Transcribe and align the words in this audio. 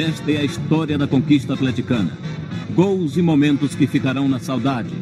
Esta 0.00 0.32
é 0.32 0.38
a 0.38 0.44
história 0.44 0.96
da 0.96 1.06
conquista 1.06 1.52
atleticana. 1.52 2.16
Gols 2.70 3.18
e 3.18 3.22
momentos 3.22 3.74
que 3.74 3.86
ficarão 3.86 4.26
na 4.30 4.40
saudade. 4.40 4.94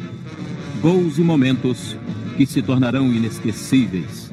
Gols 0.81 1.17
e 1.17 1.21
momentos 1.21 1.95
que 2.35 2.45
se 2.45 2.61
tornarão 2.61 3.05
inesquecíveis. 3.05 4.29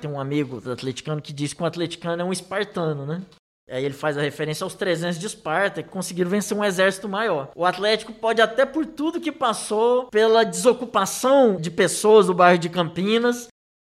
Tem 0.00 0.10
um 0.10 0.18
amigo 0.18 0.60
do 0.60 0.72
atleticano 0.72 1.22
que 1.22 1.32
diz 1.32 1.52
que 1.52 1.62
o 1.62 1.64
atleticano 1.64 2.22
é 2.22 2.24
um 2.24 2.32
espartano, 2.32 3.06
né? 3.06 3.22
Aí 3.70 3.84
ele 3.84 3.94
faz 3.94 4.18
a 4.18 4.22
referência 4.22 4.64
aos 4.64 4.74
300 4.74 5.16
de 5.16 5.26
Esparta, 5.26 5.80
que 5.80 5.90
conseguiram 5.90 6.28
vencer 6.28 6.58
um 6.58 6.64
exército 6.64 7.08
maior. 7.08 7.52
O 7.54 7.64
Atlético 7.64 8.12
pode 8.12 8.42
até 8.42 8.66
por 8.66 8.84
tudo 8.84 9.20
que 9.20 9.30
passou, 9.30 10.06
pela 10.06 10.42
desocupação 10.42 11.56
de 11.60 11.70
pessoas 11.70 12.26
do 12.26 12.34
bairro 12.34 12.58
de 12.58 12.68
Campinas, 12.68 13.46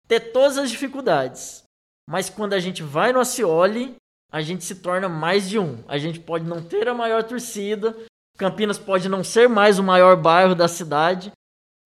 ter 0.08 0.32
todas 0.32 0.56
as 0.56 0.70
dificuldades. 0.70 1.63
Mas 2.08 2.28
quando 2.28 2.52
a 2.52 2.60
gente 2.60 2.82
vai 2.82 3.12
no 3.12 3.20
Acioli, 3.20 3.96
a 4.30 4.42
gente 4.42 4.64
se 4.64 4.76
torna 4.76 5.08
mais 5.08 5.48
de 5.48 5.58
um. 5.58 5.82
A 5.88 5.96
gente 5.96 6.20
pode 6.20 6.44
não 6.44 6.62
ter 6.62 6.88
a 6.88 6.94
maior 6.94 7.22
torcida, 7.22 7.96
Campinas 8.36 8.78
pode 8.78 9.08
não 9.08 9.22
ser 9.22 9.48
mais 9.48 9.78
o 9.78 9.82
maior 9.82 10.16
bairro 10.16 10.54
da 10.54 10.66
cidade, 10.66 11.30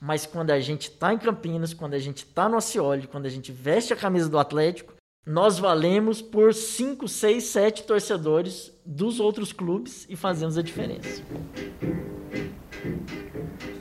mas 0.00 0.24
quando 0.24 0.50
a 0.50 0.60
gente 0.60 0.88
está 0.90 1.12
em 1.12 1.18
Campinas, 1.18 1.74
quando 1.74 1.94
a 1.94 1.98
gente 1.98 2.18
está 2.18 2.48
no 2.48 2.56
Acioli, 2.56 3.06
quando 3.06 3.26
a 3.26 3.30
gente 3.30 3.52
veste 3.52 3.92
a 3.92 3.96
camisa 3.96 4.28
do 4.28 4.38
Atlético, 4.38 4.94
nós 5.26 5.58
valemos 5.58 6.22
por 6.22 6.54
5, 6.54 7.06
6, 7.06 7.44
7 7.44 7.82
torcedores 7.82 8.72
dos 8.86 9.20
outros 9.20 9.52
clubes 9.52 10.06
e 10.08 10.16
fazemos 10.16 10.56
a 10.56 10.62
diferença. 10.62 11.22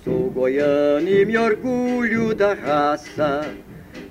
Sou 0.04 0.30
goiano 0.30 1.08
e 1.08 1.26
me 1.26 1.38
orgulho 1.38 2.36
da 2.36 2.54
raça. 2.54 3.56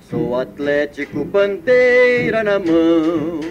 Sou 0.09 0.35
atlético, 0.35 1.25
bandeira 1.25 2.41
na 2.41 2.57
mão, 2.57 3.41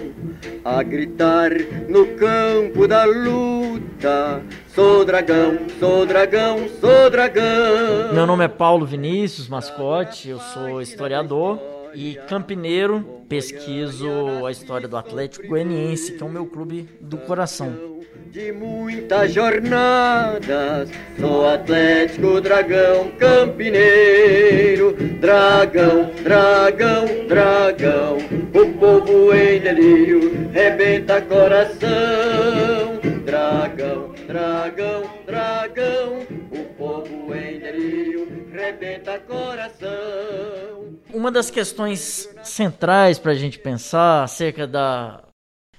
a 0.65 0.83
gritar 0.83 1.51
no 1.87 2.07
campo 2.17 2.89
da 2.89 3.05
luta. 3.05 4.43
Sou 4.69 5.05
dragão, 5.05 5.59
sou 5.79 6.07
dragão, 6.07 6.67
sou 6.81 7.11
dragão. 7.11 8.15
Meu 8.15 8.27
nome 8.27 8.45
é 8.45 8.49
Paulo 8.49 8.87
Vinícius, 8.87 9.49
mascote, 9.49 10.31
eu 10.31 10.41
sou 10.41 10.81
historiador 10.81 11.61
e 11.95 12.15
campineiro, 12.27 13.05
pesquiso 13.29 14.47
a 14.47 14.51
história 14.51 14.89
do 14.89 14.97
Atlético 14.97 15.49
Goianiense, 15.49 16.13
que 16.13 16.23
é 16.23 16.27
o 16.27 16.31
meu 16.31 16.47
clube 16.47 16.89
do 17.03 17.19
coração. 17.19 17.96
De 18.37 18.53
muitas 18.53 19.33
jornadas, 19.33 20.91
sou 21.19 21.49
Atlético 21.49 22.39
Dragão 22.39 23.11
Campineiro, 23.13 24.93
dragão, 25.19 26.11
dragão, 26.23 27.07
dragão, 27.27 28.19
o 28.53 28.79
povo 28.79 29.35
em 29.35 29.59
delírio 29.59 30.51
rebenta 30.53 31.23
coração, 31.23 33.01
dragão, 33.25 34.13
dragão, 34.27 35.11
dragão, 35.25 36.27
o 36.51 36.65
povo 36.77 37.35
em 37.35 37.59
delírio 37.59 38.51
rebenta 38.53 39.19
coração. 39.21 40.99
Uma 41.11 41.33
das 41.33 41.51
questões 41.51 42.29
centrais 42.45 43.19
para 43.19 43.33
a 43.33 43.35
gente 43.35 43.59
pensar 43.59 44.25
acerca 44.25 44.67
da, 44.67 45.26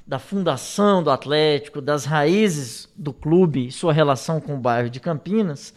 da 0.07 0.17
fundação 0.17 1.03
do 1.03 1.11
Atlético, 1.11 1.81
das 1.81 2.05
raízes 2.05 2.87
do 2.95 3.11
clube 3.11 3.67
e 3.67 3.71
sua 3.71 3.91
relação 3.91 4.39
com 4.39 4.55
o 4.55 4.59
bairro 4.59 4.89
de 4.89 5.01
Campinas, 5.01 5.73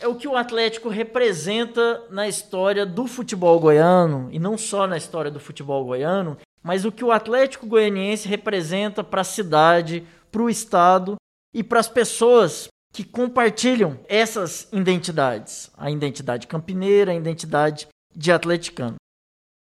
é 0.00 0.06
o 0.06 0.14
que 0.14 0.28
o 0.28 0.36
Atlético 0.36 0.88
representa 0.88 2.04
na 2.08 2.28
história 2.28 2.86
do 2.86 3.06
futebol 3.06 3.58
goiano, 3.58 4.28
e 4.30 4.38
não 4.38 4.56
só 4.56 4.86
na 4.86 4.96
história 4.96 5.30
do 5.30 5.40
futebol 5.40 5.84
goiano, 5.84 6.38
mas 6.62 6.84
o 6.84 6.92
que 6.92 7.04
o 7.04 7.10
Atlético 7.10 7.66
Goianiense 7.66 8.28
representa 8.28 9.02
para 9.02 9.22
a 9.22 9.24
cidade, 9.24 10.06
para 10.30 10.42
o 10.42 10.48
estado 10.48 11.16
e 11.52 11.62
para 11.62 11.80
as 11.80 11.88
pessoas 11.88 12.68
que 12.92 13.02
compartilham 13.02 13.98
essas 14.08 14.68
identidades, 14.72 15.70
a 15.76 15.90
identidade 15.90 16.46
campineira, 16.46 17.10
a 17.10 17.16
identidade 17.16 17.88
de 18.14 18.30
atleticano. 18.30 18.96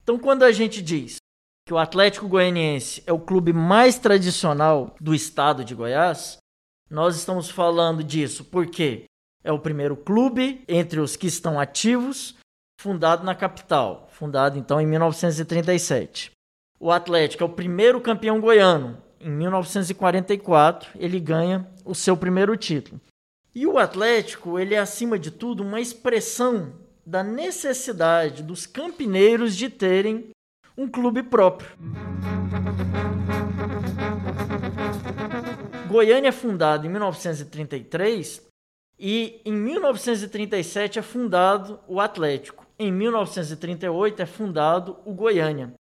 Então, 0.04 0.18
quando 0.18 0.44
a 0.44 0.52
gente 0.52 0.82
diz 0.82 1.18
que 1.70 1.74
o 1.76 1.78
Atlético 1.78 2.28
Goianiense 2.28 3.04
é 3.06 3.14
o 3.14 3.20
clube 3.20 3.54
mais 3.54 4.00
tradicional 4.00 4.96
do 5.00 5.14
estado 5.14 5.64
de 5.64 5.76
Goiás, 5.76 6.40
nós 6.90 7.16
estamos 7.16 7.48
falando 7.48 8.04
disso 8.04 8.44
porque 8.44 9.04
é 9.44 9.52
o 9.52 9.60
primeiro 9.60 9.96
clube 9.96 10.64
entre 10.68 11.00
os 11.00 11.16
que 11.16 11.28
estão 11.28 11.60
ativos, 11.60 12.36
fundado 12.82 13.24
na 13.24 13.36
capital, 13.36 14.08
fundado 14.10 14.58
então 14.58 14.82
em 14.82 14.88
1937. 14.88 16.32
O 16.80 16.92
Atlético 16.92 17.44
é 17.44 17.46
o 17.46 17.54
primeiro 17.54 18.02
campeão 18.02 18.42
goiano. 18.42 18.98
Em 19.20 19.30
1944, 19.30 20.90
ele 20.96 21.20
ganha 21.20 21.70
o 21.86 21.94
seu 21.94 22.18
primeiro 22.18 22.58
título. 22.58 23.00
E 23.54 23.68
o 23.68 23.78
Atlético, 23.78 24.58
ele 24.58 24.74
é 24.74 24.80
acima 24.80 25.20
de 25.20 25.30
tudo 25.30 25.62
uma 25.62 25.80
expressão 25.80 26.74
da 27.06 27.24
necessidade 27.24 28.42
dos 28.42 28.66
campineiros 28.66 29.56
de 29.56 29.70
terem 29.70 30.32
um 30.80 30.88
clube 30.88 31.22
próprio. 31.22 31.70
Goiânia 35.90 36.30
é 36.30 36.32
fundado 36.32 36.88
em 36.88 36.90
1933 36.90 38.48
e 38.98 39.42
em 39.44 39.52
1937 39.52 40.98
é 40.98 41.02
fundado 41.02 41.82
o 41.86 42.00
Atlético. 42.00 42.66
Em 42.80 42.94
1938 42.94 44.22
é 44.22 44.26
fundado 44.26 44.98
o 45.04 45.14
Goiânia. 45.14 45.74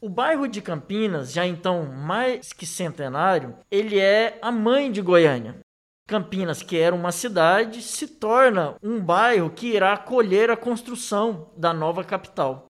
O 0.00 0.08
bairro 0.08 0.46
de 0.46 0.62
Campinas, 0.62 1.32
já 1.32 1.44
então 1.44 1.86
mais 1.86 2.52
que 2.52 2.64
centenário, 2.64 3.56
ele 3.68 3.98
é 3.98 4.38
a 4.40 4.52
mãe 4.52 4.92
de 4.92 5.02
Goiânia. 5.02 5.58
Campinas, 6.06 6.62
que 6.62 6.76
era 6.76 6.94
uma 6.94 7.10
cidade, 7.10 7.82
se 7.82 8.06
torna 8.06 8.76
um 8.80 9.00
bairro 9.00 9.50
que 9.50 9.74
irá 9.74 9.94
acolher 9.94 10.48
a 10.48 10.56
construção 10.56 11.50
da 11.56 11.72
nova 11.72 12.04
capital. 12.04 12.66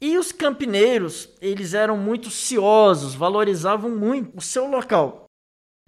E 0.00 0.16
os 0.16 0.30
campineiros, 0.30 1.28
eles 1.40 1.74
eram 1.74 1.96
muito 1.96 2.30
ciosos, 2.30 3.16
valorizavam 3.16 3.90
muito 3.90 4.38
o 4.38 4.40
seu 4.40 4.68
local. 4.68 5.24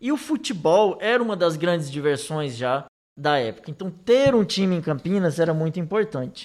E 0.00 0.10
o 0.10 0.16
futebol 0.16 0.98
era 1.00 1.22
uma 1.22 1.36
das 1.36 1.56
grandes 1.56 1.88
diversões 1.88 2.56
já 2.56 2.86
da 3.16 3.38
época. 3.38 3.70
Então, 3.70 3.88
ter 3.88 4.34
um 4.34 4.44
time 4.44 4.74
em 4.74 4.80
Campinas 4.80 5.38
era 5.38 5.54
muito 5.54 5.78
importante. 5.78 6.42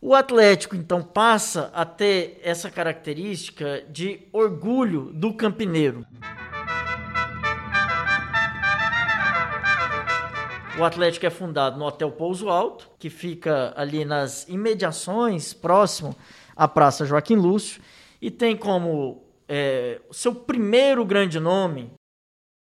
O 0.00 0.14
Atlético, 0.14 0.74
então, 0.74 1.00
passa 1.00 1.70
a 1.72 1.84
ter 1.84 2.40
essa 2.42 2.70
característica 2.70 3.82
de 3.88 4.26
orgulho 4.32 5.12
do 5.12 5.32
campineiro. 5.32 6.04
O 10.76 10.84
Atlético 10.84 11.24
é 11.24 11.30
fundado 11.30 11.78
no 11.78 11.86
Hotel 11.86 12.10
Pouso 12.10 12.50
Alto, 12.50 12.90
que 12.98 13.08
fica 13.08 13.72
ali 13.76 14.04
nas 14.04 14.46
imediações, 14.48 15.54
próximo 15.54 16.16
à 16.56 16.66
Praça 16.66 17.04
Joaquim 17.04 17.36
Lúcio, 17.36 17.82
e 18.20 18.30
tem 18.30 18.56
como 18.56 19.22
é, 19.46 20.00
seu 20.10 20.34
primeiro 20.34 21.04
grande 21.04 21.38
nome 21.38 21.92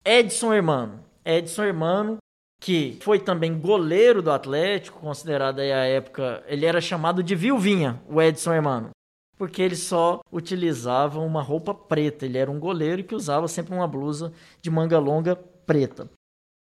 Edson 0.04 0.54
Hermano. 0.54 1.04
Edson 1.24 1.64
Hermano, 1.64 2.18
que 2.60 2.98
foi 3.02 3.20
também 3.20 3.60
goleiro 3.60 4.22
do 4.22 4.32
Atlético, 4.32 5.00
considerado 5.00 5.60
aí 5.60 5.72
a 5.72 5.86
época, 5.86 6.44
ele 6.48 6.66
era 6.66 6.82
chamado 6.82 7.22
de 7.22 7.36
Vilvinha, 7.36 8.02
o 8.10 8.22
Edson 8.22 8.54
Hermano, 8.54 8.90
porque 9.38 9.62
ele 9.62 9.76
só 9.76 10.22
utilizava 10.32 11.20
uma 11.20 11.42
roupa 11.42 11.74
preta, 11.74 12.26
ele 12.26 12.38
era 12.38 12.50
um 12.50 12.60
goleiro 12.60 13.04
que 13.04 13.14
usava 13.14 13.48
sempre 13.48 13.74
uma 13.74 13.88
blusa 13.88 14.34
de 14.62 14.72
manga 14.72 14.98
longa 14.98 15.36
preta. 15.36 16.10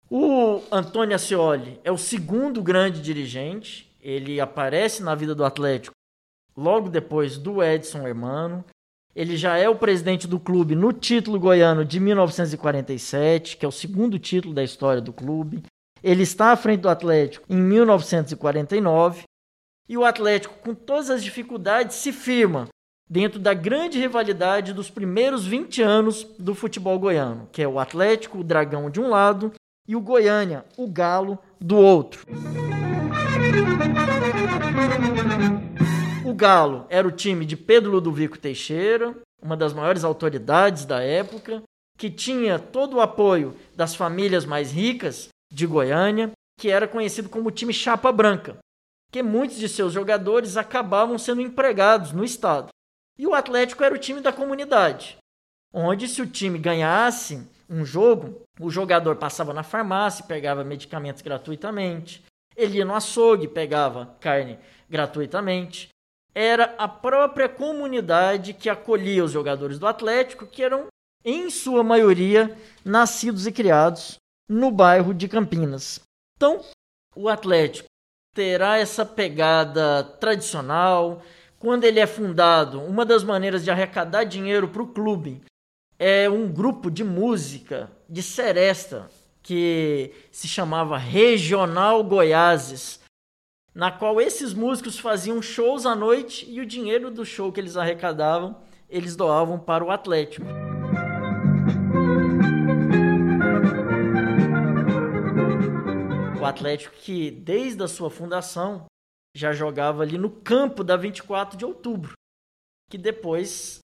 O 0.09 0.63
Antônio 0.71 1.17
Ascioli 1.17 1.81
é 1.83 1.91
o 1.91 1.99
segundo 1.99 2.63
grande 2.63 3.03
dirigente. 3.03 3.93
Ele 4.01 4.41
aparece 4.41 5.03
na 5.03 5.17
vida 5.17 5.35
do 5.35 5.45
Atlético 5.45 5.97
logo 6.57 6.89
depois 6.89 7.37
do 7.37 7.63
Edson 7.63 8.07
Hermano. 8.07 8.65
Ele 9.15 9.37
já 9.37 9.57
é 9.57 9.69
o 9.69 9.77
presidente 9.77 10.27
do 10.27 10.39
clube 10.39 10.75
no 10.75 10.93
título 10.93 11.39
goiano 11.39 11.85
de 11.85 11.99
1947, 11.99 13.57
que 13.57 13.65
é 13.65 13.69
o 13.69 13.73
segundo 13.73 14.19
título 14.19 14.55
da 14.55 14.63
história 14.63 15.01
do 15.01 15.13
clube. 15.13 15.63
Ele 16.03 16.23
está 16.23 16.53
à 16.53 16.57
frente 16.57 16.81
do 16.83 16.89
Atlético 16.89 17.47
em 17.49 17.57
1949. 17.57 19.23
E 19.89 19.97
o 19.97 20.05
Atlético, 20.05 20.55
com 20.63 20.75
todas 20.75 21.11
as 21.11 21.23
dificuldades, 21.23 21.97
se 21.97 22.13
firma 22.13 22.69
dentro 23.09 23.39
da 23.39 23.55
grande 23.55 23.99
rivalidade 23.99 24.73
dos 24.73 24.91
primeiros 24.91 25.47
20 25.47 25.81
anos 25.81 26.25
do 26.39 26.55
futebol 26.55 26.99
goiano, 26.99 27.49
que 27.53 27.63
é 27.63 27.69
o 27.69 27.79
Atlético, 27.79 28.39
o 28.39 28.45
Dragão 28.45 28.91
de 28.91 29.01
um 29.01 29.09
lado 29.09 29.53
e 29.87 29.95
o 29.95 30.01
Goiânia, 30.01 30.65
o 30.77 30.89
Galo, 30.89 31.39
do 31.61 31.77
outro. 31.77 32.27
Galo 36.36 36.86
era 36.91 37.09
o 37.09 37.12
time 37.12 37.47
de 37.47 37.56
Pedro 37.56 37.91
Ludovico 37.91 38.38
Teixeira, 38.38 39.16
uma 39.42 39.56
das 39.56 39.72
maiores 39.72 40.04
autoridades 40.04 40.84
da 40.84 41.03
época, 41.03 41.62
que 41.97 42.10
tinha 42.10 42.59
todo 42.59 42.97
o 42.97 43.00
apoio 43.00 43.56
das 43.74 43.94
famílias 43.94 44.44
mais 44.44 44.71
ricas 44.71 45.28
de 45.50 45.66
Goiânia, 45.66 46.30
que 46.60 46.68
era 46.68 46.86
conhecido 46.86 47.30
como 47.30 47.50
time 47.50 47.72
Chapa 47.72 48.12
Branca, 48.12 48.59
que 49.10 49.22
muitos 49.22 49.56
de 49.56 49.66
seus 49.66 49.94
jogadores 49.94 50.59
acabavam 50.59 51.16
sendo 51.16 51.41
empregados 51.41 52.12
no 52.12 52.22
estado. 52.22 52.68
E 53.18 53.27
o 53.27 53.34
Atlético 53.34 53.83
era 53.83 53.94
o 53.94 53.98
time 53.98 54.21
da 54.21 54.33
comunidade. 54.33 55.16
onde 55.72 56.06
se 56.06 56.22
o 56.22 56.27
time 56.27 56.59
ganhasse 56.59 57.47
um 57.68 57.84
jogo, 57.84 58.42
o 58.60 58.71
jogador 58.71 59.16
passava 59.16 59.53
na 59.53 59.62
farmácia, 59.62 60.24
pegava 60.24 60.65
medicamentos 60.65 61.22
gratuitamente, 61.22 62.22
ele 62.56 62.78
ia 62.78 62.84
no 62.84 62.94
açougue, 62.94 63.48
pegava 63.48 64.16
carne 64.21 64.59
gratuitamente. 64.88 65.88
Era 66.38 66.74
a 66.77 66.86
própria 66.86 67.48
comunidade 67.48 68.53
que 68.53 68.68
acolhia 68.68 69.24
os 69.24 69.33
jogadores 69.33 69.78
do 69.78 69.86
Atlético, 69.86 70.47
que 70.47 70.62
eram, 70.62 70.88
em 71.24 71.48
sua 71.48 71.83
maioria, 71.83 72.54
nascidos 72.84 73.47
e 73.47 73.53
criados 73.53 74.18
no 74.47 74.71
bairro 74.71 75.15
de 75.15 75.28
Campinas. 75.28 75.98
Então, 76.36 76.62
o 77.15 77.30
Atlético 77.30 77.88
terá 78.34 78.77
essa 78.77 79.06
pegada 79.06 80.04
tradicional. 80.21 81.22
Quando 81.59 81.84
ele 81.84 82.00
é 82.00 82.06
fundado, 82.06 82.83
uma 82.83 83.06
das 83.06 83.24
maneiras 83.24 83.65
de 83.65 83.71
arrecadar 83.71 84.24
dinheiro 84.24 84.68
para 84.68 84.83
o 84.83 84.92
clube 84.92 85.41
é 85.98 86.28
um 86.28 86.53
grupo 86.53 86.91
de 86.91 87.03
música 87.03 87.91
de 88.06 88.22
seresta 88.22 89.09
que 89.42 90.12
se 90.30 90.47
chamava 90.47 90.98
Regional 90.98 92.04
Goiáses, 92.04 93.00
na 93.77 93.93
qual 93.93 94.19
esses 94.19 94.55
músicos 94.55 94.99
faziam 94.99 95.43
shows 95.43 95.84
à 95.84 95.95
noite 95.95 96.51
e 96.51 96.63
o 96.63 96.67
dinheiro 96.67 97.11
do 97.11 97.27
show 97.27 97.53
que 97.53 97.61
eles 97.61 97.77
arrecadavam, 97.77 98.59
eles 98.89 99.15
doavam 99.15 99.59
para 99.59 99.84
o 99.84 99.91
Atlético. 99.91 100.47
O 106.41 106.45
Atlético 106.47 106.95
que 106.97 107.31
desde 107.31 107.83
a 107.83 107.87
sua 107.87 108.09
fundação 108.09 108.87
já 109.37 109.53
jogava 109.53 110.03
ali 110.03 110.17
no 110.17 110.31
campo 110.31 110.83
da 110.83 110.97
24 110.97 111.59
de 111.59 111.67
outubro, 111.67 112.15
que 112.91 112.97
depois 112.97 113.81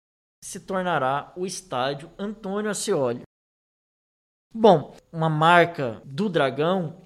se 0.44 0.60
tornará 0.60 1.32
o 1.34 1.46
estádio 1.46 2.10
Antônio 2.18 2.70
Ascioli. 2.70 3.22
Bom, 4.54 4.94
uma 5.10 5.30
marca 5.30 6.02
do 6.04 6.28
Dragão 6.28 7.00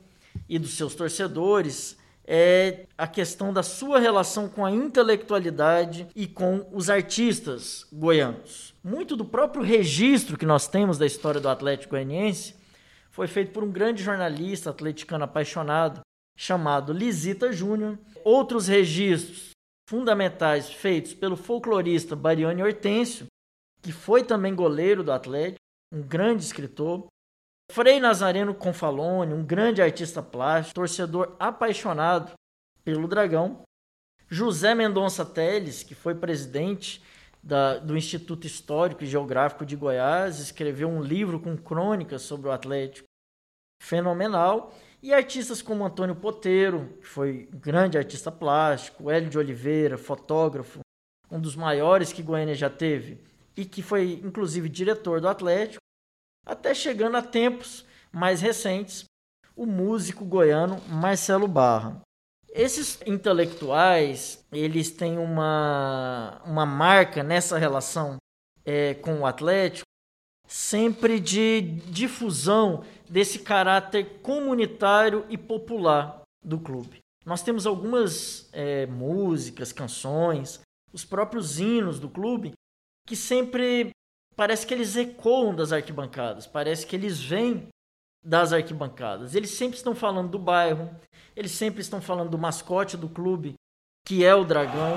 e 0.48 0.58
dos 0.58 0.76
seus 0.76 0.96
torcedores 0.96 2.01
é 2.26 2.86
a 2.96 3.06
questão 3.06 3.52
da 3.52 3.62
sua 3.62 3.98
relação 3.98 4.48
com 4.48 4.64
a 4.64 4.70
intelectualidade 4.70 6.06
e 6.14 6.26
com 6.26 6.66
os 6.72 6.88
artistas 6.88 7.86
goianos. 7.92 8.74
Muito 8.82 9.16
do 9.16 9.24
próprio 9.24 9.62
registro 9.62 10.38
que 10.38 10.46
nós 10.46 10.68
temos 10.68 10.98
da 10.98 11.06
história 11.06 11.40
do 11.40 11.48
Atlético 11.48 11.92
Goianiense 11.92 12.54
foi 13.10 13.26
feito 13.26 13.52
por 13.52 13.62
um 13.62 13.70
grande 13.70 14.02
jornalista 14.02 14.70
atleticano 14.70 15.24
apaixonado 15.24 16.00
chamado 16.36 16.92
Lisita 16.92 17.52
Júnior. 17.52 17.98
Outros 18.24 18.66
registros 18.68 19.50
fundamentais 19.88 20.72
feitos 20.72 21.12
pelo 21.12 21.36
folclorista 21.36 22.16
Barione 22.16 22.62
Hortêncio, 22.62 23.26
que 23.82 23.92
foi 23.92 24.24
também 24.24 24.54
goleiro 24.54 25.02
do 25.02 25.12
Atlético, 25.12 25.60
um 25.92 26.00
grande 26.00 26.42
escritor. 26.42 27.06
Frei 27.70 28.00
Nazareno 28.00 28.54
Confalone, 28.54 29.32
um 29.32 29.44
grande 29.44 29.80
artista 29.80 30.22
plástico, 30.22 30.74
torcedor 30.74 31.36
apaixonado 31.38 32.32
pelo 32.84 33.08
Dragão. 33.08 33.62
José 34.28 34.74
Mendonça 34.74 35.24
Teles, 35.24 35.82
que 35.82 35.94
foi 35.94 36.14
presidente 36.14 37.02
da, 37.42 37.78
do 37.78 37.96
Instituto 37.96 38.46
Histórico 38.46 39.04
e 39.04 39.06
Geográfico 39.06 39.66
de 39.66 39.76
Goiás, 39.76 40.38
escreveu 40.38 40.88
um 40.88 41.02
livro 41.02 41.40
com 41.40 41.56
crônicas 41.56 42.22
sobre 42.22 42.48
o 42.48 42.52
Atlético 42.52 43.08
fenomenal. 43.82 44.72
E 45.02 45.12
artistas 45.12 45.60
como 45.60 45.84
Antônio 45.84 46.14
Poteiro, 46.14 46.96
que 47.00 47.06
foi 47.06 47.48
um 47.52 47.58
grande 47.58 47.98
artista 47.98 48.30
plástico, 48.30 49.10
Hélio 49.10 49.28
de 49.28 49.36
Oliveira, 49.36 49.98
fotógrafo, 49.98 50.80
um 51.30 51.40
dos 51.40 51.56
maiores 51.56 52.12
que 52.12 52.22
Goiânia 52.22 52.54
já 52.54 52.70
teve, 52.70 53.18
e 53.56 53.64
que 53.64 53.82
foi 53.82 54.20
inclusive 54.22 54.68
diretor 54.68 55.20
do 55.20 55.28
Atlético, 55.28 55.82
até 56.44 56.74
chegando 56.74 57.16
a 57.16 57.22
tempos 57.22 57.84
mais 58.10 58.40
recentes, 58.40 59.04
o 59.56 59.66
músico 59.66 60.24
goiano 60.24 60.80
Marcelo 60.88 61.48
Barra. 61.48 62.00
Esses 62.50 63.00
intelectuais, 63.06 64.44
eles 64.52 64.90
têm 64.90 65.18
uma, 65.18 66.42
uma 66.44 66.66
marca 66.66 67.22
nessa 67.22 67.56
relação 67.56 68.16
é, 68.64 68.94
com 68.94 69.20
o 69.20 69.26
Atlético, 69.26 69.86
sempre 70.46 71.18
de 71.18 71.62
difusão 71.62 72.84
desse 73.08 73.38
caráter 73.38 74.20
comunitário 74.20 75.24
e 75.30 75.38
popular 75.38 76.22
do 76.44 76.58
clube. 76.58 76.98
Nós 77.24 77.42
temos 77.42 77.66
algumas 77.66 78.50
é, 78.52 78.84
músicas, 78.86 79.72
canções, 79.72 80.60
os 80.92 81.04
próprios 81.04 81.58
hinos 81.58 81.98
do 81.98 82.10
clube, 82.10 82.52
que 83.06 83.16
sempre 83.16 83.90
parece 84.42 84.66
que 84.66 84.74
eles 84.74 84.96
ecoam 84.96 85.54
das 85.54 85.72
arquibancadas, 85.72 86.48
parece 86.48 86.84
que 86.84 86.96
eles 86.96 87.22
vêm 87.22 87.68
das 88.24 88.52
arquibancadas. 88.52 89.36
Eles 89.36 89.50
sempre 89.50 89.76
estão 89.76 89.94
falando 89.94 90.30
do 90.30 90.38
bairro, 90.38 90.90
eles 91.36 91.52
sempre 91.52 91.80
estão 91.80 92.00
falando 92.00 92.30
do 92.30 92.38
mascote 92.38 92.96
do 92.96 93.08
clube, 93.08 93.54
que 94.04 94.24
é 94.24 94.34
o 94.34 94.44
dragão. 94.44 94.96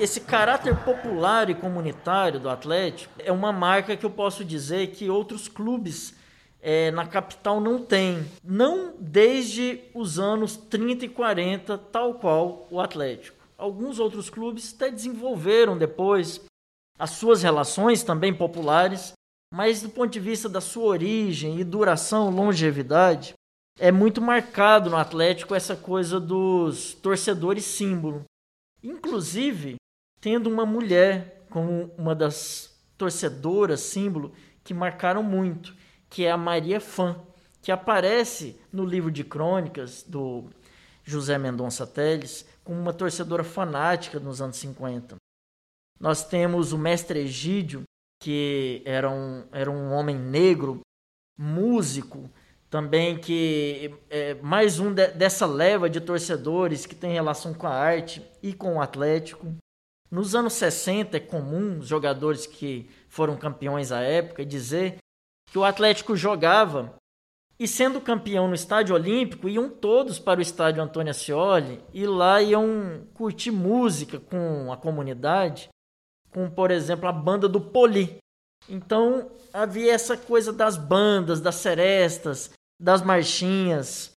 Esse 0.00 0.22
caráter 0.22 0.74
popular 0.82 1.50
e 1.50 1.54
comunitário 1.54 2.40
do 2.40 2.48
Atlético 2.48 3.12
é 3.18 3.30
uma 3.30 3.52
marca 3.52 3.94
que 3.94 4.06
eu 4.06 4.10
posso 4.10 4.42
dizer 4.42 4.92
que 4.92 5.10
outros 5.10 5.46
clubes 5.46 6.14
é, 6.62 6.90
na 6.90 7.06
capital 7.06 7.60
não 7.60 7.84
têm. 7.84 8.24
Não 8.42 8.94
desde 8.98 9.78
os 9.94 10.18
anos 10.18 10.56
30 10.56 11.04
e 11.04 11.08
40, 11.10 11.76
tal 11.76 12.14
qual 12.14 12.66
o 12.70 12.80
Atlético. 12.80 13.36
Alguns 13.58 13.98
outros 13.98 14.30
clubes 14.30 14.72
até 14.74 14.90
desenvolveram 14.90 15.76
depois 15.76 16.40
as 16.98 17.10
suas 17.10 17.42
relações 17.42 18.02
também 18.02 18.32
populares, 18.32 19.12
mas 19.52 19.82
do 19.82 19.90
ponto 19.90 20.10
de 20.10 20.20
vista 20.20 20.48
da 20.48 20.62
sua 20.62 20.84
origem 20.84 21.60
e 21.60 21.64
duração, 21.64 22.30
longevidade, 22.30 23.34
é 23.78 23.92
muito 23.92 24.22
marcado 24.22 24.88
no 24.88 24.96
Atlético 24.96 25.54
essa 25.54 25.76
coisa 25.76 26.18
dos 26.18 26.94
torcedores 26.94 27.66
símbolo. 27.66 28.24
Inclusive, 28.82 29.76
tendo 30.20 30.48
uma 30.48 30.66
mulher 30.66 31.44
como 31.50 31.90
uma 31.96 32.14
das 32.14 32.78
torcedoras, 32.96 33.80
símbolo, 33.80 34.32
que 34.62 34.74
marcaram 34.74 35.22
muito, 35.22 35.74
que 36.08 36.24
é 36.24 36.30
a 36.30 36.36
Maria 36.36 36.80
Fã, 36.80 37.18
que 37.62 37.72
aparece 37.72 38.60
no 38.72 38.84
livro 38.84 39.10
de 39.10 39.24
crônicas 39.24 40.02
do 40.02 40.44
José 41.04 41.38
Mendonça 41.38 41.86
Teles 41.86 42.46
como 42.62 42.78
uma 42.78 42.92
torcedora 42.92 43.42
fanática 43.42 44.20
nos 44.20 44.40
anos 44.40 44.56
50. 44.56 45.16
Nós 45.98 46.24
temos 46.24 46.72
o 46.72 46.78
mestre 46.78 47.20
Egídio, 47.20 47.82
que 48.22 48.82
era 48.84 49.10
um, 49.10 49.44
era 49.52 49.70
um 49.70 49.92
homem 49.92 50.16
negro, 50.16 50.80
músico, 51.38 52.30
também 52.70 53.18
que 53.18 53.94
é 54.08 54.34
mais 54.34 54.78
um 54.78 54.92
de, 54.92 55.08
dessa 55.08 55.46
leva 55.46 55.90
de 55.90 56.00
torcedores 56.00 56.86
que 56.86 56.94
tem 56.94 57.12
relação 57.12 57.52
com 57.52 57.66
a 57.66 57.74
arte 57.74 58.22
e 58.42 58.52
com 58.52 58.76
o 58.76 58.80
Atlético. 58.80 59.52
Nos 60.10 60.34
anos 60.34 60.54
60 60.54 61.16
é 61.16 61.20
comum 61.20 61.78
os 61.78 61.86
jogadores 61.86 62.44
que 62.44 62.90
foram 63.08 63.36
campeões 63.36 63.92
à 63.92 64.00
época 64.00 64.44
dizer 64.44 64.98
que 65.50 65.58
o 65.58 65.64
Atlético 65.64 66.16
jogava 66.16 66.94
e 67.60 67.68
sendo 67.68 68.00
campeão 68.00 68.48
no 68.48 68.54
estádio 68.54 68.94
olímpico 68.94 69.48
iam 69.48 69.68
todos 69.68 70.18
para 70.18 70.40
o 70.40 70.42
estádio 70.42 70.82
Antônio 70.82 71.10
Ascioli 71.10 71.80
e 71.92 72.06
lá 72.06 72.42
iam 72.42 73.06
curtir 73.14 73.50
música 73.50 74.18
com 74.18 74.72
a 74.72 74.76
comunidade, 74.76 75.68
com 76.30 76.50
por 76.50 76.70
exemplo 76.70 77.06
a 77.06 77.12
banda 77.12 77.48
do 77.48 77.60
Poli. 77.60 78.16
Então 78.68 79.30
havia 79.52 79.92
essa 79.92 80.16
coisa 80.16 80.52
das 80.52 80.76
bandas, 80.76 81.40
das 81.40 81.56
serestas, 81.56 82.50
das 82.80 83.02
marchinhas. 83.02 84.12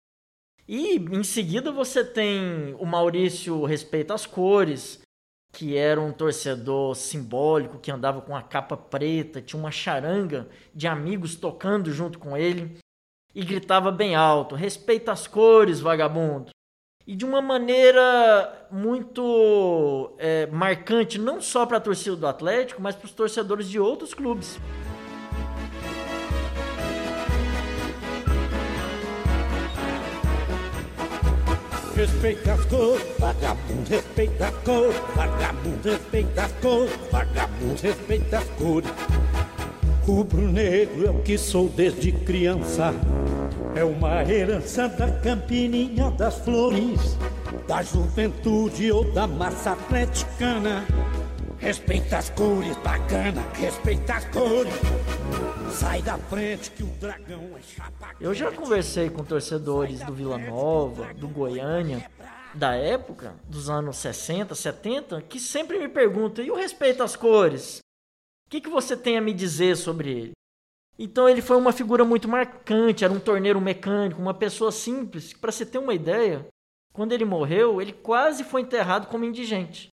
E 0.68 0.96
em 0.96 1.24
seguida 1.24 1.72
você 1.72 2.04
tem 2.04 2.74
o 2.78 2.84
Maurício 2.84 3.64
respeita 3.64 4.14
as 4.14 4.26
cores, 4.26 5.00
que 5.52 5.76
era 5.76 6.00
um 6.00 6.12
torcedor 6.12 6.94
simbólico, 6.94 7.78
que 7.78 7.90
andava 7.90 8.20
com 8.20 8.34
a 8.36 8.42
capa 8.42 8.76
preta, 8.76 9.42
tinha 9.42 9.58
uma 9.58 9.70
charanga 9.70 10.48
de 10.74 10.86
amigos 10.86 11.34
tocando 11.34 11.92
junto 11.92 12.18
com 12.18 12.36
ele 12.36 12.78
e 13.34 13.44
gritava 13.44 13.90
bem 13.90 14.14
alto: 14.14 14.54
respeita 14.54 15.12
as 15.12 15.26
cores, 15.26 15.80
vagabundo. 15.80 16.50
E 17.06 17.16
de 17.16 17.24
uma 17.24 17.42
maneira 17.42 18.68
muito 18.70 20.14
é, 20.18 20.46
marcante, 20.46 21.18
não 21.18 21.40
só 21.40 21.66
para 21.66 21.78
a 21.78 21.80
torcida 21.80 22.14
do 22.14 22.26
Atlético, 22.26 22.80
mas 22.80 22.94
para 22.94 23.06
os 23.06 23.12
torcedores 23.12 23.68
de 23.68 23.80
outros 23.80 24.14
clubes. 24.14 24.60
Respeita 32.00 32.54
as 32.54 32.64
cores, 32.64 33.02
vagabundo 33.18 33.90
respeita 33.90 34.46
as 34.46 34.54
cores, 34.64 34.96
vagabundo 35.14 35.90
respeita 35.90 36.42
as 36.42 36.52
cores, 36.52 36.92
vagabundo 37.12 37.82
respeita 37.82 38.38
as 38.38 38.44
cores. 38.44 38.90
Rubro-negro 40.06 41.06
é 41.06 41.10
o 41.10 41.22
que 41.22 41.36
sou 41.36 41.68
desde 41.68 42.10
criança, 42.10 42.94
é 43.74 43.84
uma 43.84 44.24
herança 44.24 44.88
da 44.88 45.10
Campininha 45.10 46.10
das 46.12 46.38
Flores, 46.38 47.18
da 47.68 47.82
juventude 47.82 48.90
ou 48.90 49.04
da 49.12 49.26
massa 49.26 49.72
atleticana. 49.72 50.86
Respeita 51.58 52.16
as 52.16 52.30
cores, 52.30 52.78
bacana, 52.78 53.44
respeita 53.52 54.14
as 54.14 54.24
cores. 54.24 54.72
Sai 55.72 56.02
da 56.02 56.18
frente 56.18 56.70
que 56.72 56.82
o 56.82 56.86
dragão 56.86 57.56
é 57.56 57.62
chapa. 57.62 58.14
Eu 58.20 58.34
já 58.34 58.50
conversei 58.50 59.08
com 59.08 59.24
torcedores 59.24 60.00
do 60.00 60.12
Vila 60.12 60.36
Nova, 60.36 61.14
do 61.14 61.28
Goiânia, 61.28 62.10
da 62.54 62.74
época, 62.74 63.36
dos 63.48 63.70
anos 63.70 63.96
60, 63.98 64.54
70, 64.54 65.22
que 65.22 65.38
sempre 65.38 65.78
me 65.78 65.88
perguntam: 65.88 66.44
e 66.44 66.50
o 66.50 66.56
respeito 66.56 67.02
às 67.02 67.14
cores? 67.14 67.78
O 68.46 68.50
que, 68.50 68.60
que 68.60 68.68
você 68.68 68.96
tem 68.96 69.16
a 69.16 69.20
me 69.20 69.32
dizer 69.32 69.76
sobre 69.76 70.10
ele? 70.10 70.32
Então 70.98 71.28
ele 71.28 71.40
foi 71.40 71.56
uma 71.56 71.72
figura 71.72 72.04
muito 72.04 72.28
marcante, 72.28 73.04
era 73.04 73.12
um 73.12 73.20
torneiro 73.20 73.60
mecânico, 73.60 74.20
uma 74.20 74.34
pessoa 74.34 74.72
simples. 74.72 75.32
Para 75.32 75.52
você 75.52 75.64
ter 75.64 75.78
uma 75.78 75.94
ideia, 75.94 76.46
quando 76.92 77.12
ele 77.12 77.24
morreu, 77.24 77.80
ele 77.80 77.92
quase 77.92 78.44
foi 78.44 78.62
enterrado 78.62 79.06
como 79.06 79.24
indigente. 79.24 79.88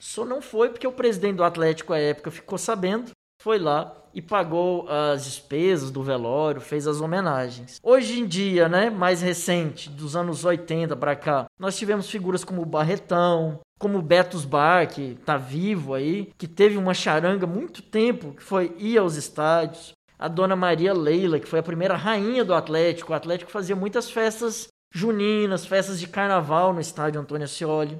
Só 0.00 0.24
não 0.24 0.40
foi 0.40 0.70
porque 0.70 0.86
o 0.86 0.92
presidente 0.92 1.36
do 1.36 1.44
Atlético 1.44 1.92
à 1.92 1.98
época 1.98 2.30
ficou 2.30 2.58
sabendo, 2.58 3.12
foi 3.40 3.58
lá 3.58 4.01
e 4.14 4.20
pagou 4.20 4.86
as 4.88 5.24
despesas 5.24 5.90
do 5.90 6.02
velório, 6.02 6.60
fez 6.60 6.86
as 6.86 7.00
homenagens. 7.00 7.78
Hoje 7.82 8.20
em 8.20 8.26
dia, 8.26 8.68
né, 8.68 8.90
mais 8.90 9.22
recente, 9.22 9.88
dos 9.88 10.16
anos 10.16 10.44
80 10.44 10.96
para 10.96 11.16
cá, 11.16 11.46
nós 11.58 11.76
tivemos 11.76 12.10
figuras 12.10 12.44
como 12.44 12.62
o 12.62 12.66
Barretão, 12.66 13.60
como 13.78 13.98
o 13.98 14.02
Betos 14.02 14.44
Bar, 14.44 14.88
que 14.88 15.18
tá 15.24 15.36
vivo 15.36 15.94
aí, 15.94 16.30
que 16.38 16.46
teve 16.46 16.76
uma 16.76 16.94
charanga 16.94 17.46
muito 17.46 17.82
tempo, 17.82 18.32
que 18.32 18.42
foi 18.42 18.74
ir 18.78 18.98
aos 18.98 19.16
estádios. 19.16 19.92
A 20.18 20.28
dona 20.28 20.54
Maria 20.54 20.94
Leila, 20.94 21.40
que 21.40 21.48
foi 21.48 21.58
a 21.58 21.64
primeira 21.64 21.96
rainha 21.96 22.44
do 22.44 22.54
Atlético. 22.54 23.12
O 23.12 23.16
Atlético 23.16 23.50
fazia 23.50 23.74
muitas 23.74 24.08
festas 24.08 24.68
juninas, 24.94 25.66
festas 25.66 25.98
de 25.98 26.06
carnaval 26.06 26.72
no 26.72 26.80
estádio 26.80 27.20
Antônio 27.20 27.44
Ascioli 27.44 27.98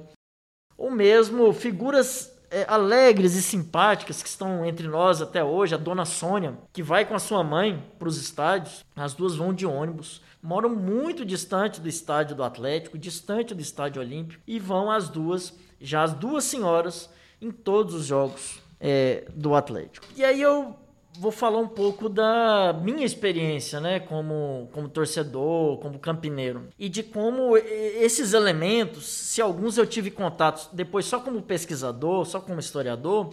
ou 0.77 0.91
mesmo 0.91 1.53
figuras 1.53 2.32
é, 2.53 2.65
alegres 2.67 3.33
e 3.35 3.41
simpáticas 3.41 4.21
que 4.21 4.29
estão 4.29 4.63
entre 4.63 4.87
nós 4.87 5.21
até 5.21 5.43
hoje, 5.43 5.73
a 5.73 5.77
dona 5.77 6.05
Sônia, 6.05 6.55
que 6.71 6.83
vai 6.83 7.03
com 7.03 7.15
a 7.15 7.19
sua 7.19 7.43
mãe 7.43 7.83
para 7.97 8.07
os 8.07 8.17
estádios, 8.17 8.85
as 8.95 9.15
duas 9.15 9.35
vão 9.35 9.51
de 9.51 9.65
ônibus, 9.65 10.21
moram 10.41 10.69
muito 10.69 11.25
distante 11.25 11.81
do 11.81 11.89
estádio 11.89 12.35
do 12.35 12.43
Atlético, 12.43 12.97
distante 12.97 13.55
do 13.55 13.61
estádio 13.61 14.01
Olímpico, 14.01 14.39
e 14.45 14.59
vão 14.59 14.91
as 14.91 15.09
duas, 15.09 15.53
já 15.81 16.03
as 16.03 16.13
duas 16.13 16.43
senhoras, 16.43 17.09
em 17.41 17.49
todos 17.49 17.95
os 17.95 18.05
jogos 18.05 18.61
é, 18.79 19.25
do 19.33 19.55
Atlético. 19.55 20.05
E 20.15 20.23
aí 20.23 20.39
eu 20.39 20.77
vou 21.17 21.31
falar 21.31 21.59
um 21.59 21.67
pouco 21.67 22.09
da 22.09 22.73
minha 22.73 23.05
experiência, 23.05 23.79
né, 23.79 23.99
como, 23.99 24.69
como 24.73 24.89
torcedor, 24.89 25.77
como 25.79 25.99
campineiro, 25.99 26.69
e 26.77 26.89
de 26.89 27.03
como 27.03 27.55
esses 27.57 28.33
elementos, 28.33 29.05
se 29.05 29.41
alguns 29.41 29.77
eu 29.77 29.85
tive 29.85 30.09
contatos 30.09 30.69
depois 30.73 31.05
só 31.05 31.19
como 31.19 31.41
pesquisador, 31.41 32.25
só 32.25 32.41
como 32.41 32.59
historiador, 32.59 33.29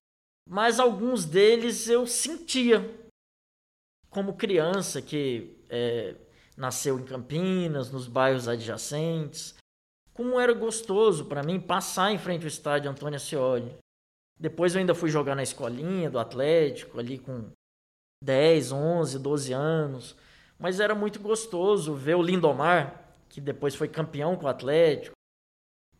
mas 0.48 0.78
alguns 0.80 1.24
deles 1.24 1.88
eu 1.88 2.06
sentia 2.06 2.88
como 4.10 4.34
criança 4.34 5.00
que 5.00 5.56
é, 5.68 6.16
nasceu 6.56 6.98
em 6.98 7.04
Campinas, 7.04 7.90
nos 7.90 8.06
bairros 8.06 8.48
adjacentes, 8.48 9.54
como 10.12 10.38
era 10.38 10.52
gostoso 10.52 11.26
para 11.26 11.42
mim 11.42 11.60
passar 11.60 12.12
em 12.12 12.18
frente 12.18 12.42
ao 12.42 12.48
estádio 12.48 12.90
Antônio 12.90 13.16
Ascioli. 13.16 13.74
Depois 14.38 14.74
eu 14.74 14.80
ainda 14.80 14.94
fui 14.94 15.08
jogar 15.08 15.34
na 15.36 15.42
escolinha 15.42 16.10
do 16.10 16.18
Atlético, 16.18 16.98
ali 16.98 17.18
com 17.18 17.50
10, 18.22 18.72
11, 18.72 19.18
12 19.18 19.52
anos. 19.52 20.16
Mas 20.58 20.78
era 20.78 20.94
muito 20.94 21.20
gostoso 21.20 21.94
ver 21.94 22.16
o 22.16 22.22
Lindomar, 22.22 23.02
que 23.28 23.40
depois 23.40 23.74
foi 23.74 23.88
campeão 23.88 24.36
com 24.36 24.46
o 24.46 24.48
Atlético. 24.48 25.14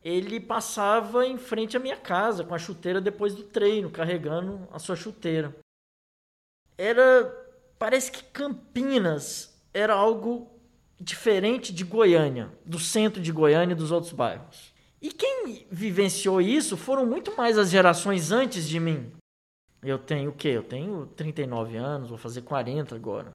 Ele 0.03 0.41
passava 0.41 1.27
em 1.27 1.37
frente 1.37 1.77
à 1.77 1.81
minha 1.81 1.97
casa 1.97 2.45
com 2.45 2.55
a 2.55 2.59
chuteira 2.59 3.01
depois 3.01 3.35
do 3.35 3.43
treino, 3.43 3.91
carregando 3.91 4.67
a 4.73 4.79
sua 4.79 4.97
chuteira. 4.97 5.55
Era. 6.77 7.39
Parece 7.79 8.13
que 8.13 8.23
Campinas 8.25 9.59
era 9.73 9.95
algo 9.95 10.51
diferente 10.99 11.73
de 11.73 11.83
Goiânia, 11.83 12.51
do 12.65 12.79
centro 12.79 13.23
de 13.23 13.33
Goiânia 13.33 13.73
e 13.73 13.77
dos 13.77 13.91
outros 13.91 14.13
bairros. 14.13 14.75
E 15.01 15.11
quem 15.11 15.67
vivenciou 15.71 16.43
isso 16.43 16.77
foram 16.77 17.07
muito 17.07 17.35
mais 17.37 17.57
as 17.57 17.71
gerações 17.71 18.31
antes 18.31 18.69
de 18.69 18.79
mim. 18.79 19.11
Eu 19.83 19.99
tenho 19.99 20.31
o 20.31 20.35
quê? 20.35 20.49
Eu 20.49 20.63
tenho 20.63 21.07
39 21.17 21.77
anos, 21.77 22.09
vou 22.09 22.19
fazer 22.19 22.43
40 22.43 22.95
agora. 22.95 23.31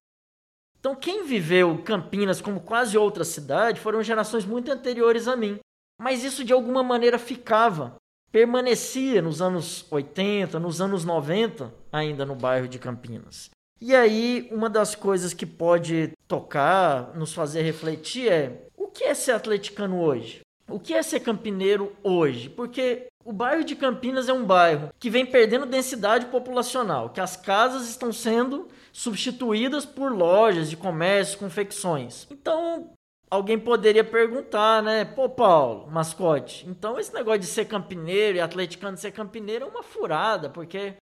Então, 0.80 0.96
quem 0.96 1.26
viveu 1.26 1.82
Campinas 1.84 2.40
como 2.40 2.60
quase 2.60 2.98
outra 2.98 3.24
cidade 3.24 3.80
foram 3.80 4.04
gerações 4.04 4.46
muito 4.46 4.72
anteriores 4.72 5.28
a 5.28 5.36
mim. 5.36 5.58
Mas 6.00 6.24
isso 6.24 6.44
de 6.44 6.54
alguma 6.54 6.84
maneira 6.84 7.18
ficava, 7.18 7.96
permanecia 8.32 9.22
nos 9.22 9.42
anos 9.42 9.92
80, 9.92 10.60
nos 10.60 10.82
anos 10.82 11.04
90, 11.04 11.74
ainda 11.92 12.26
no 12.26 12.36
bairro 12.36 12.68
de 12.68 12.78
Campinas. 12.78 13.50
E 13.82 13.96
aí, 13.96 14.48
uma 14.52 14.70
das 14.70 14.94
coisas 14.94 15.34
que 15.34 15.46
pode 15.46 16.12
tocar, 16.28 17.16
nos 17.16 17.34
fazer 17.34 17.64
refletir 17.64 18.32
é: 18.32 18.68
o 18.78 18.88
que 18.88 19.06
é 19.06 19.14
ser 19.14 19.32
atleticano 19.32 20.00
hoje? 20.00 20.42
O 20.68 20.80
que 20.80 20.94
é 20.94 21.04
ser 21.04 21.20
campineiro 21.20 21.96
hoje? 22.04 22.50
Porque 22.50 23.08
o 23.24 23.32
bairro 23.32 23.64
de 23.64 23.76
Campinas 23.76 24.28
é 24.28 24.34
um 24.34 24.46
bairro 24.46 24.90
que 25.00 25.10
vem 25.10 25.26
perdendo 25.26 25.66
densidade 25.66 26.26
populacional, 26.28 27.10
que 27.10 27.22
as 27.22 27.38
casas 27.38 27.88
estão 27.90 28.12
sendo 28.12 28.68
substituídas 28.92 29.86
por 29.86 30.12
lojas 30.12 30.70
de 30.70 30.78
comércio, 30.78 31.38
confecções. 31.38 32.28
Então, 32.32 32.92
alguém 33.30 33.60
poderia 33.60 34.04
perguntar, 34.04 34.82
né? 34.82 35.06
Pô, 35.06 35.30
Paulo, 35.30 35.88
mascote, 35.92 36.68
então 36.68 37.00
esse 37.00 37.14
negócio 37.14 37.40
de 37.40 37.48
ser 37.48 37.66
campineiro 37.66 38.38
e 38.38 38.42
atleticano 38.42 38.98
ser 38.98 39.12
campineiro 39.12 39.66
é 39.66 39.68
uma 39.68 39.84
furada, 39.84 40.50
porque 40.50 40.96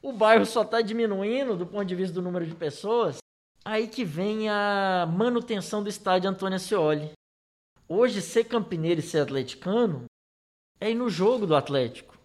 o 0.00 0.12
bairro 0.12 0.46
só 0.46 0.62
está 0.62 0.80
diminuindo 0.80 1.56
do 1.56 1.66
ponto 1.66 1.84
de 1.84 1.94
vista 1.94 2.14
do 2.14 2.22
número 2.22 2.46
de 2.46 2.54
pessoas. 2.54 3.18
Aí 3.64 3.86
que 3.86 4.04
vem 4.04 4.48
a 4.48 5.06
manutenção 5.12 5.82
do 5.82 5.88
estádio 5.88 6.30
Antônio 6.30 6.56
Ascioli. 6.56 7.10
Hoje, 7.88 8.20
ser 8.20 8.44
campineiro 8.44 9.00
e 9.00 9.02
ser 9.02 9.20
atleticano 9.20 10.04
é 10.78 10.90
ir 10.90 10.94
no 10.94 11.08
jogo 11.08 11.46
do 11.46 11.56
Atlético. 11.56 12.18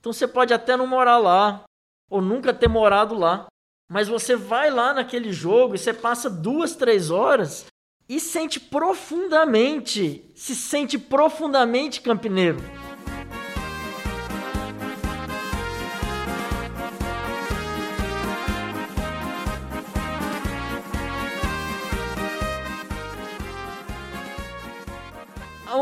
Então 0.00 0.12
você 0.12 0.26
pode 0.26 0.52
até 0.52 0.76
não 0.76 0.86
morar 0.86 1.18
lá, 1.18 1.62
ou 2.10 2.20
nunca 2.20 2.52
ter 2.52 2.66
morado 2.66 3.14
lá, 3.14 3.46
mas 3.88 4.08
você 4.08 4.34
vai 4.34 4.70
lá 4.70 4.92
naquele 4.92 5.32
jogo 5.32 5.74
e 5.74 5.78
você 5.78 5.94
passa 5.94 6.28
duas, 6.28 6.74
três 6.74 7.10
horas 7.10 7.66
e 8.08 8.18
sente 8.18 8.58
profundamente, 8.58 10.28
se 10.34 10.56
sente 10.56 10.98
profundamente 10.98 12.00
campineiro. 12.00 12.58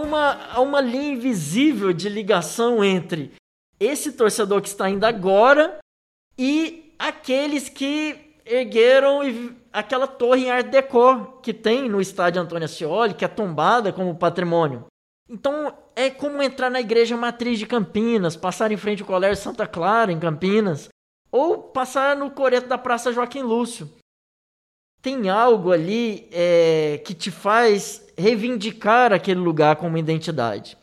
Uma, 0.01 0.53
há 0.53 0.61
uma 0.61 0.81
linha 0.81 1.13
invisível 1.13 1.93
de 1.93 2.09
ligação 2.09 2.83
entre 2.83 3.33
esse 3.79 4.13
torcedor 4.13 4.61
que 4.61 4.69
está 4.69 4.89
indo 4.89 5.05
agora 5.05 5.79
e 6.39 6.95
aqueles 6.99 7.69
que 7.69 8.37
ergueram 8.45 9.21
aquela 9.73 10.07
torre 10.07 10.47
em 10.47 10.51
Art 10.51 10.67
Deco 10.67 11.41
que 11.43 11.55
tem 11.55 11.89
no 11.89 12.01
estádio 12.01 12.43
Antônio 12.43 12.65
Ascioli, 12.65 13.15
que 13.15 13.25
é 13.25 13.29
tombada 13.29 13.93
como 13.93 14.17
patrimônio. 14.17 14.87
Então 15.29 15.73
é 15.95 16.11
como 16.11 16.43
entrar 16.43 16.71
na 16.71 16.81
igreja 16.81 17.17
matriz 17.17 17.59
de 17.59 17.67
Campinas, 17.67 18.37
passar 18.37 18.73
em 18.73 18.77
frente 18.77 19.03
ao 19.03 19.07
Colégio 19.07 19.43
Santa 19.43 19.67
Clara, 19.67 20.11
em 20.11 20.19
Campinas, 20.19 20.89
ou 21.31 21.59
passar 21.59 22.17
no 22.17 22.31
coreto 22.31 22.69
da 22.69 22.77
Praça 22.77 23.13
Joaquim 23.13 23.43
Lúcio. 23.43 23.89
Tem 25.03 25.31
algo 25.31 25.73
ali 25.73 26.29
é, 26.31 27.01
que 27.05 27.15
te 27.15 27.31
faz 27.31 28.07
reivindicar 28.17 29.13
aquele 29.13 29.41
lugar 29.41 29.77
como 29.77 29.97
identidade. 29.97 30.77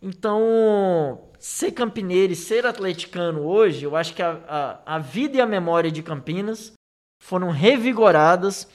Então, 0.00 1.30
ser 1.38 1.72
campineiro 1.72 2.32
e 2.32 2.36
ser 2.36 2.64
atleticano 2.64 3.42
hoje, 3.42 3.84
eu 3.84 3.96
acho 3.96 4.14
que 4.14 4.22
a, 4.22 4.40
a, 4.86 4.96
a 4.96 4.98
vida 4.98 5.38
e 5.38 5.40
a 5.40 5.46
memória 5.46 5.90
de 5.90 6.02
Campinas 6.02 6.72
foram 7.20 7.50
revigoradas 7.50 8.68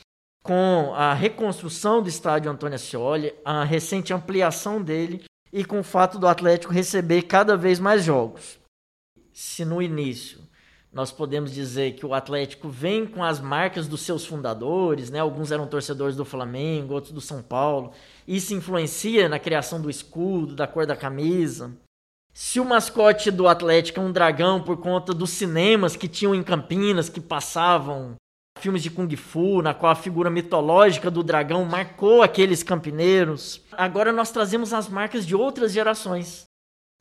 com 0.43 0.93
a 0.95 1.13
reconstrução 1.13 2.01
do 2.01 2.09
estádio 2.09 2.51
Antônio 2.51 2.75
Ascioli, 2.75 3.33
a 3.45 3.63
recente 3.63 4.13
ampliação 4.13 4.81
dele 4.81 5.23
e 5.53 5.63
com 5.63 5.79
o 5.79 5.83
fato 5.83 6.17
do 6.17 6.27
Atlético 6.27 6.73
receber 6.73 7.23
cada 7.23 7.55
vez 7.55 7.79
mais 7.79 8.03
jogos. 8.03 8.59
Se 9.31 9.63
no 9.63 9.81
início 9.81 10.41
nós 10.93 11.09
podemos 11.09 11.53
dizer 11.53 11.93
que 11.93 12.05
o 12.05 12.13
Atlético 12.13 12.67
vem 12.67 13.05
com 13.05 13.23
as 13.23 13.39
marcas 13.39 13.87
dos 13.87 14.01
seus 14.01 14.25
fundadores, 14.25 15.09
né? 15.09 15.19
Alguns 15.19 15.49
eram 15.49 15.65
torcedores 15.65 16.17
do 16.17 16.25
Flamengo, 16.25 16.93
outros 16.93 17.13
do 17.13 17.21
São 17.21 17.41
Paulo. 17.41 17.91
Isso 18.27 18.53
influencia 18.53 19.29
na 19.29 19.39
criação 19.39 19.81
do 19.81 19.89
escudo, 19.89 20.53
da 20.53 20.67
cor 20.67 20.85
da 20.85 20.95
camisa. 20.95 21.71
Se 22.33 22.59
o 22.59 22.65
mascote 22.65 23.31
do 23.31 23.47
Atlético 23.47 24.01
é 24.01 24.03
um 24.03 24.11
dragão 24.11 24.61
por 24.61 24.77
conta 24.77 25.13
dos 25.13 25.29
cinemas 25.29 25.95
que 25.95 26.09
tinham 26.09 26.35
em 26.35 26.43
Campinas, 26.43 27.07
que 27.07 27.21
passavam 27.21 28.15
filmes 28.59 28.83
de 28.83 28.91
Kung 28.91 29.13
Fu, 29.15 29.61
na 29.61 29.73
qual 29.73 29.93
a 29.93 29.95
figura 29.95 30.29
mitológica 30.29 31.09
do 31.09 31.23
dragão 31.23 31.63
marcou 31.63 32.21
aqueles 32.21 32.63
campineiros. 32.63 33.61
Agora 33.71 34.11
nós 34.11 34.31
trazemos 34.31 34.73
as 34.73 34.89
marcas 34.89 35.25
de 35.25 35.35
outras 35.35 35.71
gerações 35.71 36.50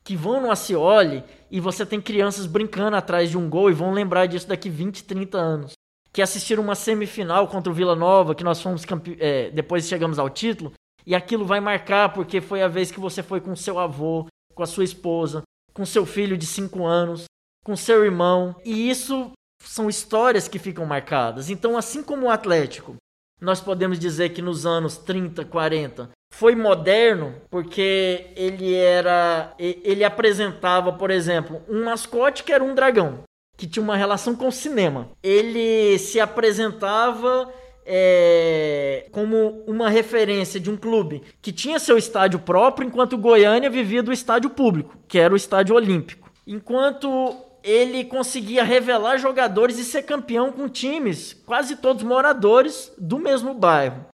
que 0.03 0.15
vão 0.15 0.41
no 0.41 0.51
Acioli 0.51 1.23
e 1.49 1.59
você 1.59 1.85
tem 1.85 2.01
crianças 2.01 2.45
brincando 2.45 2.95
atrás 2.95 3.29
de 3.29 3.37
um 3.37 3.49
gol 3.49 3.69
e 3.69 3.73
vão 3.73 3.91
lembrar 3.91 4.25
disso 4.25 4.47
daqui 4.47 4.69
20, 4.69 5.03
30 5.03 5.37
anos. 5.37 5.73
Que 6.11 6.21
assistiram 6.21 6.63
uma 6.63 6.75
semifinal 6.75 7.47
contra 7.47 7.71
o 7.71 7.75
Vila 7.75 7.95
Nova, 7.95 8.35
que 8.35 8.43
nós 8.43 8.61
fomos 8.61 8.83
campe... 8.83 9.17
É, 9.19 9.49
depois 9.51 9.87
chegamos 9.87 10.19
ao 10.19 10.29
título, 10.29 10.73
e 11.05 11.15
aquilo 11.15 11.45
vai 11.45 11.59
marcar 11.59 12.13
porque 12.13 12.41
foi 12.41 12.61
a 12.61 12.67
vez 12.67 12.91
que 12.91 12.99
você 12.99 13.23
foi 13.23 13.39
com 13.39 13.55
seu 13.55 13.79
avô, 13.79 14.27
com 14.53 14.63
a 14.63 14.67
sua 14.67 14.83
esposa, 14.83 15.41
com 15.73 15.85
seu 15.85 16.05
filho 16.05 16.37
de 16.37 16.45
5 16.45 16.85
anos, 16.85 17.25
com 17.63 17.75
seu 17.75 18.03
irmão. 18.03 18.55
E 18.65 18.89
isso 18.89 19.31
são 19.63 19.89
histórias 19.89 20.47
que 20.47 20.59
ficam 20.59 20.85
marcadas. 20.85 21.49
Então, 21.49 21.77
assim 21.77 22.03
como 22.03 22.25
o 22.25 22.29
Atlético, 22.29 22.95
nós 23.41 23.59
podemos 23.59 23.97
dizer 23.97 24.29
que 24.29 24.41
nos 24.41 24.65
anos 24.65 24.97
30, 24.97 25.43
40 25.45 26.09
foi 26.33 26.55
moderno 26.55 27.35
porque 27.49 28.27
ele 28.35 28.73
era 28.73 29.53
ele 29.59 30.03
apresentava, 30.03 30.93
por 30.93 31.09
exemplo, 31.11 31.61
um 31.67 31.83
mascote 31.83 32.43
que 32.43 32.53
era 32.53 32.63
um 32.63 32.75
dragão, 32.75 33.23
que 33.57 33.67
tinha 33.67 33.83
uma 33.83 33.97
relação 33.97 34.35
com 34.35 34.47
o 34.47 34.51
cinema. 34.51 35.09
Ele 35.21 35.97
se 35.97 36.19
apresentava 36.19 37.51
é, 37.85 39.07
como 39.11 39.63
uma 39.67 39.89
referência 39.89 40.59
de 40.59 40.69
um 40.69 40.77
clube 40.77 41.23
que 41.41 41.51
tinha 41.51 41.79
seu 41.79 41.97
estádio 41.97 42.39
próprio, 42.39 42.87
enquanto 42.87 43.17
Goiânia 43.17 43.69
vivia 43.69 44.03
do 44.03 44.13
estádio 44.13 44.49
público, 44.51 44.97
que 45.07 45.19
era 45.19 45.33
o 45.33 45.37
estádio 45.37 45.75
olímpico. 45.75 46.31
Enquanto 46.45 47.50
ele 47.63 48.03
conseguia 48.03 48.63
revelar 48.63 49.17
jogadores 49.17 49.77
e 49.77 49.83
ser 49.83 50.03
campeão 50.03 50.51
com 50.51 50.67
times, 50.67 51.33
quase 51.45 51.75
todos 51.75 52.03
moradores 52.03 52.91
do 52.97 53.19
mesmo 53.19 53.53
bairro. 53.53 54.05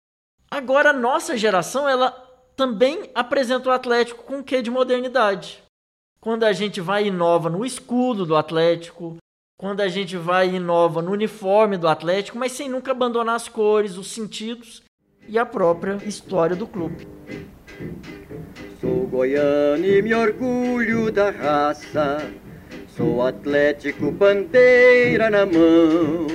Agora, 0.50 0.94
nossa 0.94 1.38
geração, 1.38 1.88
ela 1.88 2.12
também 2.56 3.10
apresenta 3.14 3.70
o 3.70 3.72
Atlético 3.72 4.24
com 4.24 4.40
o 4.40 4.44
quê 4.44 4.62
de 4.62 4.72
modernidade? 4.72 5.64
Quando 6.20 6.44
a 6.44 6.52
gente 6.52 6.82
vai 6.82 7.04
e 7.06 7.08
inova 7.08 7.50
no 7.50 7.66
escudo 7.66 8.26
do 8.26 8.36
Atlético, 8.36 9.18
quando 9.58 9.82
a 9.82 9.88
gente 9.88 10.18
vai 10.18 10.50
e 10.50 10.56
inova 10.56 11.02
no 11.02 11.12
uniforme 11.12 11.78
do 11.78 11.88
Atlético, 11.88 12.38
mas 12.38 12.52
sem 12.52 12.70
nunca 12.70 12.92
abandonar 12.92 13.36
as 13.36 13.48
cores, 13.48 13.98
os 13.98 14.12
sentidos 14.12 14.82
e 15.28 15.38
a 15.38 15.46
própria 15.46 15.98
história 16.06 16.56
do 16.56 16.68
clube. 16.68 17.08
Sou 18.82 19.08
goiano 19.08 19.86
e 19.86 20.02
me 20.02 20.14
orgulho 20.14 21.12
da 21.12 21.30
raça 21.30 22.32
Sou 22.98 23.22
atlético, 23.22 24.10
bandeira 24.10 25.30
na 25.30 25.46
mão, 25.46 26.26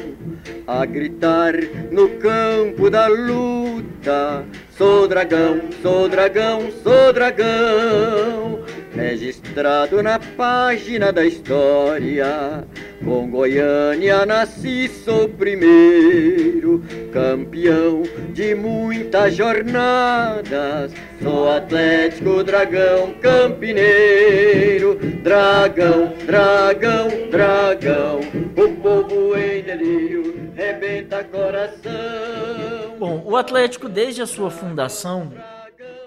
a 0.64 0.87
gritar 0.87 1.54
no 1.90 2.09
campo 2.21 2.88
da 2.88 3.09
luta. 3.09 4.45
Sou 4.82 5.06
dragão, 5.06 5.60
sou 5.80 6.08
dragão, 6.08 6.72
sou 6.82 7.12
dragão, 7.12 8.64
registrado 8.92 10.02
na 10.02 10.18
página 10.18 11.12
da 11.12 11.24
história. 11.24 12.66
Com 13.04 13.30
Goiânia 13.30 14.26
nasci, 14.26 14.88
sou 14.88 15.28
primeiro, 15.28 16.82
campeão 17.12 18.02
de 18.32 18.56
muitas 18.56 19.36
jornadas. 19.36 20.92
Sou 21.22 21.48
Atlético 21.48 22.42
Dragão 22.42 23.14
Campineiro, 23.21 24.97
dragão, 25.23 26.12
dragão, 26.26 27.08
dragão. 27.30 28.21
O 28.56 28.68
povo 28.82 29.36
em 29.36 29.62
delírio 29.62 30.50
rebenta 30.56 31.23
coração. 31.23 32.97
Bom, 32.99 33.21
o 33.26 33.36
Atlético 33.36 33.88
desde 33.88 34.23
a 34.23 34.26
sua 34.26 34.49
fundação 34.49 34.72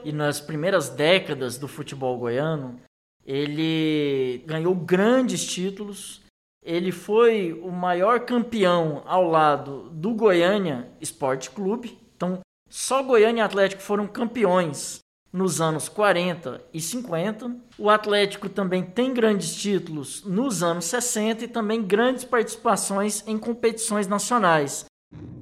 e 0.04 0.12
nas 0.12 0.40
primeiras 0.40 0.90
décadas 0.90 1.58
do 1.58 1.68
futebol 1.68 2.18
goiano, 2.18 2.80
ele 3.26 4.44
ganhou 4.46 4.76
grandes 4.76 5.46
títulos 5.46 6.26
ele 6.66 6.92
foi 6.92 7.54
o 7.64 7.72
maior 7.72 8.22
campeão 8.22 9.04
ao 9.06 9.30
lado 9.30 9.88
do 9.92 10.16
Goiânia 10.16 10.88
Esporte 11.00 11.52
Clube. 11.52 11.96
Então, 12.16 12.40
só 12.68 13.04
Goiânia 13.04 13.42
e 13.42 13.46
Atlético 13.46 13.84
foram 13.84 14.08
campeões 14.08 14.98
nos 15.32 15.62
anos 15.62 15.88
40 15.88 16.60
e 16.74 16.82
50. 16.82 17.56
O 17.78 17.88
Atlético 17.88 18.50
também 18.50 18.82
tem 18.82 19.14
grandes 19.14 19.56
títulos 19.56 20.24
nos 20.26 20.64
anos 20.64 20.86
60 20.86 21.46
e 21.46 21.48
também 21.48 21.84
grandes 21.84 22.26
participações 22.26 23.24
em 23.28 23.38
competições 23.38 24.08
nacionais. 24.08 24.86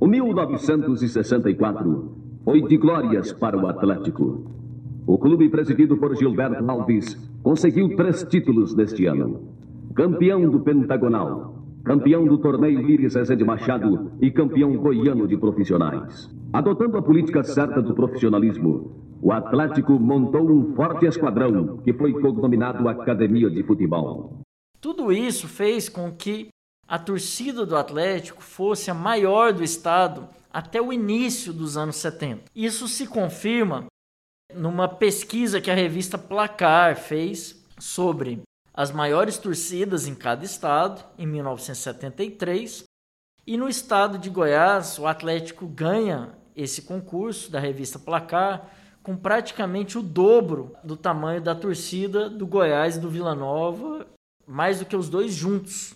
O 0.01 0.07
1964 0.07 2.22
foi 2.43 2.61
de 2.61 2.77
glórias 2.77 3.31
para 3.31 3.57
o 3.57 3.67
Atlético. 3.67 4.45
O 5.07 5.17
clube 5.17 5.49
presidido 5.49 5.97
por 5.97 6.15
Gilberto 6.15 6.69
Alves 6.69 7.15
conseguiu 7.41 7.95
três 7.95 8.23
títulos 8.23 8.75
neste 8.75 9.05
ano 9.05 9.53
campeão 9.93 10.49
do 10.49 10.59
Pentagonal, 10.59 11.63
campeão 11.83 12.25
do 12.25 12.39
torneio 12.39 12.81
Líris 12.81 13.13
de 13.13 13.43
Machado 13.43 14.11
e 14.19 14.31
campeão 14.31 14.75
goiano 14.75 15.27
de 15.27 15.37
profissionais. 15.37 16.31
Adotando 16.51 16.97
a 16.97 17.01
política 17.01 17.43
certa 17.43 17.79
do 17.79 17.93
profissionalismo, 17.93 18.91
o 19.21 19.31
Atlético 19.31 19.93
montou 19.99 20.49
um 20.49 20.73
forte 20.73 21.05
esquadrão 21.05 21.77
que 21.77 21.93
foi 21.93 22.11
cognominado 22.13 22.87
Academia 22.89 23.49
de 23.49 23.61
Futebol. 23.63 24.39
Tudo 24.81 25.11
isso 25.11 25.47
fez 25.47 25.87
com 25.87 26.11
que 26.11 26.47
a 26.87 26.97
torcida 26.97 27.65
do 27.65 27.75
Atlético 27.75 28.41
fosse 28.41 28.89
a 28.89 28.93
maior 28.93 29.53
do 29.53 29.63
estado 29.63 30.27
até 30.53 30.79
o 30.79 30.93
início 30.93 31.51
dos 31.51 31.75
anos 31.75 31.95
70. 31.95 32.43
Isso 32.55 32.87
se 32.87 33.07
confirma 33.07 33.87
numa 34.53 34.87
pesquisa 34.87 35.59
que 35.59 35.71
a 35.71 35.75
revista 35.75 36.15
Placar 36.15 36.95
fez 36.95 37.65
sobre 37.79 38.43
as 38.71 38.91
maiores 38.91 39.37
torcidas 39.39 40.07
em 40.07 40.13
cada 40.13 40.45
estado, 40.45 41.03
em 41.17 41.25
1973. 41.25 42.83
E 43.45 43.57
no 43.57 43.67
estado 43.67 44.17
de 44.19 44.29
Goiás, 44.29 44.99
o 44.99 45.07
Atlético 45.07 45.67
ganha 45.67 46.37
esse 46.55 46.83
concurso 46.83 47.51
da 47.51 47.59
revista 47.59 47.97
Placar 47.97 48.69
com 49.01 49.17
praticamente 49.17 49.97
o 49.97 50.03
dobro 50.03 50.77
do 50.83 50.95
tamanho 50.95 51.41
da 51.41 51.53
torcida 51.53 52.29
do 52.29 52.47
Goiás 52.47 52.95
e 52.95 52.99
do 52.99 53.09
Vila 53.09 53.35
Nova, 53.35 54.07
mais 54.47 54.79
do 54.79 54.85
que 54.85 54.95
os 54.95 55.09
dois 55.09 55.33
juntos. 55.33 55.95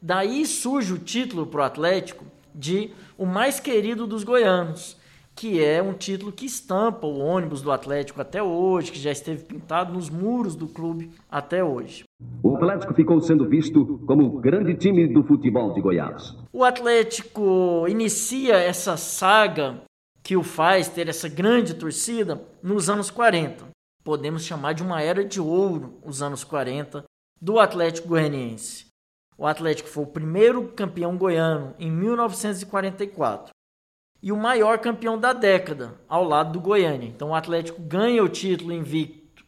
Daí 0.00 0.44
surge 0.44 0.92
o 0.92 0.98
título 0.98 1.46
para 1.46 1.60
o 1.60 1.64
Atlético 1.64 2.24
de 2.54 2.90
o 3.16 3.26
mais 3.26 3.60
querido 3.60 4.06
dos 4.06 4.24
goianos, 4.24 4.96
que 5.34 5.62
é 5.62 5.82
um 5.82 5.94
título 5.94 6.32
que 6.32 6.46
estampa 6.46 7.06
o 7.06 7.18
ônibus 7.18 7.62
do 7.62 7.72
Atlético 7.72 8.20
até 8.20 8.42
hoje, 8.42 8.92
que 8.92 8.98
já 8.98 9.10
esteve 9.10 9.44
pintado 9.44 9.92
nos 9.92 10.10
muros 10.10 10.54
do 10.54 10.68
clube 10.68 11.10
até 11.30 11.64
hoje. 11.64 12.04
O 12.42 12.56
Atlético 12.56 12.94
ficou 12.94 13.20
sendo 13.20 13.48
visto 13.48 13.98
como 14.06 14.24
o 14.26 14.40
grande 14.40 14.74
time 14.74 15.08
do 15.08 15.24
futebol 15.24 15.72
de 15.72 15.80
Goiás. 15.80 16.36
O 16.52 16.64
Atlético 16.64 17.86
inicia 17.88 18.56
essa 18.56 18.96
saga 18.96 19.82
que 20.22 20.36
o 20.36 20.42
faz 20.42 20.88
ter 20.88 21.08
essa 21.08 21.28
grande 21.28 21.74
torcida 21.74 22.40
nos 22.62 22.88
anos 22.88 23.10
40. 23.10 23.66
Podemos 24.04 24.44
chamar 24.44 24.74
de 24.74 24.82
uma 24.82 25.00
era 25.00 25.24
de 25.24 25.40
ouro, 25.40 25.98
os 26.04 26.22
anos 26.22 26.44
40, 26.44 27.04
do 27.40 27.58
Atlético 27.58 28.08
Goianiense. 28.08 28.91
O 29.42 29.46
Atlético 29.48 29.88
foi 29.88 30.04
o 30.04 30.06
primeiro 30.06 30.68
campeão 30.68 31.16
goiano 31.16 31.74
em 31.76 31.90
1944 31.90 33.52
e 34.22 34.30
o 34.30 34.36
maior 34.36 34.78
campeão 34.78 35.18
da 35.18 35.32
década, 35.32 36.00
ao 36.08 36.22
lado 36.22 36.52
do 36.52 36.60
Goiânia. 36.60 37.08
Então 37.08 37.30
o 37.30 37.34
Atlético 37.34 37.82
ganha 37.82 38.22
o 38.22 38.28
título 38.28 38.72
invicto 38.72 39.44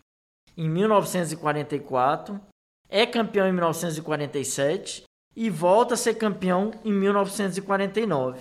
em 0.56 0.68
1944, 0.68 2.40
é 2.88 3.06
campeão 3.06 3.46
em 3.46 3.52
1947 3.52 5.04
e 5.36 5.48
volta 5.48 5.94
a 5.94 5.96
ser 5.96 6.14
campeão 6.14 6.72
em 6.84 6.92
1949. 6.92 8.40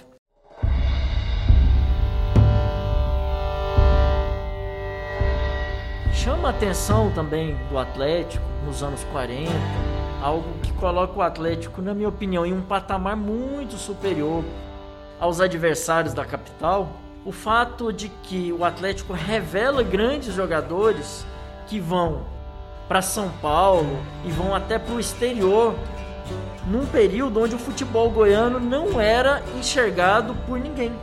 Chama 6.16 6.48
a 6.48 6.52
atenção 6.52 7.14
também 7.14 7.56
do 7.70 7.78
Atlético 7.78 8.44
nos 8.66 8.82
anos 8.82 9.04
40, 9.12 9.52
algo 10.24 10.48
que 10.64 10.72
coloca 10.74 11.20
o 11.20 11.22
Atlético, 11.22 11.82
na 11.82 11.94
minha 11.94 12.08
opinião, 12.08 12.46
em 12.46 12.54
um 12.54 12.62
patamar 12.62 13.18
muito 13.18 13.76
superior 13.76 14.42
aos 15.20 15.42
adversários 15.42 16.14
da 16.14 16.24
capital, 16.24 16.88
o 17.26 17.32
fato 17.32 17.92
de 17.92 18.08
que 18.08 18.54
o 18.54 18.64
Atlético 18.64 19.12
revela 19.12 19.84
grandes 19.84 20.34
jogadores 20.34 21.26
que 21.68 21.78
vão 21.78 22.22
para 22.88 23.02
São 23.02 23.30
Paulo 23.42 24.00
e 24.26 24.32
vão 24.32 24.56
até 24.56 24.80
para 24.80 24.96
o 24.96 25.00
exterior 25.00 25.76
num 26.68 26.86
período 26.86 27.42
onde 27.42 27.56
o 27.56 27.60
futebol 27.60 28.10
goiano 28.10 28.60
não 28.62 29.02
era 29.02 29.44
enxergado 29.58 30.34
por 30.48 30.58
ninguém. 30.58 30.94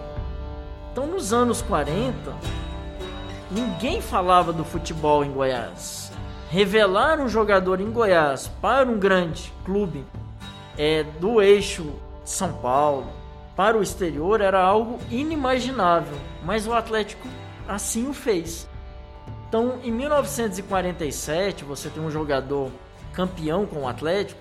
Então, 0.92 1.06
nos 1.06 1.33
anos 1.33 1.61
40, 1.61 2.35
ninguém 3.50 4.00
falava 4.00 4.50
do 4.50 4.64
futebol 4.64 5.22
em 5.22 5.30
Goiás. 5.30 5.99
Revelar 6.50 7.20
um 7.20 7.28
jogador 7.28 7.80
em 7.80 7.92
Goiás 7.92 8.50
para 8.60 8.90
um 8.90 8.98
grande 8.98 9.52
clube 9.64 10.04
é, 10.76 11.04
do 11.04 11.40
eixo 11.40 11.94
São 12.24 12.54
Paulo 12.54 13.06
para 13.54 13.78
o 13.78 13.82
exterior 13.82 14.40
era 14.40 14.60
algo 14.60 14.98
inimaginável, 15.12 16.18
mas 16.44 16.66
o 16.66 16.72
Atlético 16.72 17.28
assim 17.68 18.08
o 18.08 18.12
fez. 18.12 18.68
Então, 19.48 19.78
em 19.84 19.92
1947, 19.92 21.62
você 21.62 21.88
tem 21.88 22.02
um 22.02 22.10
jogador 22.10 22.68
campeão 23.12 23.64
com 23.64 23.82
o 23.82 23.88
Atlético, 23.88 24.40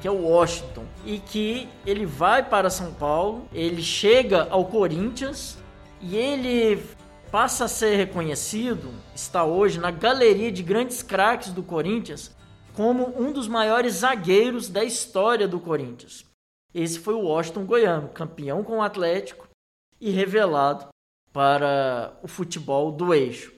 que 0.00 0.08
é 0.08 0.10
o 0.10 0.28
Washington, 0.28 0.84
e 1.04 1.18
que 1.18 1.68
ele 1.84 2.06
vai 2.06 2.42
para 2.42 2.70
São 2.70 2.90
Paulo, 2.94 3.46
ele 3.52 3.82
chega 3.82 4.48
ao 4.50 4.64
Corinthians 4.64 5.58
e 6.00 6.16
ele 6.16 6.82
passa 7.30 7.66
a 7.66 7.68
ser 7.68 7.96
reconhecido, 7.96 8.92
está 9.14 9.44
hoje 9.44 9.78
na 9.78 9.90
galeria 9.90 10.50
de 10.50 10.62
grandes 10.62 11.02
craques 11.02 11.52
do 11.52 11.62
Corinthians, 11.62 12.34
como 12.74 13.14
um 13.20 13.32
dos 13.32 13.46
maiores 13.46 13.94
zagueiros 13.94 14.68
da 14.68 14.82
história 14.82 15.46
do 15.46 15.60
Corinthians. 15.60 16.24
Esse 16.74 16.98
foi 16.98 17.14
o 17.14 17.22
Washington 17.22 17.64
Goiano, 17.66 18.08
campeão 18.08 18.64
com 18.64 18.78
o 18.78 18.82
Atlético 18.82 19.48
e 20.00 20.10
revelado 20.10 20.88
para 21.32 22.16
o 22.22 22.28
futebol 22.28 22.90
do 22.90 23.14
eixo. 23.14 23.52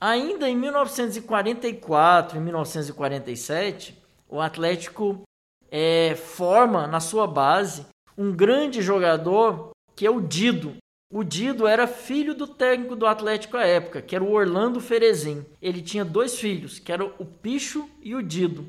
Ainda 0.00 0.48
em 0.48 0.56
1944 0.56 2.36
e 2.36 2.40
1947, 2.40 4.02
o 4.28 4.40
Atlético 4.40 5.22
é, 5.70 6.14
forma 6.14 6.86
na 6.86 7.00
sua 7.00 7.26
base 7.26 7.86
um 8.18 8.34
grande 8.34 8.82
jogador 8.82 9.70
que 9.94 10.06
é 10.06 10.10
o 10.10 10.20
Dido. 10.20 10.76
O 11.10 11.22
Dido 11.22 11.66
era 11.66 11.86
filho 11.86 12.34
do 12.34 12.46
técnico 12.46 12.96
do 12.96 13.06
Atlético 13.06 13.56
à 13.56 13.64
época, 13.64 14.02
que 14.02 14.16
era 14.16 14.24
o 14.24 14.32
Orlando 14.32 14.80
Ferezin. 14.80 15.44
Ele 15.60 15.80
tinha 15.80 16.04
dois 16.04 16.38
filhos, 16.38 16.78
que 16.78 16.90
eram 16.90 17.14
o 17.18 17.24
Picho 17.24 17.88
e 18.00 18.14
o 18.14 18.22
Dido. 18.22 18.68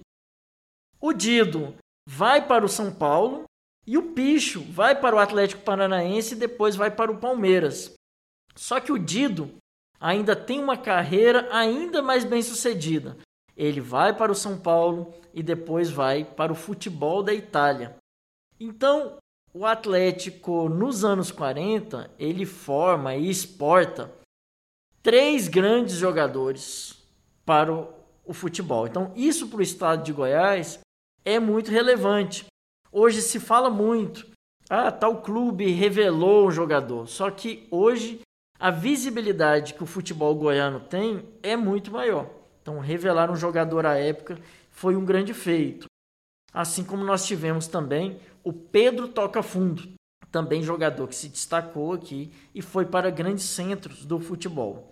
O 0.99 1.13
Dido 1.13 1.75
vai 2.07 2.45
para 2.45 2.65
o 2.65 2.69
São 2.69 2.93
Paulo 2.93 3.45
e 3.87 3.97
o 3.97 4.13
Picho 4.13 4.61
vai 4.61 4.99
para 4.99 5.15
o 5.15 5.19
Atlético 5.19 5.63
Paranaense 5.63 6.35
e 6.35 6.37
depois 6.37 6.75
vai 6.75 6.91
para 6.91 7.11
o 7.11 7.17
Palmeiras. 7.17 7.93
Só 8.55 8.79
que 8.79 8.91
o 8.91 8.99
Dido 8.99 9.55
ainda 9.99 10.35
tem 10.35 10.59
uma 10.59 10.77
carreira 10.77 11.47
ainda 11.51 12.01
mais 12.01 12.23
bem 12.23 12.41
sucedida. 12.41 13.17
Ele 13.55 13.79
vai 13.79 14.15
para 14.15 14.31
o 14.31 14.35
São 14.35 14.59
Paulo 14.59 15.13
e 15.33 15.41
depois 15.41 15.89
vai 15.89 16.23
para 16.23 16.51
o 16.51 16.55
futebol 16.55 17.23
da 17.23 17.33
Itália. 17.33 17.95
Então, 18.59 19.17
o 19.55 19.65
Atlético 19.65 20.67
nos 20.67 21.05
anos 21.05 21.31
40, 21.31 22.11
ele 22.19 22.45
forma 22.45 23.15
e 23.15 23.29
exporta 23.29 24.11
três 25.01 25.47
grandes 25.47 25.95
jogadores 25.95 27.01
para 27.45 27.73
o, 27.73 27.87
o 28.25 28.33
futebol. 28.33 28.85
Então, 28.85 29.13
isso 29.15 29.47
para 29.47 29.59
o 29.59 29.63
estado 29.63 30.03
de 30.03 30.11
Goiás 30.11 30.81
é 31.23 31.39
muito 31.39 31.71
relevante. 31.71 32.45
Hoje 32.91 33.21
se 33.21 33.39
fala 33.39 33.69
muito, 33.69 34.27
ah, 34.69 34.91
tal 34.91 35.21
clube 35.21 35.71
revelou 35.71 36.49
um 36.49 36.51
jogador. 36.51 37.07
Só 37.07 37.31
que 37.31 37.65
hoje 37.71 38.19
a 38.59 38.69
visibilidade 38.69 39.73
que 39.73 39.83
o 39.83 39.87
futebol 39.87 40.35
goiano 40.35 40.81
tem 40.81 41.23
é 41.41 41.55
muito 41.55 41.91
maior. 41.91 42.29
Então, 42.61 42.79
revelar 42.79 43.31
um 43.31 43.37
jogador 43.37 43.85
à 43.85 43.95
época 43.97 44.37
foi 44.69 44.97
um 44.97 45.05
grande 45.05 45.33
feito. 45.33 45.85
Assim 46.53 46.83
como 46.83 47.05
nós 47.05 47.25
tivemos 47.25 47.67
também 47.67 48.19
o 48.45 48.53
Pedro 48.53 49.07
Toca 49.07 49.41
Fundo, 49.41 49.89
também 50.31 50.61
jogador 50.61 51.07
que 51.07 51.15
se 51.15 51.27
destacou 51.27 51.93
aqui 51.93 52.31
e 52.53 52.61
foi 52.61 52.85
para 52.85 53.09
grandes 53.09 53.45
centros 53.45 54.05
do 54.05 54.19
futebol. 54.19 54.89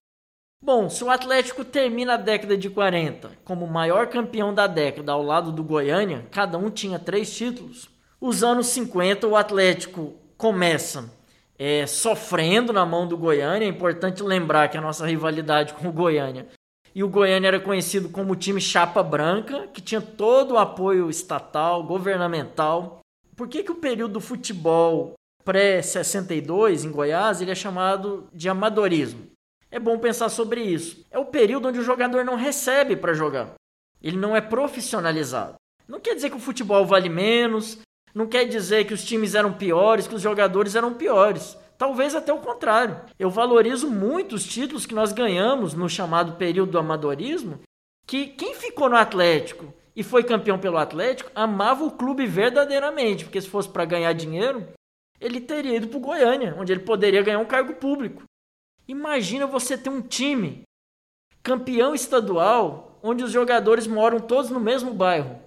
Bom, 0.61 0.89
se 0.89 1.03
o 1.03 1.09
Atlético 1.09 1.63
termina 1.63 2.15
a 2.15 2.17
década 2.17 2.57
de 2.57 2.69
40 2.69 3.31
como 3.45 3.67
maior 3.67 4.07
campeão 4.07 4.53
da 4.53 4.65
década 4.65 5.11
ao 5.11 5.21
lado 5.21 5.51
do 5.51 5.63
Goiânia, 5.63 6.25
cada 6.31 6.57
um 6.57 6.71
tinha 6.71 6.97
três 6.97 7.35
títulos. 7.35 7.89
Os 8.19 8.43
anos 8.43 8.67
50, 8.67 9.27
o 9.27 9.35
Atlético 9.35 10.13
começa 10.37 11.13
é, 11.59 11.85
sofrendo 11.85 12.73
na 12.73 12.85
mão 12.85 13.07
do 13.07 13.17
Goiânia. 13.17 13.65
É 13.65 13.69
importante 13.69 14.23
lembrar 14.23 14.69
que 14.69 14.77
a 14.77 14.81
nossa 14.81 15.05
rivalidade 15.05 15.73
com 15.73 15.89
o 15.89 15.93
Goiânia 15.93 16.47
e 16.95 17.03
o 17.03 17.09
Goiânia 17.09 17.47
era 17.47 17.59
conhecido 17.59 18.09
como 18.09 18.33
o 18.33 18.35
time 18.35 18.61
chapa 18.61 19.01
branca, 19.01 19.67
que 19.67 19.81
tinha 19.81 20.01
todo 20.01 20.53
o 20.53 20.57
apoio 20.57 21.09
estatal, 21.09 21.83
governamental. 21.83 23.02
Por 23.35 23.47
que, 23.47 23.63
que 23.63 23.71
o 23.71 23.75
período 23.75 24.13
do 24.13 24.21
futebol 24.21 25.13
pré-62 25.43 26.85
em 26.85 26.91
Goiás 26.91 27.41
ele 27.41 27.51
é 27.51 27.55
chamado 27.55 28.27
de 28.31 28.47
amadorismo? 28.47 29.27
É 29.71 29.79
bom 29.79 29.97
pensar 29.97 30.29
sobre 30.29 30.61
isso. 30.61 31.03
É 31.09 31.17
o 31.17 31.25
período 31.25 31.67
onde 31.67 31.79
o 31.79 31.83
jogador 31.83 32.23
não 32.23 32.35
recebe 32.35 32.95
para 32.95 33.13
jogar. 33.13 33.53
Ele 34.01 34.17
não 34.17 34.35
é 34.35 34.41
profissionalizado. 34.41 35.55
Não 35.87 35.99
quer 35.99 36.13
dizer 36.13 36.29
que 36.29 36.35
o 36.35 36.39
futebol 36.39 36.85
vale 36.85 37.09
menos, 37.09 37.79
não 38.13 38.27
quer 38.27 38.45
dizer 38.45 38.85
que 38.85 38.93
os 38.93 39.03
times 39.03 39.33
eram 39.33 39.53
piores, 39.53 40.07
que 40.07 40.15
os 40.15 40.21
jogadores 40.21 40.75
eram 40.75 40.93
piores. 40.93 41.57
Talvez 41.77 42.13
até 42.13 42.31
o 42.31 42.39
contrário. 42.39 43.01
Eu 43.17 43.29
valorizo 43.29 43.89
muito 43.89 44.35
os 44.35 44.45
títulos 44.45 44.85
que 44.85 44.93
nós 44.93 45.11
ganhamos 45.11 45.73
no 45.73 45.89
chamado 45.89 46.33
período 46.33 46.73
do 46.73 46.77
amadorismo, 46.77 47.59
que 48.05 48.27
quem 48.27 48.53
ficou 48.53 48.89
no 48.89 48.95
Atlético 48.95 49.73
e 49.95 50.03
foi 50.03 50.23
campeão 50.23 50.57
pelo 50.57 50.77
Atlético 50.77 51.31
amava 51.35 51.83
o 51.83 51.91
clube 51.91 52.25
verdadeiramente, 52.25 53.25
porque 53.25 53.41
se 53.41 53.49
fosse 53.49 53.69
para 53.69 53.85
ganhar 53.85 54.13
dinheiro, 54.13 54.67
ele 55.19 55.39
teria 55.39 55.75
ido 55.75 55.87
para 55.87 55.99
Goiânia, 55.99 56.55
onde 56.57 56.71
ele 56.73 56.81
poderia 56.81 57.21
ganhar 57.21 57.39
um 57.39 57.45
cargo 57.45 57.75
público. 57.75 58.23
Imagina 58.87 59.47
você 59.47 59.77
ter 59.77 59.89
um 59.89 60.01
time 60.01 60.63
campeão 61.41 61.93
estadual, 61.93 62.99
onde 63.01 63.23
os 63.23 63.31
jogadores 63.31 63.85
moram 63.87 64.19
todos 64.19 64.49
no 64.49 64.59
mesmo 64.59 64.93
bairro. 64.93 65.39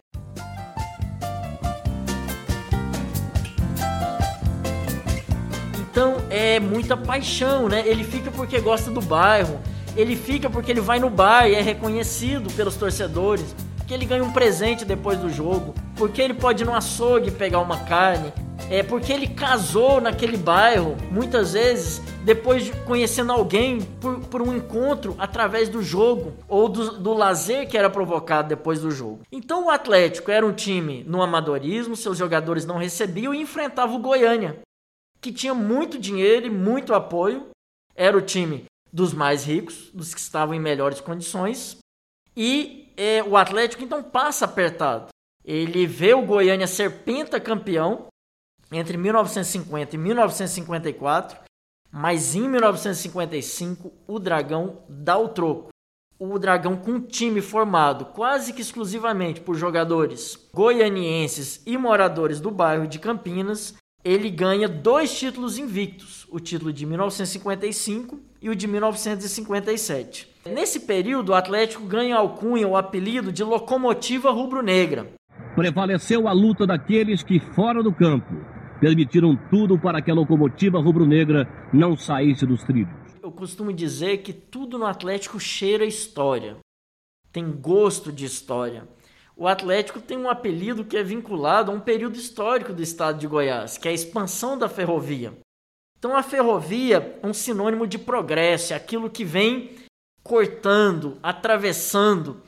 Então 5.90 6.16
é 6.30 6.60
muita 6.60 6.96
paixão, 6.96 7.68
né? 7.68 7.82
Ele 7.86 8.04
fica 8.04 8.30
porque 8.30 8.60
gosta 8.60 8.90
do 8.90 9.00
bairro, 9.00 9.60
ele 9.96 10.14
fica 10.14 10.50
porque 10.50 10.70
ele 10.70 10.80
vai 10.80 10.98
no 10.98 11.08
bar 11.08 11.48
e 11.48 11.54
é 11.54 11.62
reconhecido 11.62 12.52
pelos 12.54 12.76
torcedores, 12.76 13.54
porque 13.86 13.94
ele 13.94 14.04
ganha 14.04 14.24
um 14.24 14.32
presente 14.32 14.84
depois 14.84 15.16
do 15.16 15.30
jogo, 15.30 15.72
porque 15.94 16.20
ele 16.20 16.34
pode 16.34 16.64
ir 16.64 16.66
no 16.66 16.74
açougue 16.74 17.30
pegar 17.30 17.60
uma 17.60 17.84
carne, 17.84 18.32
é 18.68 18.82
porque 18.82 19.12
ele 19.12 19.28
casou 19.28 20.00
naquele 20.00 20.36
bairro, 20.36 20.96
muitas 21.08 21.52
vezes 21.52 22.02
depois 22.24 22.64
de 22.64 22.72
conhecendo 22.80 23.30
alguém 23.30 23.80
por, 24.00 24.18
por 24.22 24.42
um 24.42 24.56
encontro 24.56 25.14
através 25.18 25.68
do 25.68 25.84
jogo 25.84 26.32
ou 26.48 26.68
do, 26.68 26.98
do 26.98 27.14
lazer 27.14 27.68
que 27.68 27.78
era 27.78 27.88
provocado 27.88 28.48
depois 28.48 28.80
do 28.80 28.90
jogo. 28.90 29.20
Então 29.30 29.66
o 29.66 29.70
Atlético 29.70 30.32
era 30.32 30.44
um 30.44 30.52
time 30.52 31.04
no 31.04 31.22
amadorismo, 31.22 31.94
seus 31.94 32.18
jogadores 32.18 32.66
não 32.66 32.78
recebiam 32.78 33.32
e 33.32 33.40
enfrentava 33.40 33.94
o 33.94 34.00
Goiânia, 34.00 34.58
que 35.20 35.30
tinha 35.30 35.54
muito 35.54 35.96
dinheiro 35.96 36.46
e 36.48 36.50
muito 36.50 36.92
apoio, 36.92 37.50
era 37.94 38.18
o 38.18 38.22
time 38.22 38.64
dos 38.92 39.14
mais 39.14 39.44
ricos, 39.44 39.92
dos 39.94 40.12
que 40.12 40.18
estavam 40.18 40.56
em 40.56 40.60
melhores 40.60 41.00
condições, 41.00 41.78
e 42.36 42.85
é, 42.96 43.22
o 43.22 43.36
Atlético 43.36 43.84
então 43.84 44.02
passa 44.02 44.44
apertado. 44.44 45.08
Ele 45.44 45.86
vê 45.86 46.14
o 46.14 46.22
Goiânia 46.22 46.66
ser 46.66 47.04
pentacampeão 47.04 48.06
entre 48.72 48.96
1950 48.96 49.94
e 49.94 49.98
1954, 49.98 51.38
mas 51.90 52.34
em 52.34 52.48
1955 52.48 53.92
o 54.06 54.18
Dragão 54.18 54.82
dá 54.88 55.16
o 55.16 55.28
troco. 55.28 55.68
O 56.18 56.38
Dragão 56.38 56.76
com 56.76 56.92
um 56.92 57.00
time 57.00 57.42
formado 57.42 58.06
quase 58.06 58.52
que 58.52 58.62
exclusivamente 58.62 59.40
por 59.40 59.54
jogadores 59.54 60.48
goianienses 60.52 61.62
e 61.66 61.76
moradores 61.76 62.40
do 62.40 62.50
bairro 62.50 62.86
de 62.86 62.98
Campinas 62.98 63.74
ele 64.02 64.30
ganha 64.30 64.68
dois 64.68 65.18
títulos 65.18 65.58
invictos, 65.58 66.28
o 66.30 66.38
título 66.38 66.72
de 66.72 66.86
1955 66.86 68.20
e 68.40 68.48
o 68.48 68.54
de 68.54 68.68
1957. 68.68 70.35
Nesse 70.52 70.80
período, 70.80 71.30
o 71.30 71.34
Atlético 71.34 71.84
ganha 71.84 72.16
alcunha, 72.16 72.66
o 72.66 72.76
apelido 72.76 73.32
de 73.32 73.42
locomotiva 73.42 74.30
rubro-negra. 74.30 75.12
Prevaleceu 75.54 76.28
a 76.28 76.32
luta 76.32 76.66
daqueles 76.66 77.22
que, 77.22 77.40
fora 77.54 77.82
do 77.82 77.92
campo, 77.92 78.34
permitiram 78.80 79.36
tudo 79.50 79.78
para 79.78 80.00
que 80.02 80.10
a 80.10 80.14
locomotiva 80.14 80.80
rubro-negra 80.80 81.48
não 81.72 81.96
saísse 81.96 82.46
dos 82.46 82.62
trilhos. 82.62 82.94
Eu 83.22 83.32
costumo 83.32 83.72
dizer 83.72 84.18
que 84.18 84.32
tudo 84.32 84.78
no 84.78 84.86
Atlético 84.86 85.40
cheira 85.40 85.84
história, 85.84 86.56
tem 87.32 87.50
gosto 87.50 88.12
de 88.12 88.24
história 88.24 88.84
o 89.38 89.46
Atlético 89.46 90.00
tem 90.00 90.16
um 90.16 90.30
apelido 90.30 90.82
que 90.82 90.96
é 90.96 91.02
vinculado 91.02 91.70
a 91.70 91.74
um 91.74 91.80
período 91.80 92.16
histórico 92.16 92.72
do 92.72 92.82
estado 92.82 93.18
de 93.18 93.26
Goiás, 93.26 93.76
que 93.76 93.86
é 93.86 93.90
a 93.90 93.94
expansão 93.94 94.56
da 94.56 94.66
ferrovia. 94.66 95.34
Então 95.98 96.16
a 96.16 96.22
ferrovia 96.22 97.18
é 97.22 97.26
um 97.26 97.34
sinônimo 97.34 97.86
de 97.86 97.98
progresso, 97.98 98.72
é 98.72 98.76
aquilo 98.76 99.10
que 99.10 99.24
vem 99.24 99.72
cortando, 100.26 101.18
atravessando 101.22 102.42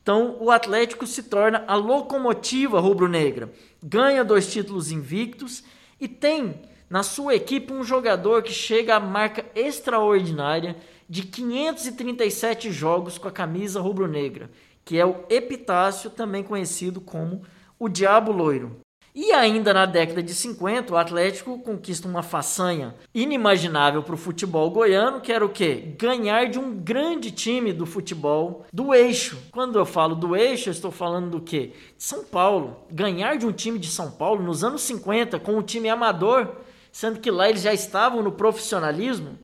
Então, 0.00 0.38
o 0.40 0.50
Atlético 0.50 1.06
se 1.06 1.24
torna 1.24 1.64
a 1.66 1.74
locomotiva 1.74 2.80
rubro-negra, 2.80 3.52
ganha 3.82 4.24
dois 4.24 4.50
títulos 4.50 4.90
invictos 4.90 5.62
e 6.00 6.08
tem 6.08 6.62
na 6.88 7.02
sua 7.02 7.34
equipe 7.34 7.72
um 7.72 7.84
jogador 7.84 8.42
que 8.42 8.52
chega 8.52 8.96
à 8.96 9.00
marca 9.00 9.44
extraordinária 9.54 10.76
de 11.08 11.22
537 11.22 12.72
jogos 12.72 13.18
com 13.18 13.28
a 13.28 13.32
camisa 13.32 13.80
rubro-negra, 13.80 14.50
que 14.84 14.98
é 14.98 15.04
o 15.04 15.24
Epitácio, 15.28 16.08
também 16.08 16.42
conhecido 16.42 17.00
como 17.00 17.42
o 17.78 17.88
Diabo 17.88 18.32
Loiro. 18.32 18.80
E 19.20 19.32
ainda 19.32 19.74
na 19.74 19.84
década 19.84 20.22
de 20.22 20.32
50, 20.32 20.94
o 20.94 20.96
Atlético 20.96 21.58
conquista 21.58 22.06
uma 22.06 22.22
façanha 22.22 22.94
inimaginável 23.12 24.00
para 24.00 24.14
o 24.14 24.16
futebol 24.16 24.70
goiano, 24.70 25.20
que 25.20 25.32
era 25.32 25.44
o 25.44 25.48
quê? 25.48 25.92
Ganhar 25.98 26.48
de 26.48 26.56
um 26.56 26.72
grande 26.72 27.32
time 27.32 27.72
do 27.72 27.84
futebol 27.84 28.64
do 28.72 28.94
eixo. 28.94 29.36
Quando 29.50 29.76
eu 29.76 29.84
falo 29.84 30.14
do 30.14 30.36
eixo, 30.36 30.68
eu 30.68 30.72
estou 30.72 30.92
falando 30.92 31.30
do 31.30 31.40
quê? 31.40 31.72
De 31.96 32.04
São 32.04 32.24
Paulo. 32.24 32.86
Ganhar 32.92 33.36
de 33.36 33.44
um 33.44 33.50
time 33.50 33.76
de 33.76 33.88
São 33.88 34.08
Paulo 34.08 34.40
nos 34.40 34.62
anos 34.62 34.82
50 34.82 35.40
com 35.40 35.56
um 35.56 35.62
time 35.62 35.88
amador, 35.88 36.54
sendo 36.92 37.18
que 37.18 37.28
lá 37.28 37.48
eles 37.48 37.62
já 37.62 37.74
estavam 37.74 38.22
no 38.22 38.30
profissionalismo. 38.30 39.40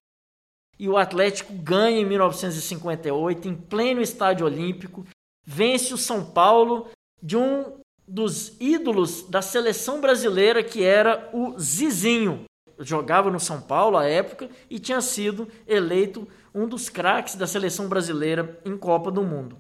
E 0.79 0.89
o 0.89 0.97
Atlético 0.97 1.53
ganha 1.53 1.99
em 1.99 2.07
1958 2.07 3.49
em 3.49 3.57
pleno 3.57 4.01
estádio 4.01 4.47
olímpico, 4.47 5.05
vence 5.45 5.93
o 5.93 5.99
São 5.99 6.25
Paulo 6.25 6.87
de 7.21 7.37
um 7.37 7.83
dos 8.07 8.53
ídolos 8.61 9.23
da 9.29 9.41
seleção 9.41 10.01
brasileira, 10.01 10.63
que 10.63 10.85
era 10.85 11.31
o 11.33 11.59
Zizinho. 11.59 12.45
Jogava 12.79 13.31
no 13.31 13.39
São 13.39 13.61
Paulo 13.61 13.97
à 13.97 14.05
época 14.05 14.49
e 14.69 14.79
tinha 14.79 15.01
sido 15.01 15.49
eleito 15.67 16.27
um 16.55 16.67
dos 16.67 16.89
craques 16.89 17.37
da 17.37 17.47
seleção 17.47 17.89
brasileira 17.89 18.61
em 18.65 18.77
Copa 18.77 19.11
do 19.11 19.23
Mundo. 19.23 19.57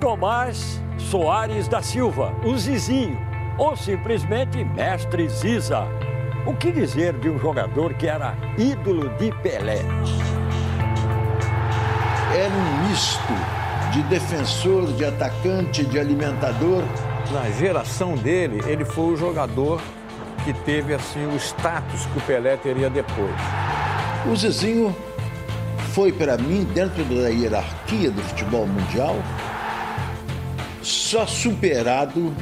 Tomás 0.00 0.80
Soares 1.10 1.68
da 1.68 1.82
Silva, 1.82 2.32
o 2.44 2.56
Zizinho, 2.56 3.18
ou 3.58 3.76
simplesmente 3.76 4.64
Mestre 4.64 5.28
Ziza. 5.28 5.86
O 6.46 6.54
que 6.54 6.70
dizer 6.70 7.18
de 7.18 7.28
um 7.28 7.38
jogador 7.38 7.94
que 7.94 8.06
era 8.06 8.36
ídolo 8.56 9.08
de 9.16 9.32
Pelé? 9.42 9.80
Era 12.32 12.54
um 12.54 12.88
misto 12.88 13.32
de 13.92 14.02
defensor, 14.04 14.92
de 14.92 15.04
atacante, 15.04 15.84
de 15.84 15.98
alimentador 15.98 16.84
na 17.32 17.50
geração 17.50 18.14
dele, 18.14 18.60
ele 18.66 18.84
foi 18.84 19.12
o 19.12 19.16
jogador 19.16 19.80
que 20.44 20.52
teve 20.64 20.94
assim 20.94 21.26
o 21.26 21.36
status 21.36 22.06
que 22.06 22.18
o 22.18 22.22
Pelé 22.22 22.56
teria 22.56 22.88
depois. 22.88 23.34
O 24.30 24.36
Zezinho 24.36 24.94
foi 25.94 26.12
para 26.12 26.38
mim 26.38 26.64
dentro 26.64 27.04
da 27.04 27.28
hierarquia 27.28 28.10
do 28.10 28.22
futebol 28.22 28.66
mundial 28.66 29.16
só 30.82 31.26
superado 31.26 32.34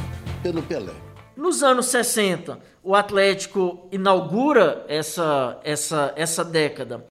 pelo 0.42 0.62
Pelé. 0.62 0.92
Nos 1.36 1.62
anos 1.62 1.86
60, 1.86 2.58
o 2.82 2.94
Atlético 2.94 3.88
inaugura 3.90 4.84
essa, 4.88 5.60
essa, 5.64 6.12
essa 6.16 6.44
década 6.44 7.06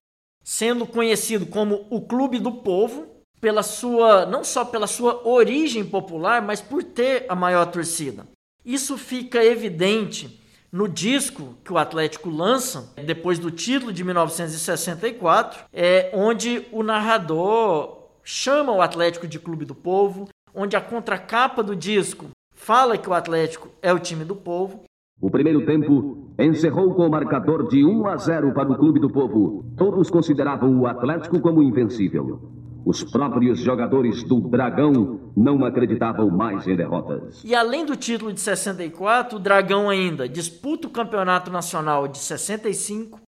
sendo 0.46 0.86
conhecido 0.86 1.44
como 1.44 1.86
o 1.90 2.00
Clube 2.00 2.38
do 2.38 2.52
Povo, 2.52 3.15
pela 3.40 3.62
sua 3.62 4.26
não 4.26 4.42
só 4.42 4.64
pela 4.64 4.86
sua 4.86 5.26
origem 5.26 5.84
popular, 5.84 6.42
mas 6.42 6.60
por 6.60 6.82
ter 6.82 7.26
a 7.28 7.34
maior 7.34 7.66
torcida. 7.66 8.26
Isso 8.64 8.98
fica 8.98 9.44
evidente 9.44 10.40
no 10.72 10.88
disco 10.88 11.54
que 11.64 11.72
o 11.72 11.78
Atlético 11.78 12.28
lança 12.28 12.92
depois 13.04 13.38
do 13.38 13.50
título 13.50 13.92
de 13.92 14.04
1964, 14.04 15.64
é 15.72 16.10
onde 16.12 16.66
o 16.72 16.82
narrador 16.82 18.08
chama 18.22 18.72
o 18.72 18.82
Atlético 18.82 19.26
de 19.26 19.38
Clube 19.38 19.64
do 19.64 19.74
Povo, 19.74 20.28
onde 20.54 20.76
a 20.76 20.80
contracapa 20.80 21.62
do 21.62 21.76
disco 21.76 22.26
fala 22.52 22.98
que 22.98 23.08
o 23.08 23.14
Atlético 23.14 23.68
é 23.80 23.92
o 23.92 23.98
time 23.98 24.24
do 24.24 24.34
povo. 24.34 24.82
O 25.20 25.30
primeiro 25.30 25.64
tempo 25.64 26.30
encerrou 26.38 26.92
com 26.94 27.06
o 27.06 27.10
marcador 27.10 27.68
de 27.68 27.84
1 27.84 28.06
a 28.06 28.16
0 28.16 28.52
para 28.52 28.70
o 28.70 28.76
Clube 28.76 29.00
do 29.00 29.08
Povo. 29.08 29.64
Todos 29.76 30.10
consideravam 30.10 30.78
o 30.78 30.86
Atlético 30.86 31.40
como 31.40 31.62
invencível. 31.62 32.40
Os 32.86 33.02
próprios 33.02 33.58
jogadores 33.58 34.22
do 34.22 34.40
Dragão 34.40 35.32
não 35.36 35.64
acreditavam 35.64 36.30
mais 36.30 36.68
em 36.68 36.76
derrotas. 36.76 37.42
E 37.44 37.52
além 37.52 37.84
do 37.84 37.96
título 37.96 38.32
de 38.32 38.40
64, 38.40 39.38
o 39.38 39.40
Dragão 39.40 39.90
ainda 39.90 40.28
disputa 40.28 40.86
o 40.86 40.90
Campeonato 40.92 41.50
Nacional 41.50 42.06
de 42.06 42.18
65 42.18 43.20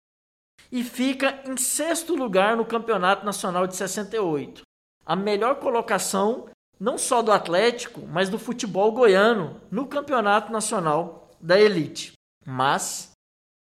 e 0.71 0.83
fica 0.83 1.41
em 1.47 1.57
sexto 1.57 2.13
lugar 2.13 2.55
no 2.55 2.65
Campeonato 2.65 3.25
Nacional 3.25 3.65
de 3.65 3.75
68. 3.75 4.61
A 5.03 5.15
melhor 5.15 5.55
colocação 5.55 6.45
não 6.79 6.95
só 6.95 7.23
do 7.23 7.31
Atlético, 7.31 8.01
mas 8.05 8.29
do 8.29 8.37
futebol 8.37 8.91
goiano 8.91 9.59
no 9.71 9.87
Campeonato 9.87 10.51
Nacional 10.51 11.31
da 11.41 11.59
Elite. 11.59 12.11
Mas 12.45 13.09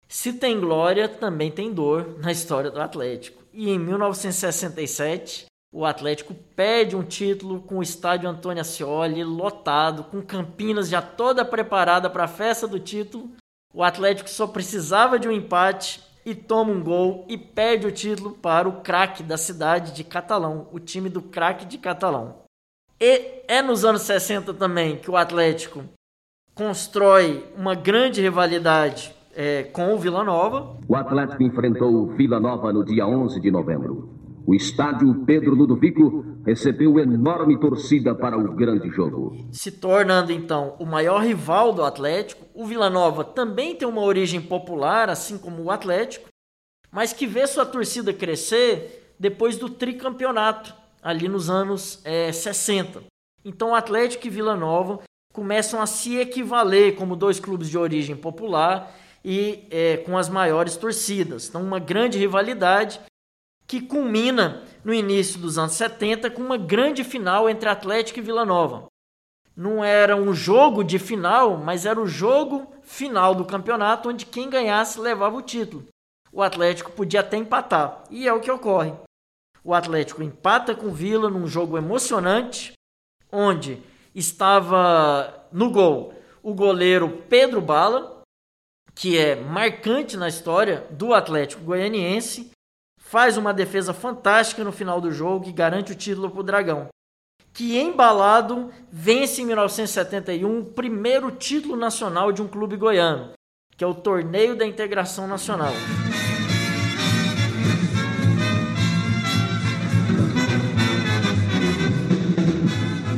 se 0.08 0.34
tem 0.34 0.60
glória, 0.60 1.10
também 1.10 1.50
tem 1.50 1.74
dor 1.74 2.20
na 2.20 2.32
história 2.32 2.70
do 2.70 2.80
Atlético. 2.80 3.44
E 3.52 3.72
em 3.72 3.80
1967, 3.80 5.49
o 5.72 5.86
Atlético 5.86 6.34
perde 6.56 6.96
um 6.96 7.04
título 7.04 7.62
com 7.62 7.78
o 7.78 7.84
estádio 7.84 8.28
Antônio 8.28 8.62
Ascioli 8.62 9.24
lotado, 9.24 10.04
com 10.04 10.22
Campinas 10.22 10.90
já 10.90 11.02
toda 11.02 11.46
preparada 11.46 12.10
para 12.10 12.24
a 12.24 12.28
festa 12.28 12.68
do 12.68 12.80
título. 12.80 13.30
O 13.74 13.84
Atlético 13.84 14.30
só 14.30 14.48
precisava 14.48 15.20
de 15.20 15.28
um 15.28 15.32
empate 15.32 16.04
e 16.26 16.34
toma 16.34 16.72
um 16.72 16.84
gol 16.84 17.26
e 17.30 17.38
perde 17.38 17.86
o 17.86 17.92
título 17.92 18.32
para 18.32 18.68
o 18.68 18.82
craque 18.82 19.22
da 19.22 19.38
cidade 19.38 19.94
de 19.94 20.04
Catalão, 20.04 20.68
o 20.72 20.80
time 20.80 21.08
do 21.08 21.22
craque 21.22 21.66
de 21.66 21.78
Catalão. 21.78 22.38
E 23.00 23.44
é 23.48 23.62
nos 23.62 23.86
anos 23.86 24.02
60 24.02 24.54
também 24.56 24.98
que 24.98 25.10
o 25.10 25.16
Atlético 25.16 25.84
constrói 26.54 27.46
uma 27.56 27.76
grande 27.76 28.22
rivalidade 28.22 29.14
é, 29.36 29.64
com 29.64 29.94
o 29.94 30.00
Vila 30.00 30.24
Nova. 30.24 30.78
O 30.88 30.96
Atlético 30.96 31.44
enfrentou 31.44 31.94
o 31.94 32.08
Vila 32.08 32.40
Nova 32.40 32.74
no 32.74 32.84
dia 32.84 33.08
11 33.08 33.40
de 33.40 33.52
novembro. 33.52 34.19
O 34.50 34.56
estádio 34.56 35.14
Pedro 35.28 35.54
Ludovico 35.54 36.26
recebeu 36.44 36.98
enorme 36.98 37.60
torcida 37.60 38.16
para 38.16 38.36
o 38.36 38.56
grande 38.56 38.90
jogo. 38.90 39.48
Se 39.52 39.72
tornando 39.72 40.32
então 40.32 40.76
o 40.80 40.88
maior 40.88 41.22
rival 41.22 41.72
do 41.72 41.84
Atlético, 41.84 42.48
o 42.56 42.66
Vila 42.66 42.90
Nova 42.90 43.24
também 43.24 43.76
tem 43.76 43.88
uma 43.88 44.02
origem 44.02 44.42
popular, 44.42 45.08
assim 45.08 45.38
como 45.38 45.62
o 45.62 45.70
Atlético, 45.70 46.30
mas 46.92 47.14
que 47.14 47.28
vê 47.28 47.46
sua 47.46 47.64
torcida 47.64 48.12
crescer 48.12 49.14
depois 49.20 49.56
do 49.56 49.70
tricampeonato, 49.70 50.74
ali 51.00 51.28
nos 51.28 51.48
anos 51.48 52.02
é, 52.04 52.32
60. 52.32 53.04
Então 53.46 53.70
o 53.70 53.76
Atlético 53.76 54.26
e 54.26 54.32
Vila 54.32 54.56
Nova 54.56 55.00
começam 55.32 55.80
a 55.80 55.86
se 55.86 56.18
equivaler 56.18 56.96
como 56.96 57.16
dois 57.16 57.40
clubes 57.40 57.70
de 57.70 57.78
origem 57.78 58.16
popular 58.16 58.92
e 59.24 59.68
é, 59.70 59.98
com 59.98 60.18
as 60.18 60.28
maiores 60.28 60.76
torcidas. 60.76 61.48
Então, 61.48 61.62
uma 61.62 61.78
grande 61.78 62.18
rivalidade 62.18 63.00
que 63.70 63.80
culmina 63.80 64.64
no 64.84 64.92
início 64.92 65.40
dos 65.40 65.60
anos 65.60 65.74
70 65.74 66.32
com 66.32 66.42
uma 66.42 66.58
grande 66.58 67.04
final 67.04 67.48
entre 67.48 67.70
Atlético 67.70 68.18
e 68.18 68.22
Vila 68.24 68.44
Nova. 68.44 68.88
Não 69.56 69.84
era 69.84 70.16
um 70.16 70.34
jogo 70.34 70.84
de 70.84 70.98
final, 70.98 71.56
mas 71.56 71.86
era 71.86 72.02
o 72.02 72.08
jogo 72.08 72.74
final 72.82 73.36
do 73.36 73.46
campeonato 73.46 74.10
onde 74.10 74.26
quem 74.26 74.50
ganhasse 74.50 75.00
levava 75.00 75.36
o 75.36 75.44
título. 75.44 75.86
O 76.32 76.42
Atlético 76.42 76.92
podia 76.92 77.20
até 77.20 77.38
empatar, 77.38 78.06
e 78.10 78.28
é 78.28 78.34
o 78.34 78.40
que 78.40 78.50
ocorre. 78.50 78.92
O 79.64 79.76
Atlético 79.76 80.24
empata 80.24 80.74
com 80.74 80.88
o 80.88 80.94
Vila 80.94 81.30
num 81.30 81.46
jogo 81.46 81.78
emocionante, 81.78 82.74
onde 83.32 83.84
estava 84.16 85.46
no 85.52 85.70
gol 85.70 86.16
o 86.42 86.56
goleiro 86.56 87.24
Pedro 87.30 87.62
Bala, 87.62 88.24
que 88.96 89.16
é 89.16 89.36
marcante 89.36 90.18
na 90.18 90.28
história 90.28 90.88
do 90.90 91.14
Atlético 91.14 91.64
Goianiense, 91.64 92.50
faz 93.10 93.38
uma 93.38 93.52
defesa 93.52 93.92
fantástica 93.92 94.64
no 94.64 94.72
final 94.72 95.02
do 95.02 95.12
jogo 95.12 95.50
e 95.50 95.52
garante 95.52 95.94
o 95.94 95.96
título 95.96 96.30
para 96.30 96.40
o 96.42 96.44
Dragão. 96.44 96.90
Que 97.52 97.76
embalado 97.80 98.70
vence 98.92 99.42
em 99.42 99.46
1971 99.46 100.60
o 100.60 100.66
primeiro 100.66 101.32
título 101.32 101.76
nacional 101.76 102.32
de 102.32 102.40
um 102.44 102.48
clube 102.48 102.78
goiano, 102.78 103.32
que 103.76 103.84
é 103.84 103.88
o 103.88 103.96
Torneio 103.96 104.56
da 104.56 104.64
Integração 104.64 105.28
Nacional. 105.28 105.74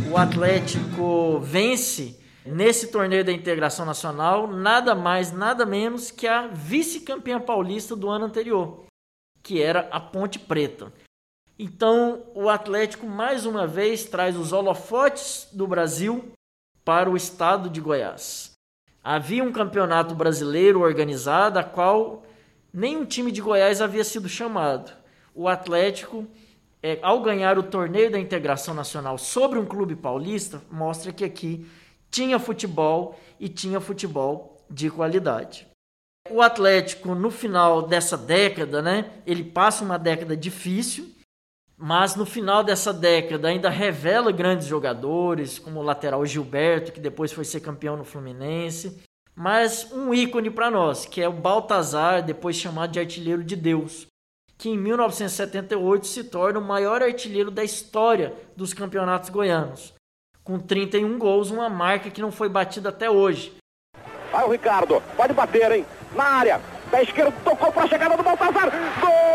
O 0.09 0.17
Atlético 0.17 1.41
vence 1.41 2.17
nesse 2.45 2.87
torneio 2.93 3.25
da 3.25 3.31
integração 3.33 3.85
nacional 3.85 4.47
nada 4.47 4.95
mais, 4.95 5.33
nada 5.33 5.65
menos 5.65 6.11
que 6.11 6.27
a 6.27 6.47
vice-campeã 6.47 7.41
paulista 7.41 7.93
do 7.93 8.09
ano 8.09 8.25
anterior, 8.25 8.85
que 9.41 9.61
era 9.61 9.87
a 9.91 9.99
Ponte 9.99 10.39
Preta. 10.39 10.91
Então, 11.57 12.23
o 12.33 12.49
Atlético 12.49 13.05
mais 13.05 13.45
uma 13.45 13.67
vez 13.67 14.05
traz 14.05 14.35
os 14.35 14.51
holofotes 14.51 15.47
do 15.51 15.67
Brasil 15.67 16.31
para 16.83 17.09
o 17.09 17.15
estado 17.15 17.69
de 17.69 17.79
Goiás. 17.79 18.51
Havia 19.03 19.43
um 19.43 19.51
campeonato 19.51 20.15
brasileiro 20.15 20.81
organizado, 20.81 21.59
a 21.59 21.63
qual 21.63 22.23
nenhum 22.73 23.05
time 23.05 23.31
de 23.31 23.41
Goiás 23.41 23.81
havia 23.81 24.03
sido 24.03 24.27
chamado. 24.27 24.91
O 25.33 25.47
Atlético 25.47 26.27
é, 26.83 26.99
ao 27.01 27.21
ganhar 27.21 27.57
o 27.57 27.63
torneio 27.63 28.11
da 28.11 28.19
integração 28.19 28.73
nacional 28.73 29.17
sobre 29.17 29.59
um 29.59 29.65
clube 29.65 29.95
paulista, 29.95 30.61
mostra 30.69 31.11
que 31.11 31.23
aqui 31.23 31.67
tinha 32.09 32.39
futebol 32.39 33.19
e 33.39 33.47
tinha 33.47 33.79
futebol 33.79 34.65
de 34.69 34.89
qualidade. 34.89 35.70
O 36.29 36.41
Atlético, 36.41 37.15
no 37.15 37.31
final 37.31 37.81
dessa 37.81 38.17
década, 38.17 38.81
né, 38.81 39.11
ele 39.25 39.43
passa 39.43 39.83
uma 39.83 39.97
década 39.97 40.37
difícil, 40.37 41.09
mas 41.77 42.15
no 42.15 42.25
final 42.25 42.63
dessa 42.63 42.93
década 42.93 43.47
ainda 43.47 43.69
revela 43.69 44.31
grandes 44.31 44.67
jogadores, 44.67 45.57
como 45.57 45.79
o 45.79 45.83
lateral 45.83 46.25
Gilberto, 46.25 46.91
que 46.91 46.99
depois 46.99 47.31
foi 47.31 47.43
ser 47.43 47.59
campeão 47.59 47.97
no 47.97 48.05
Fluminense, 48.05 49.01
mas 49.35 49.91
um 49.91 50.13
ícone 50.13 50.51
para 50.51 50.69
nós, 50.69 51.05
que 51.05 51.21
é 51.21 51.27
o 51.27 51.33
Baltazar, 51.33 52.23
depois 52.23 52.55
chamado 52.55 52.91
de 52.91 52.99
artilheiro 52.99 53.43
de 53.43 53.55
Deus, 53.55 54.05
que 54.57 54.69
em 54.69 54.77
1978 54.77 56.05
se 56.05 56.23
torna 56.25 56.59
o 56.59 56.63
maior 56.63 57.01
artilheiro 57.01 57.49
da 57.49 57.63
história 57.63 58.33
dos 58.55 58.73
campeonatos 58.73 59.29
goianos, 59.29 59.93
com 60.43 60.59
31 60.59 61.17
gols, 61.17 61.49
uma 61.49 61.67
marca 61.67 62.11
que 62.11 62.21
não 62.21 62.31
foi 62.31 62.47
batida 62.47 62.89
até 62.89 63.09
hoje. 63.09 63.57
Vai 64.31 64.45
o 64.45 64.51
Ricardo, 64.51 65.01
pode 65.17 65.33
bater, 65.33 65.71
hein? 65.71 65.85
Na 66.15 66.23
área, 66.23 66.61
pé 66.89 67.03
esquerdo, 67.03 67.33
tocou 67.43 67.71
para 67.71 67.83
a 67.83 67.87
chegada 67.87 68.17
do 68.17 68.23
Baltazar. 68.23 68.69
Gol! 68.99 69.31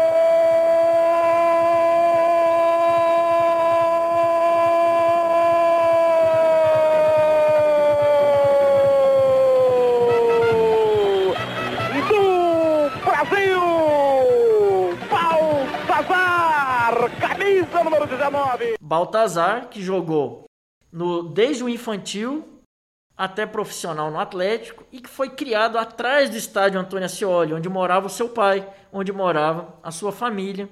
número 17.87 18.07
19. 18.07 18.77
Baltazar, 18.81 19.69
que 19.69 19.83
jogou 19.83 20.45
no, 20.93 21.23
desde 21.23 21.65
o 21.65 21.69
infantil 21.69 22.56
até 23.17 23.47
profissional 23.47 24.11
no 24.11 24.21
Atlético 24.21 24.85
e 24.93 25.01
que 25.01 25.09
foi 25.09 25.31
criado 25.31 25.79
atrás 25.79 26.29
do 26.29 26.37
estádio 26.37 26.79
Antônio 26.79 27.07
Ascioli, 27.07 27.55
onde 27.55 27.69
morava 27.69 28.07
o 28.07 28.11
seu 28.11 28.29
pai, 28.29 28.69
onde 28.93 29.13
morava 29.13 29.75
a 29.83 29.91
sua 29.91 30.13
família 30.13 30.69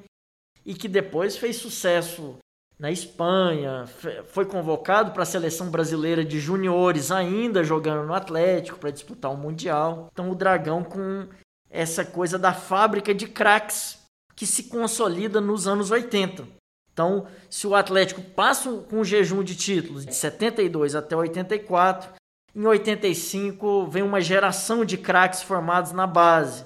e 0.64 0.74
que 0.74 0.88
depois 0.88 1.36
fez 1.36 1.56
sucesso 1.56 2.36
na 2.78 2.90
Espanha, 2.90 3.86
foi 4.26 4.44
convocado 4.44 5.12
para 5.12 5.22
a 5.22 5.26
seleção 5.26 5.70
brasileira 5.70 6.24
de 6.24 6.40
juniores 6.40 7.10
ainda 7.10 7.62
jogando 7.62 8.06
no 8.06 8.14
Atlético 8.14 8.78
para 8.78 8.90
disputar 8.90 9.32
o 9.32 9.36
mundial. 9.36 10.08
Então 10.12 10.30
o 10.30 10.34
Dragão 10.34 10.82
com 10.82 11.28
essa 11.70 12.04
coisa 12.04 12.38
da 12.38 12.52
fábrica 12.52 13.14
de 13.14 13.26
craques 13.26 13.98
que 14.36 14.46
se 14.46 14.64
consolida 14.64 15.40
nos 15.40 15.66
anos 15.66 15.90
80. 15.90 16.46
Então, 16.92 17.26
se 17.50 17.66
o 17.66 17.74
Atlético 17.74 18.22
passa 18.22 18.70
com 18.88 19.00
um 19.00 19.04
jejum 19.04 19.42
de 19.42 19.56
títulos 19.56 20.06
de 20.06 20.14
72 20.14 20.94
até 20.94 21.16
84, 21.16 22.12
em 22.54 22.64
85 22.64 23.86
vem 23.86 24.02
uma 24.02 24.20
geração 24.20 24.84
de 24.84 24.96
craques 24.96 25.42
formados 25.42 25.92
na 25.92 26.06
base. 26.06 26.64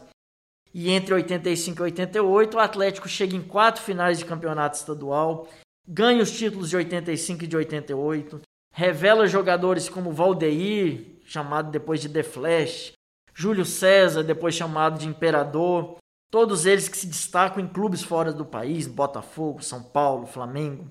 E 0.74 0.90
entre 0.90 1.14
85 1.14 1.80
e 1.80 1.82
88, 1.84 2.56
o 2.56 2.60
Atlético 2.60 3.08
chega 3.08 3.34
em 3.34 3.42
quatro 3.42 3.82
finais 3.82 4.18
de 4.18 4.24
campeonato 4.24 4.76
estadual, 4.76 5.48
ganha 5.86 6.22
os 6.22 6.30
títulos 6.30 6.70
de 6.70 6.76
85 6.76 7.44
e 7.44 7.46
de 7.46 7.56
88, 7.56 8.40
revela 8.74 9.26
jogadores 9.26 9.88
como 9.88 10.12
Valdeir, 10.12 11.20
chamado 11.24 11.70
depois 11.70 12.00
de 12.00 12.08
The 12.08 12.22
Flash, 12.22 12.92
Júlio 13.34 13.64
César, 13.64 14.22
depois 14.22 14.54
chamado 14.54 14.98
de 14.98 15.08
Imperador, 15.08 15.98
Todos 16.30 16.66
eles 16.66 16.88
que 16.88 16.96
se 16.96 17.06
destacam 17.06 17.62
em 17.62 17.66
clubes 17.66 18.02
fora 18.02 18.32
do 18.32 18.44
país, 18.44 18.86
Botafogo, 18.86 19.62
São 19.62 19.82
Paulo, 19.82 20.26
Flamengo. 20.26 20.86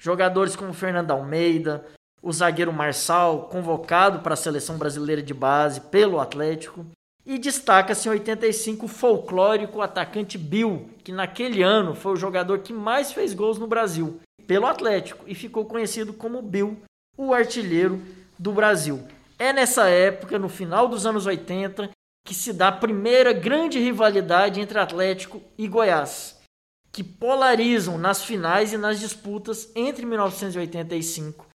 Jogadores 0.00 0.56
como 0.56 0.72
Fernando 0.72 1.12
Almeida, 1.12 1.86
o 2.22 2.32
zagueiro 2.32 2.72
Marçal, 2.72 3.48
convocado 3.50 4.20
para 4.20 4.34
a 4.34 4.36
seleção 4.36 4.76
brasileira 4.76 5.22
de 5.22 5.32
base 5.32 5.80
pelo 5.80 6.20
Atlético. 6.20 6.84
E 7.24 7.38
destaca-se 7.38 8.08
em 8.08 8.12
85 8.12 8.86
o 8.86 8.88
folclórico 8.88 9.80
atacante 9.80 10.36
Bill, 10.36 10.90
que 11.04 11.12
naquele 11.12 11.62
ano 11.62 11.94
foi 11.94 12.12
o 12.12 12.16
jogador 12.16 12.60
que 12.60 12.72
mais 12.72 13.12
fez 13.12 13.34
gols 13.34 13.58
no 13.58 13.66
Brasil, 13.66 14.20
pelo 14.46 14.66
Atlético, 14.66 15.24
e 15.26 15.34
ficou 15.34 15.64
conhecido 15.64 16.12
como 16.12 16.42
Bill, 16.42 16.78
o 17.16 17.32
artilheiro 17.32 18.02
do 18.38 18.52
Brasil. 18.52 19.06
É 19.38 19.52
nessa 19.52 19.88
época, 19.88 20.38
no 20.38 20.48
final 20.48 20.88
dos 20.88 21.06
anos 21.06 21.26
80, 21.26 21.90
que 22.26 22.34
se 22.34 22.52
dá 22.52 22.68
a 22.68 22.72
primeira 22.72 23.32
grande 23.32 23.78
rivalidade 23.78 24.60
entre 24.60 24.78
Atlético 24.78 25.42
e 25.56 25.68
Goiás, 25.68 26.38
que 26.90 27.04
polarizam 27.04 27.96
nas 27.96 28.24
finais 28.24 28.72
e 28.72 28.78
nas 28.78 28.98
disputas 28.98 29.70
entre 29.74 30.04
1985 30.04 31.49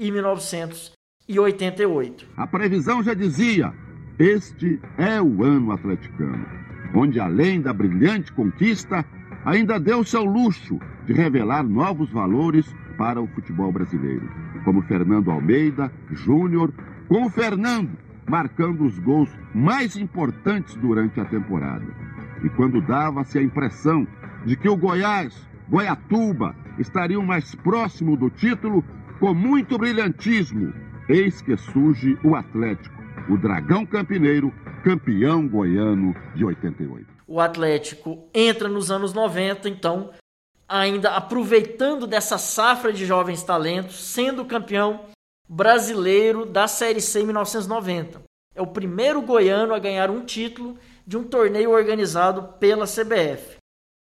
e 0.00 0.10
1988. 0.10 2.26
A 2.36 2.46
previsão 2.46 3.02
já 3.02 3.14
dizia: 3.14 3.72
este 4.18 4.80
é 4.98 5.22
o 5.22 5.44
ano 5.44 5.72
atleticano, 5.72 6.46
onde 6.94 7.20
além 7.20 7.60
da 7.60 7.72
brilhante 7.72 8.32
conquista, 8.32 9.04
ainda 9.44 9.78
deu-se 9.78 10.16
ao 10.16 10.24
luxo 10.24 10.80
de 11.06 11.12
revelar 11.12 11.62
novos 11.62 12.10
valores 12.10 12.74
para 12.98 13.20
o 13.20 13.28
futebol 13.28 13.70
brasileiro, 13.70 14.28
como 14.64 14.82
Fernando 14.82 15.30
Almeida 15.30 15.92
Júnior, 16.10 16.72
com 17.06 17.26
o 17.26 17.30
Fernando 17.30 17.96
marcando 18.30 18.84
os 18.84 18.96
gols 19.00 19.28
mais 19.52 19.96
importantes 19.96 20.76
durante 20.76 21.20
a 21.20 21.24
temporada. 21.24 21.84
E 22.44 22.48
quando 22.50 22.80
dava-se 22.80 23.38
a 23.38 23.42
impressão 23.42 24.06
de 24.46 24.56
que 24.56 24.68
o 24.68 24.76
Goiás, 24.76 25.34
Goiatuba, 25.68 26.54
estariam 26.78 27.24
mais 27.24 27.54
próximo 27.56 28.16
do 28.16 28.30
título, 28.30 28.84
com 29.20 29.34
muito 29.34 29.76
brilhantismo, 29.76 30.72
eis 31.06 31.42
que 31.42 31.54
surge 31.54 32.18
o 32.24 32.34
Atlético, 32.34 32.96
o 33.28 33.36
Dragão 33.36 33.84
Campineiro, 33.84 34.50
campeão 34.82 35.46
goiano 35.46 36.14
de 36.34 36.42
88. 36.42 37.06
O 37.28 37.38
Atlético 37.38 38.26
entra 38.34 38.66
nos 38.66 38.90
anos 38.90 39.12
90, 39.12 39.68
então, 39.68 40.10
ainda 40.66 41.10
aproveitando 41.10 42.06
dessa 42.06 42.38
safra 42.38 42.94
de 42.94 43.04
jovens 43.04 43.42
talentos, 43.42 44.02
sendo 44.02 44.46
campeão 44.46 45.04
brasileiro 45.46 46.46
da 46.46 46.66
Série 46.66 47.02
C 47.02 47.20
em 47.20 47.26
1990. 47.26 48.22
É 48.54 48.62
o 48.62 48.66
primeiro 48.66 49.20
goiano 49.20 49.74
a 49.74 49.78
ganhar 49.78 50.10
um 50.10 50.24
título 50.24 50.78
de 51.06 51.18
um 51.18 51.24
torneio 51.24 51.70
organizado 51.70 52.54
pela 52.58 52.86
CBF. 52.86 53.59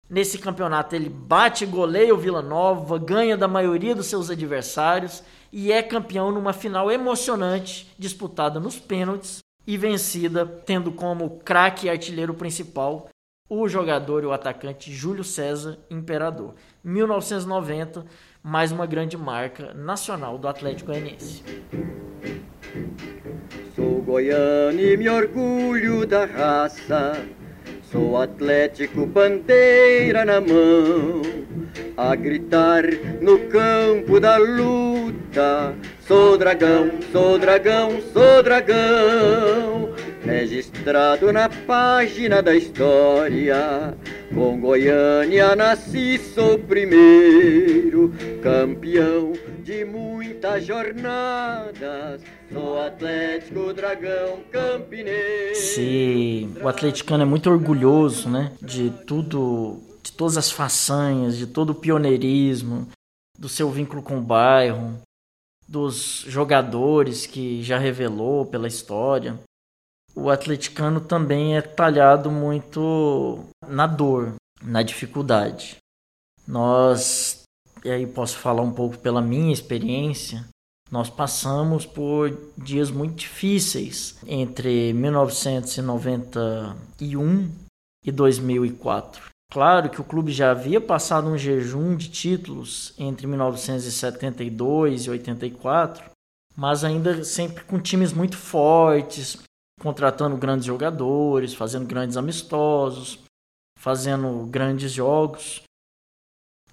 Nesse 0.08 0.38
campeonato 0.38 0.94
ele 0.94 1.08
bate 1.08 1.64
goleia 1.64 2.14
o 2.14 2.18
Vila 2.18 2.42
Nova, 2.42 2.98
ganha 2.98 3.36
da 3.36 3.48
maioria 3.48 3.94
dos 3.94 4.06
seus 4.06 4.28
adversários 4.28 5.22
e 5.50 5.72
é 5.72 5.82
campeão 5.82 6.30
numa 6.30 6.52
final 6.52 6.90
emocionante 6.90 7.92
disputada 7.98 8.60
nos 8.60 8.78
pênaltis 8.78 9.38
e 9.66 9.78
vencida 9.78 10.44
tendo 10.44 10.92
como 10.92 11.38
craque 11.44 11.86
e 11.86 11.90
artilheiro 11.90 12.34
principal 12.34 13.08
o 13.48 13.68
jogador 13.68 14.22
e 14.22 14.26
o 14.26 14.32
atacante 14.32 14.92
Júlio 14.92 15.24
César 15.24 15.78
Imperador. 15.90 16.54
1990 16.82 18.04
mais 18.42 18.72
uma 18.72 18.86
grande 18.86 19.16
marca 19.16 19.72
nacional 19.72 20.36
do 20.36 20.46
Atlético 20.48 20.90
Goianiense. 20.90 21.42
Sou 23.74 24.02
goiano 24.02 24.80
e 24.80 24.96
me 24.96 25.08
orgulho 25.08 26.06
da 26.06 26.26
raça. 26.26 27.26
Sou 27.94 28.16
Atlético, 28.16 29.06
bandeira 29.06 30.24
na 30.24 30.40
mão, 30.40 31.22
a 31.96 32.16
gritar 32.16 32.82
no 33.20 33.38
campo 33.46 34.18
da 34.18 34.36
luta. 34.36 35.72
Sou 36.00 36.36
dragão, 36.36 36.90
sou 37.12 37.38
dragão, 37.38 38.00
sou 38.12 38.42
dragão 38.42 39.94
registrado 40.24 41.32
na 41.32 41.48
página 41.48 42.42
da 42.42 42.56
história. 42.56 43.94
Com 44.34 44.58
Goiânia 44.58 45.54
nasci, 45.54 46.18
sou 46.18 46.58
primeiro 46.58 48.12
campeão 48.42 49.34
de 49.64 49.84
muitas 49.84 50.64
jornadas. 50.64 52.22
Sou 52.52 52.80
Atlético 52.80 53.72
Dragão 53.72 54.44
Campineiro. 54.52 55.56
Sim, 55.56 56.54
o 56.62 56.68
atleticano 56.68 57.22
é 57.22 57.26
muito 57.26 57.50
orgulhoso, 57.50 58.28
né? 58.28 58.52
De 58.62 58.90
tudo, 59.06 59.80
de 60.02 60.12
todas 60.12 60.36
as 60.36 60.50
façanhas, 60.50 61.36
de 61.36 61.46
todo 61.46 61.70
o 61.70 61.74
pioneirismo, 61.74 62.86
do 63.38 63.48
seu 63.48 63.70
vínculo 63.70 64.02
com 64.02 64.18
o 64.18 64.22
bairro, 64.22 65.00
dos 65.66 66.24
jogadores 66.28 67.26
que 67.26 67.62
já 67.62 67.78
revelou 67.78 68.46
pela 68.46 68.68
história 68.68 69.36
o 70.14 70.30
atleticano 70.30 71.00
também 71.00 71.56
é 71.56 71.60
talhado 71.60 72.30
muito 72.30 73.44
na 73.66 73.86
dor, 73.86 74.34
na 74.62 74.82
dificuldade. 74.82 75.76
Nós, 76.46 77.42
e 77.84 77.90
aí 77.90 78.06
posso 78.06 78.38
falar 78.38 78.62
um 78.62 78.72
pouco 78.72 78.96
pela 78.98 79.20
minha 79.20 79.52
experiência, 79.52 80.46
nós 80.90 81.10
passamos 81.10 81.84
por 81.84 82.52
dias 82.56 82.90
muito 82.90 83.16
difíceis 83.16 84.16
entre 84.26 84.92
1991 84.92 87.50
e 88.04 88.12
2004. 88.12 89.22
Claro 89.52 89.90
que 89.90 90.00
o 90.00 90.04
clube 90.04 90.32
já 90.32 90.50
havia 90.50 90.80
passado 90.80 91.28
um 91.28 91.38
jejum 91.38 91.96
de 91.96 92.08
títulos 92.08 92.92
entre 92.98 93.26
1972 93.26 95.06
e 95.06 95.10
84, 95.10 96.04
mas 96.56 96.84
ainda 96.84 97.24
sempre 97.24 97.64
com 97.64 97.78
times 97.78 98.12
muito 98.12 98.36
fortes, 98.36 99.38
contratando 99.80 100.36
grandes 100.36 100.66
jogadores, 100.66 101.54
fazendo 101.54 101.86
grandes 101.86 102.16
amistosos, 102.16 103.18
fazendo 103.78 104.46
grandes 104.46 104.92
jogos. 104.92 105.62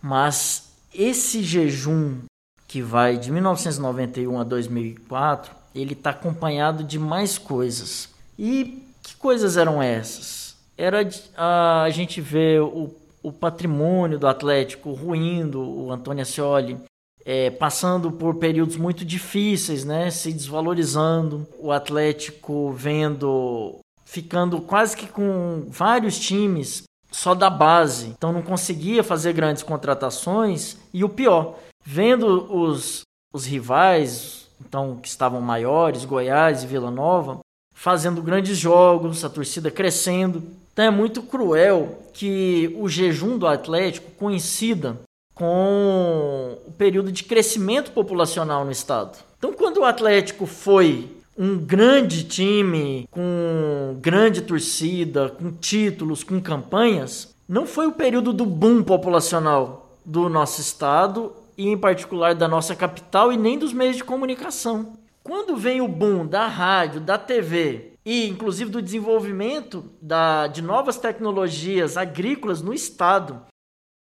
Mas 0.02 0.71
esse 0.94 1.44
jejum 1.44 2.20
que 2.68 2.82
vai 2.82 3.18
de 3.18 3.32
1991 3.32 4.40
a 4.40 4.44
2004, 4.44 5.54
ele 5.76 5.94
está 5.94 6.12
acompanhado 6.12 6.84
de 6.84 6.98
mais 6.98 7.38
coisas. 7.38 8.10
E 8.38 8.84
que 9.02 9.16
coisas 9.16 9.58
eram 9.58 9.82
essas? 9.82 10.42
era 10.82 11.08
a, 11.38 11.88
gente 11.92 12.20
ver 12.20 12.60
o, 12.62 12.90
o 13.22 13.32
patrimônio 13.32 14.18
do 14.18 14.28
Atlético 14.28 14.94
ruindo, 14.94 15.62
o 15.62 15.92
Antônio 15.92 16.24
Ascioli 16.24 16.76
é, 17.24 17.52
passando 17.52 18.12
por 18.12 18.36
períodos 18.36 18.78
muito 18.78 19.06
difíceis, 19.06 19.86
né, 19.86 20.10
se 20.10 20.34
desvalorizando, 20.34 21.48
o 21.60 21.72
Atlético 21.72 22.72
vendo, 22.72 23.78
ficando 24.04 24.60
quase 24.60 24.98
que 24.98 25.06
com 25.06 25.68
vários 25.70 26.18
times 26.20 26.84
só 27.12 27.36
da 27.36 27.50
base, 27.50 28.08
então 28.08 28.32
não 28.32 28.42
conseguia 28.42 29.04
fazer 29.04 29.34
grandes 29.34 29.62
contratações. 29.62 30.78
E 30.94 31.04
o 31.04 31.10
pior, 31.10 31.60
vendo 31.84 32.26
os, 32.52 33.02
os 33.34 33.46
rivais, 33.46 34.48
então 34.66 34.98
que 34.98 35.08
estavam 35.08 35.42
maiores, 35.42 36.06
Goiás 36.06 36.64
e 36.64 36.68
Vila 36.68 36.90
Nova, 36.90 37.40
fazendo 37.76 38.22
grandes 38.22 38.58
jogos, 38.58 39.26
a 39.26 39.30
torcida 39.30 39.70
crescendo, 39.70 40.42
então 40.72 40.86
é 40.86 40.92
muito 40.92 41.22
cruel 41.22 42.00
que 42.14 42.74
o 42.80 42.88
jejum 42.88 43.38
do 43.38 43.46
Atlético 43.46 44.12
coincida 44.12 44.98
com 45.34 46.58
o 46.66 46.72
período 46.72 47.12
de 47.12 47.24
crescimento 47.24 47.92
populacional 47.92 48.64
no 48.64 48.72
estado. 48.72 49.18
Então, 49.38 49.54
quando 49.54 49.78
o 49.78 49.84
Atlético 49.84 50.46
foi 50.46 51.10
um 51.38 51.58
grande 51.58 52.24
time, 52.24 53.08
com 53.10 53.98
grande 54.02 54.42
torcida, 54.42 55.30
com 55.30 55.52
títulos, 55.52 56.24
com 56.24 56.42
campanhas, 56.42 57.36
não 57.48 57.66
foi 57.66 57.88
o 57.88 57.92
período 57.92 58.32
do 58.32 58.46
boom 58.46 58.84
populacional 58.84 59.98
do 60.06 60.30
nosso 60.30 60.62
estado 60.62 61.34
e, 61.58 61.68
em 61.68 61.78
particular, 61.78 62.36
da 62.36 62.48
nossa 62.48 62.76
capital 62.76 63.32
e 63.32 63.38
nem 63.38 63.58
dos 63.58 63.74
meios 63.74 63.98
de 63.98 64.04
comunicação. 64.04 64.94
Quando 65.24 65.56
vem 65.56 65.82
o 65.82 65.88
boom 65.88 66.26
da 66.26 66.48
rádio, 66.48 67.00
da 67.00 67.18
TV, 67.18 67.92
e 68.06 68.28
inclusive 68.28 68.72
do 68.72 68.82
desenvolvimento 68.82 69.86
da, 70.02 70.48
de 70.48 70.62
novas 70.62 70.98
tecnologias 70.98 71.98
agrícolas 71.98 72.62
no 72.62 72.74
estado, 72.74 73.42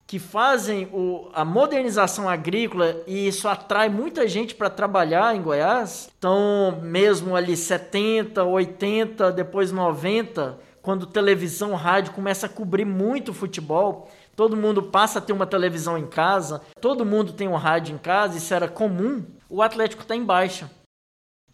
que 0.10 0.18
fazem 0.18 0.90
o, 0.92 1.30
a 1.36 1.46
modernização 1.46 2.28
agrícola 2.28 3.04
e 3.06 3.28
isso 3.28 3.48
atrai 3.48 3.90
muita 3.90 4.28
gente 4.28 4.56
para 4.56 4.68
trabalhar 4.68 5.36
em 5.36 5.42
Goiás. 5.44 6.10
Então, 6.18 6.80
mesmo 6.82 7.36
ali 7.36 7.56
70, 7.56 8.44
80, 8.44 9.32
depois 9.32 9.72
90, 9.72 10.58
quando 10.82 11.06
televisão, 11.06 11.76
rádio 11.76 12.14
começa 12.14 12.48
a 12.48 12.50
cobrir 12.50 12.86
muito 12.86 13.36
futebol, 13.36 14.10
todo 14.36 14.58
mundo 14.58 14.82
passa 14.82 15.20
a 15.20 15.22
ter 15.22 15.32
uma 15.32 15.46
televisão 15.46 15.96
em 15.96 16.08
casa, 16.08 16.60
todo 16.82 17.06
mundo 17.06 17.34
tem 17.34 17.48
um 17.48 17.56
rádio 17.56 17.94
em 17.94 18.00
casa, 18.00 18.36
isso 18.36 18.52
era 18.52 18.68
comum. 18.68 19.24
O 19.48 19.62
Atlético 19.62 20.02
está 20.02 20.16
em 20.16 20.26
baixa. 20.26 20.72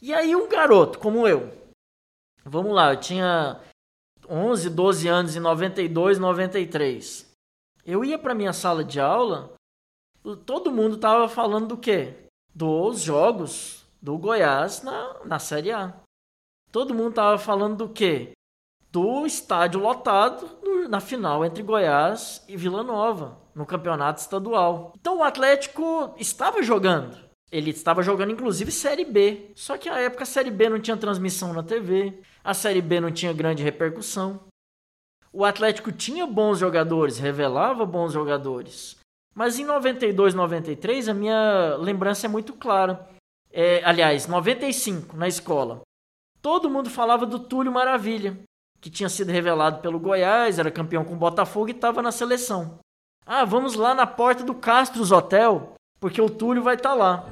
E 0.01 0.13
aí 0.13 0.33
um 0.33 0.47
garoto 0.47 0.97
como 0.97 1.27
eu, 1.27 1.51
Vamos 2.45 2.73
lá, 2.73 2.93
eu 2.93 2.99
tinha 3.01 3.59
11, 4.29 4.69
12 4.69 5.07
anos 5.09 5.35
em 5.35 5.39
92, 5.41 6.19
93. 6.19 7.34
Eu 7.86 8.03
ia 8.03 8.17
para 8.17 8.33
minha 8.33 8.51
sala 8.51 8.83
de 8.83 8.99
aula, 8.99 9.53
todo 10.43 10.71
mundo 10.71 10.97
tava 10.97 11.29
falando 11.29 11.67
do 11.67 11.77
quê? 11.77 12.15
Dos 12.51 13.01
jogos 13.01 13.86
do 14.01 14.17
Goiás 14.17 14.81
na, 14.81 15.23
na 15.23 15.38
Série 15.38 15.71
A. 15.71 15.93
Todo 16.71 16.95
mundo 16.95 17.13
tava 17.13 17.38
falando 17.38 17.77
do 17.77 17.89
quê? 17.89 18.31
Do 18.91 19.23
estádio 19.27 19.79
lotado 19.79 20.49
no, 20.63 20.88
na 20.88 20.99
final 20.99 21.45
entre 21.45 21.61
Goiás 21.61 22.43
e 22.47 22.57
Vila 22.57 22.81
Nova, 22.81 23.38
no 23.53 23.67
campeonato 23.67 24.19
estadual. 24.19 24.93
Então 24.99 25.19
o 25.19 25.23
Atlético 25.23 26.15
estava 26.17 26.63
jogando. 26.63 27.15
Ele 27.51 27.69
estava 27.69 28.01
jogando 28.01 28.31
inclusive 28.31 28.71
Série 28.71 29.05
B. 29.05 29.51
Só 29.55 29.77
que 29.77 29.91
na 29.91 29.99
época 29.99 30.23
a 30.23 30.25
Série 30.25 30.49
B 30.49 30.69
não 30.69 30.79
tinha 30.79 30.97
transmissão 30.97 31.53
na 31.53 31.61
TV, 31.61 32.19
a 32.43 32.55
Série 32.55 32.81
B 32.81 32.99
não 32.99 33.11
tinha 33.11 33.31
grande 33.31 33.61
repercussão. 33.61 34.39
O 35.38 35.43
Atlético 35.43 35.91
tinha 35.91 36.25
bons 36.25 36.59
jogadores, 36.59 37.19
revelava 37.19 37.86
bons 37.86 38.13
jogadores. 38.13 38.95
Mas 39.36 39.59
em 39.59 39.65
92, 39.65 40.33
93, 40.33 41.09
a 41.09 41.13
minha 41.13 41.75
lembrança 41.75 42.25
é 42.25 42.29
muito 42.29 42.53
clara. 42.53 43.05
É, 43.51 43.83
aliás, 43.83 44.27
95, 44.27 45.17
na 45.17 45.27
escola. 45.27 45.81
Todo 46.41 46.69
mundo 46.69 46.89
falava 46.89 47.25
do 47.25 47.38
Túlio 47.38 47.69
Maravilha, 47.69 48.39
que 48.79 48.89
tinha 48.89 49.09
sido 49.09 49.29
revelado 49.29 49.81
pelo 49.81 49.99
Goiás, 49.99 50.57
era 50.57 50.71
campeão 50.71 51.03
com 51.03 51.15
o 51.15 51.17
Botafogo 51.17 51.67
e 51.67 51.71
estava 51.71 52.01
na 52.01 52.13
seleção. 52.13 52.79
Ah, 53.25 53.43
vamos 53.43 53.75
lá 53.75 53.93
na 53.93 54.07
porta 54.07 54.41
do 54.41 54.55
Castros 54.55 55.11
Hotel, 55.11 55.73
porque 55.99 56.21
o 56.21 56.29
Túlio 56.29 56.63
vai 56.63 56.75
estar 56.75 56.91
tá 56.91 56.95
lá. 56.95 57.25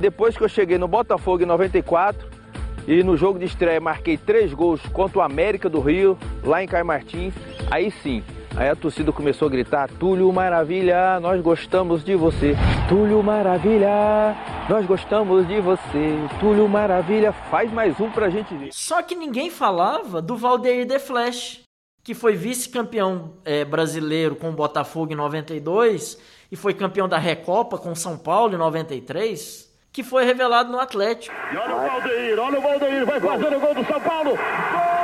Depois 0.00 0.36
que 0.36 0.42
eu 0.42 0.48
cheguei 0.48 0.78
no 0.78 0.88
Botafogo 0.88 1.44
em 1.44 1.46
94 1.46 2.39
e 2.86 3.02
no 3.02 3.16
jogo 3.16 3.38
de 3.38 3.44
estreia 3.44 3.80
marquei 3.80 4.16
três 4.16 4.52
gols 4.52 4.80
contra 4.92 5.18
o 5.18 5.22
América 5.22 5.68
do 5.68 5.80
Rio, 5.80 6.18
lá 6.42 6.62
em 6.62 6.66
Caio 6.66 6.84
Martins, 6.84 7.34
aí 7.70 7.90
sim, 7.90 8.22
aí 8.56 8.68
a 8.68 8.76
torcida 8.76 9.12
começou 9.12 9.46
a 9.48 9.50
gritar: 9.50 9.88
Túlio 9.88 10.32
Maravilha, 10.32 11.20
nós 11.20 11.40
gostamos 11.40 12.04
de 12.04 12.14
você. 12.14 12.56
Túlio 12.88 13.22
Maravilha, 13.22 14.36
nós 14.68 14.86
gostamos 14.86 15.46
de 15.46 15.60
você. 15.60 16.16
Túlio 16.40 16.68
Maravilha, 16.68 17.32
faz 17.32 17.72
mais 17.72 17.98
um 18.00 18.10
pra 18.10 18.30
gente 18.30 18.54
ver. 18.54 18.70
Só 18.72 19.02
que 19.02 19.14
ninguém 19.14 19.50
falava 19.50 20.20
do 20.20 20.36
Valdeir 20.36 20.86
The 20.86 20.98
Flash, 20.98 21.62
que 22.02 22.14
foi 22.14 22.34
vice-campeão 22.34 23.34
é, 23.44 23.64
brasileiro 23.64 24.34
com 24.34 24.50
o 24.50 24.54
Botafogo 24.54 25.12
em 25.12 25.16
92 25.16 26.18
e 26.50 26.56
foi 26.56 26.74
campeão 26.74 27.08
da 27.08 27.18
Recopa 27.18 27.78
com 27.78 27.94
São 27.94 28.18
Paulo 28.18 28.54
em 28.54 28.58
93, 28.58 29.69
que 29.92 30.02
foi 30.02 30.24
revelado 30.24 30.70
no 30.70 30.78
Atlético. 30.78 31.34
E 31.52 31.56
olha 31.56 31.74
o 31.74 31.80
Valdeir, 31.80 32.38
olha 32.38 32.58
o 32.58 32.62
Valdeir, 32.62 33.06
vai 33.06 33.20
fazer 33.20 33.56
o 33.56 33.60
gol 33.60 33.74
do 33.74 33.84
São 33.84 34.00
Paulo. 34.00 34.36
Gol! 34.36 34.99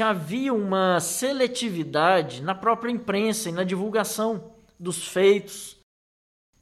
Já 0.00 0.08
havia 0.08 0.54
uma 0.54 0.98
seletividade 0.98 2.42
na 2.42 2.54
própria 2.54 2.90
imprensa 2.90 3.50
e 3.50 3.52
na 3.52 3.64
divulgação 3.64 4.54
dos 4.78 5.06
feitos. 5.06 5.76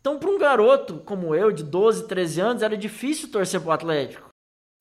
Então, 0.00 0.18
para 0.18 0.28
um 0.28 0.38
garoto 0.38 0.98
como 1.04 1.36
eu, 1.36 1.52
de 1.52 1.62
12, 1.62 2.08
13 2.08 2.40
anos, 2.40 2.62
era 2.64 2.76
difícil 2.76 3.30
torcer 3.30 3.60
para 3.60 3.68
o 3.68 3.72
Atlético. 3.72 4.28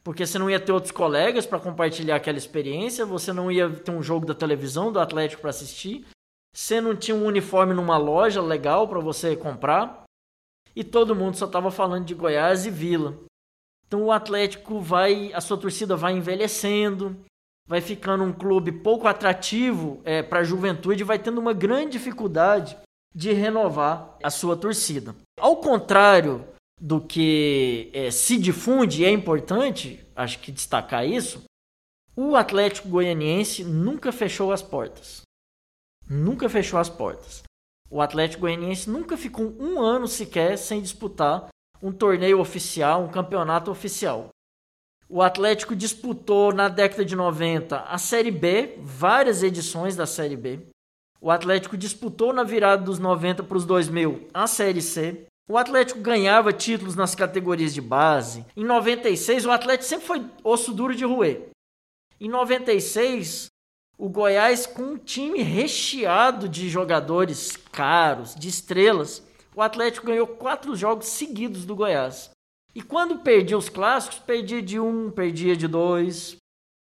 Porque 0.03 0.25
você 0.25 0.39
não 0.39 0.49
ia 0.49 0.59
ter 0.59 0.71
outros 0.71 0.91
colegas 0.91 1.45
para 1.45 1.59
compartilhar 1.59 2.15
aquela 2.15 2.39
experiência, 2.39 3.05
você 3.05 3.31
não 3.31 3.51
ia 3.51 3.69
ter 3.69 3.91
um 3.91 4.01
jogo 4.01 4.25
da 4.25 4.33
televisão 4.33 4.91
do 4.91 4.99
Atlético 4.99 5.41
para 5.41 5.51
assistir, 5.51 6.07
você 6.51 6.81
não 6.81 6.95
tinha 6.95 7.13
um 7.13 7.27
uniforme 7.27 7.75
numa 7.75 7.97
loja 7.99 8.41
legal 8.41 8.87
para 8.87 8.99
você 8.99 9.35
comprar, 9.35 10.03
e 10.75 10.83
todo 10.83 11.15
mundo 11.15 11.37
só 11.37 11.45
estava 11.45 11.69
falando 11.69 12.05
de 12.05 12.15
Goiás 12.15 12.65
e 12.65 12.71
Vila. 12.71 13.19
Então 13.85 14.05
o 14.05 14.11
Atlético 14.11 14.79
vai, 14.79 15.31
a 15.31 15.41
sua 15.41 15.57
torcida 15.57 15.95
vai 15.95 16.13
envelhecendo, 16.13 17.15
vai 17.67 17.81
ficando 17.81 18.23
um 18.23 18.31
clube 18.31 18.71
pouco 18.71 19.07
atrativo 19.07 20.01
é, 20.05 20.23
para 20.23 20.39
a 20.39 20.43
juventude, 20.43 21.03
vai 21.03 21.19
tendo 21.19 21.39
uma 21.39 21.53
grande 21.53 21.91
dificuldade 21.91 22.77
de 23.13 23.33
renovar 23.33 24.17
a 24.23 24.29
sua 24.29 24.55
torcida. 24.55 25.15
Ao 25.39 25.57
contrário 25.57 26.45
do 26.79 27.01
que 27.01 27.89
é, 27.93 28.09
se 28.11 28.37
difunde, 28.37 29.01
e 29.01 29.05
é 29.05 29.11
importante, 29.11 30.05
acho 30.15 30.39
que 30.39 30.51
destacar 30.51 31.05
isso, 31.05 31.43
o 32.15 32.35
Atlético 32.35 32.87
Goianiense 32.87 33.63
nunca 33.63 34.11
fechou 34.11 34.51
as 34.51 34.61
portas. 34.61 35.21
Nunca 36.09 36.47
fechou 36.47 36.79
as 36.79 36.89
portas. 36.89 37.43
O 37.89 38.01
Atlético 38.01 38.41
Goianiense 38.41 38.89
nunca 38.89 39.17
ficou 39.17 39.53
um 39.59 39.79
ano 39.79 40.07
sequer 40.07 40.57
sem 40.57 40.81
disputar 40.81 41.47
um 41.81 41.91
torneio 41.91 42.39
oficial, 42.39 43.03
um 43.03 43.07
campeonato 43.07 43.69
oficial. 43.69 44.29
O 45.09 45.21
Atlético 45.21 45.73
disputou 45.73 46.53
na 46.53 46.67
década 46.67 47.05
de 47.05 47.15
90 47.15 47.79
a 47.79 47.97
Série 47.97 48.29
B, 48.29 48.77
várias 48.81 49.41
edições 49.41 49.95
da 49.95 50.05
Série 50.05 50.35
B. 50.35 50.59
O 51.21 51.31
Atlético 51.31 51.77
disputou 51.77 52.33
na 52.33 52.43
virada 52.43 52.83
dos 52.83 52.99
90 52.99 53.41
para 53.43 53.57
os 53.57 53.65
2000 53.65 54.27
a 54.33 54.45
Série 54.47 54.81
C. 54.81 55.25
O 55.49 55.57
Atlético 55.57 56.01
ganhava 56.01 56.51
títulos 56.51 56.93
nas 56.93 57.15
categorias 57.15 57.73
de 57.73 57.79
base. 57.79 58.45
Em 58.53 58.65
96, 58.65 59.45
o 59.45 59.51
Atlético 59.51 59.87
sempre 59.87 60.05
foi 60.05 60.25
osso 60.43 60.73
duro 60.73 60.93
de 60.93 61.05
roer. 61.05 61.51
Em 62.19 62.27
96, 62.27 63.47
o 63.97 64.09
Goiás, 64.09 64.65
com 64.65 64.83
um 64.83 64.97
time 64.97 65.41
recheado 65.41 66.49
de 66.49 66.67
jogadores 66.67 67.55
caros, 67.71 68.35
de 68.35 68.49
estrelas, 68.49 69.23
o 69.55 69.61
Atlético 69.61 70.07
ganhou 70.07 70.27
quatro 70.27 70.75
jogos 70.75 71.07
seguidos 71.07 71.65
do 71.65 71.77
Goiás. 71.77 72.29
E 72.77 72.81
quando 72.83 73.17
perdia 73.17 73.57
os 73.57 73.69
clássicos, 73.69 74.19
perdia 74.19 74.61
de 74.61 74.79
um, 74.79 75.09
perdia 75.09 75.57
de 75.57 75.67
dois. 75.67 76.37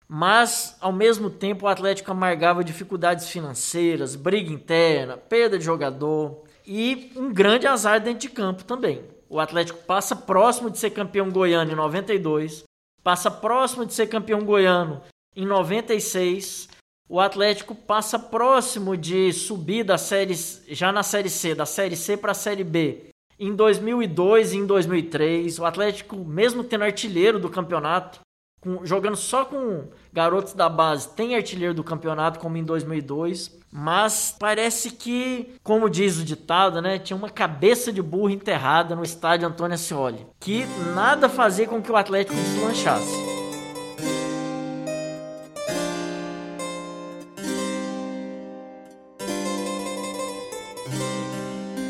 Mas, 0.07 0.77
ao 0.79 0.93
mesmo 0.93 1.29
tempo, 1.29 1.65
o 1.65 1.67
Atlético 1.67 2.09
amargava 2.09 2.63
dificuldades 2.63 3.27
financeiras, 3.27 4.15
briga 4.15 4.49
interna, 4.49 5.17
perda 5.17 5.57
de 5.57 5.65
jogador 5.65 6.45
e 6.65 7.11
um 7.17 7.33
grande 7.33 7.67
azar 7.67 7.99
dentro 7.99 8.21
de 8.21 8.29
campo 8.29 8.63
também. 8.63 9.03
O 9.27 9.37
Atlético 9.37 9.79
passa 9.79 10.15
próximo 10.15 10.69
de 10.69 10.77
ser 10.77 10.91
campeão 10.91 11.29
goiano 11.29 11.73
em 11.73 11.75
92, 11.75 12.63
passa 13.03 13.29
próximo 13.29 13.85
de 13.85 13.93
ser 13.93 14.07
campeão 14.07 14.45
goiano 14.45 15.01
em 15.35 15.45
96, 15.45 16.69
o 17.09 17.19
Atlético 17.19 17.75
passa 17.75 18.17
próximo 18.17 18.95
de 18.95 19.33
subir 19.33 19.83
da 19.83 19.97
série 19.97 20.35
já 20.69 20.89
na 20.89 21.03
série 21.03 21.29
C, 21.29 21.53
da 21.53 21.65
série 21.65 21.97
C 21.97 22.15
para 22.15 22.31
a 22.31 22.35
série 22.35 22.63
B. 22.63 23.10
Em 23.43 23.55
2002 23.55 24.53
e 24.53 24.57
em 24.57 24.67
2003, 24.67 25.57
o 25.57 25.65
Atlético, 25.65 26.15
mesmo 26.15 26.63
tendo 26.63 26.83
artilheiro 26.83 27.39
do 27.39 27.49
campeonato, 27.49 28.19
com, 28.61 28.85
jogando 28.85 29.15
só 29.15 29.43
com 29.43 29.87
garotos 30.13 30.53
da 30.53 30.69
base, 30.69 31.09
tem 31.15 31.35
artilheiro 31.35 31.73
do 31.73 31.83
campeonato 31.83 32.39
como 32.39 32.55
em 32.55 32.63
2002, 32.63 33.59
mas 33.71 34.35
parece 34.39 34.91
que, 34.91 35.55
como 35.63 35.89
diz 35.89 36.19
o 36.19 36.23
ditado, 36.23 36.83
né, 36.83 36.99
tinha 36.99 37.17
uma 37.17 37.31
cabeça 37.31 37.91
de 37.91 37.99
burro 37.99 38.29
enterrada 38.29 38.95
no 38.95 39.01
estádio 39.01 39.47
Antônio 39.47 39.73
Ascioli, 39.73 40.27
que 40.39 40.63
nada 40.93 41.27
fazia 41.27 41.67
com 41.67 41.81
que 41.81 41.91
o 41.91 41.95
Atlético 41.95 42.35
deslanchasse. 42.35 43.31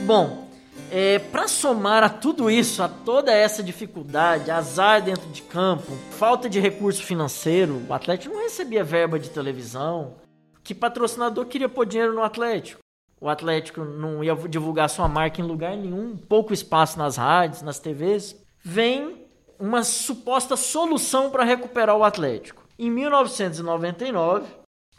Bom, 0.06 0.50
é, 0.92 1.20
para 1.20 1.48
somar 1.48 2.04
a 2.04 2.10
tudo 2.10 2.52
isso, 2.52 2.84
a 2.84 2.90
toda 2.90 3.32
essa 3.32 3.64
dificuldade, 3.64 4.52
azar 4.52 5.02
dentro 5.02 5.28
de 5.30 5.42
campo, 5.42 5.94
falta 6.12 6.50
de 6.50 6.60
recurso 6.60 7.02
financeiro, 7.02 7.82
o 7.88 7.94
Atlético 7.94 8.36
não 8.36 8.44
recebia 8.44 8.84
verba 8.84 9.18
de 9.18 9.30
televisão. 9.30 10.16
Que 10.62 10.76
patrocinador 10.76 11.46
queria 11.46 11.70
pôr 11.70 11.86
dinheiro 11.86 12.14
no 12.14 12.22
Atlético? 12.22 12.82
O 13.22 13.30
Atlético 13.30 13.86
não 13.86 14.22
ia 14.22 14.36
divulgar 14.36 14.90
sua 14.90 15.08
marca 15.08 15.40
em 15.40 15.46
lugar 15.46 15.78
nenhum, 15.78 16.18
pouco 16.18 16.54
espaço 16.54 17.00
nas 17.00 17.16
rádios, 17.16 17.62
nas 17.62 17.80
TVs. 17.80 18.36
Vem 18.62 19.26
uma 19.58 19.84
suposta 19.84 20.58
solução 20.58 21.30
para 21.30 21.46
recuperar 21.46 21.96
o 21.96 22.04
Atlético. 22.04 22.64
Em 22.78 22.92
1999, 22.92 24.46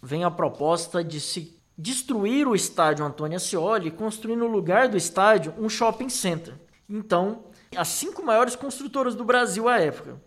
vem 0.02 0.24
a 0.24 0.30
proposta 0.30 1.04
de 1.04 1.20
se 1.20 1.61
destruir 1.76 2.46
o 2.46 2.54
estádio 2.54 3.04
Antônio 3.04 3.36
Ascioli 3.36 3.88
e 3.88 3.92
construir 3.92 4.36
no 4.36 4.46
lugar 4.46 4.88
do 4.88 4.96
estádio 4.96 5.54
um 5.58 5.68
shopping 5.68 6.08
center. 6.08 6.54
Então, 6.88 7.44
as 7.76 7.88
cinco 7.88 8.22
maiores 8.22 8.54
construtoras 8.54 9.14
do 9.14 9.24
Brasil 9.24 9.68
à 9.68 9.78
época 9.78 10.20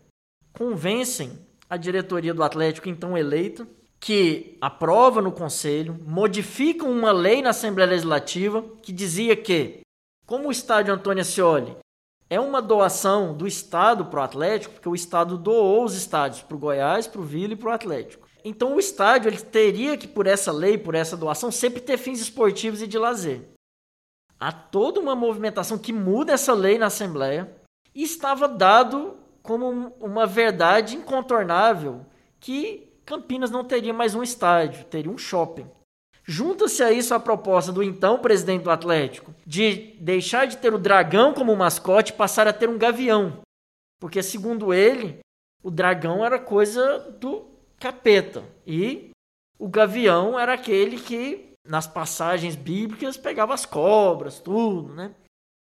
convencem 0.53 1.39
a 1.69 1.77
diretoria 1.77 2.33
do 2.33 2.43
Atlético, 2.43 2.89
então 2.89 3.17
eleita, 3.17 3.67
que 3.99 4.57
aprova 4.61 5.21
no 5.21 5.31
conselho, 5.31 5.99
modificam 6.05 6.91
uma 6.91 7.11
lei 7.11 7.41
na 7.41 7.49
Assembleia 7.49 7.89
Legislativa 7.89 8.63
que 8.81 8.91
dizia 8.91 9.35
que, 9.35 9.81
como 10.25 10.47
o 10.47 10.51
estádio 10.51 10.93
Antônio 10.93 11.21
Ascioli 11.21 11.75
é 12.29 12.39
uma 12.39 12.61
doação 12.61 13.35
do 13.35 13.47
Estado 13.47 14.05
para 14.05 14.19
o 14.19 14.23
Atlético, 14.23 14.73
porque 14.73 14.89
o 14.89 14.95
Estado 14.95 15.37
doou 15.37 15.83
os 15.83 15.95
estádios 15.95 16.41
para 16.41 16.55
o 16.55 16.59
Goiás, 16.59 17.07
para 17.07 17.21
o 17.21 17.23
Vila 17.23 17.53
e 17.53 17.55
para 17.55 17.69
o 17.69 17.73
Atlético. 17.73 18.24
Então 18.45 18.75
o 18.75 18.79
estádio 18.79 19.27
ele 19.27 19.41
teria 19.41 19.97
que, 19.97 20.07
por 20.07 20.27
essa 20.27 20.51
lei, 20.51 20.77
por 20.77 20.93
essa 20.93 21.17
doação, 21.17 21.51
sempre 21.51 21.81
ter 21.81 21.97
fins 21.97 22.21
esportivos 22.21 22.79
e 22.79 22.85
de 22.85 22.99
lazer. 22.99 23.41
Há 24.39 24.51
toda 24.51 24.99
uma 24.99 25.15
movimentação 25.15 25.79
que 25.79 25.91
muda 25.91 26.33
essa 26.33 26.53
lei 26.53 26.77
na 26.77 26.85
Assembleia 26.85 27.51
e 27.93 28.03
estava 28.03 28.47
dado 28.47 29.17
como 29.41 29.91
uma 29.99 30.27
verdade 30.27 30.95
incontornável 30.95 32.05
que 32.39 32.93
Campinas 33.03 33.49
não 33.49 33.63
teria 33.63 33.93
mais 33.93 34.13
um 34.13 34.21
estádio, 34.21 34.85
teria 34.85 35.11
um 35.11 35.17
shopping. 35.17 35.67
Junta-se 36.23 36.83
a 36.83 36.91
isso 36.91 37.13
a 37.13 37.19
proposta 37.19 37.71
do 37.71 37.81
então 37.81 38.19
presidente 38.19 38.63
do 38.63 38.71
Atlético 38.71 39.33
de 39.45 39.95
deixar 39.99 40.45
de 40.45 40.57
ter 40.57 40.73
o 40.73 40.79
dragão 40.79 41.33
como 41.33 41.55
mascote 41.55 42.11
e 42.11 42.15
passar 42.15 42.47
a 42.47 42.53
ter 42.53 42.67
um 42.69 42.77
gavião. 42.77 43.41
Porque, 43.99 44.21
segundo 44.21 44.73
ele, 44.73 45.19
o 45.63 45.71
dragão 45.71 46.25
era 46.25 46.37
coisa 46.37 46.99
do 47.19 47.54
capeta. 47.79 48.43
E 48.65 49.11
o 49.57 49.67
gavião 49.67 50.39
era 50.39 50.53
aquele 50.53 50.97
que, 50.97 51.53
nas 51.67 51.87
passagens 51.87 52.55
bíblicas, 52.55 53.17
pegava 53.17 53.53
as 53.53 53.65
cobras, 53.65 54.39
tudo, 54.39 54.93
né? 54.93 55.11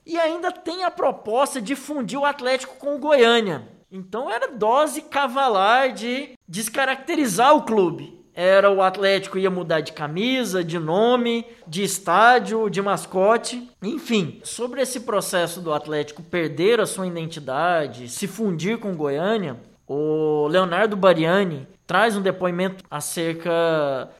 E 0.06 0.18
ainda 0.18 0.52
tem 0.52 0.84
a 0.84 0.92
proposta 0.92 1.62
de 1.62 1.76
fundir 1.76 2.18
o 2.18 2.26
Atlético 2.26 2.76
com 2.78 2.96
o 2.96 3.00
Goiânia. 3.00 3.68
Então 3.92 4.30
era 4.30 4.48
dose 4.48 5.02
cavalar 5.02 5.94
de 5.94 6.32
descaracterizar 6.48 7.56
o 7.56 7.64
clube. 7.64 8.20
Era 8.34 8.72
o 8.72 8.82
Atlético 8.82 9.38
ia 9.38 9.50
mudar 9.50 9.82
de 9.82 9.92
camisa, 9.92 10.64
de 10.64 10.80
nome, 10.80 11.46
de 11.68 11.84
estádio, 11.84 12.70
de 12.70 12.82
mascote, 12.82 13.70
enfim. 13.82 14.40
Sobre 14.44 14.82
esse 14.82 15.02
processo 15.02 15.60
do 15.60 15.74
Atlético 15.74 16.24
perder 16.24 16.80
a 16.80 16.86
sua 16.86 17.06
identidade, 17.06 18.08
se 18.08 18.28
fundir 18.28 18.80
com 18.80 18.96
Goiânia, 18.96 19.60
o 19.86 20.48
Leonardo 20.48 20.96
Bariani 20.96 21.68
traz 21.92 22.16
um 22.16 22.22
depoimento 22.22 22.86
acerca 22.90 23.52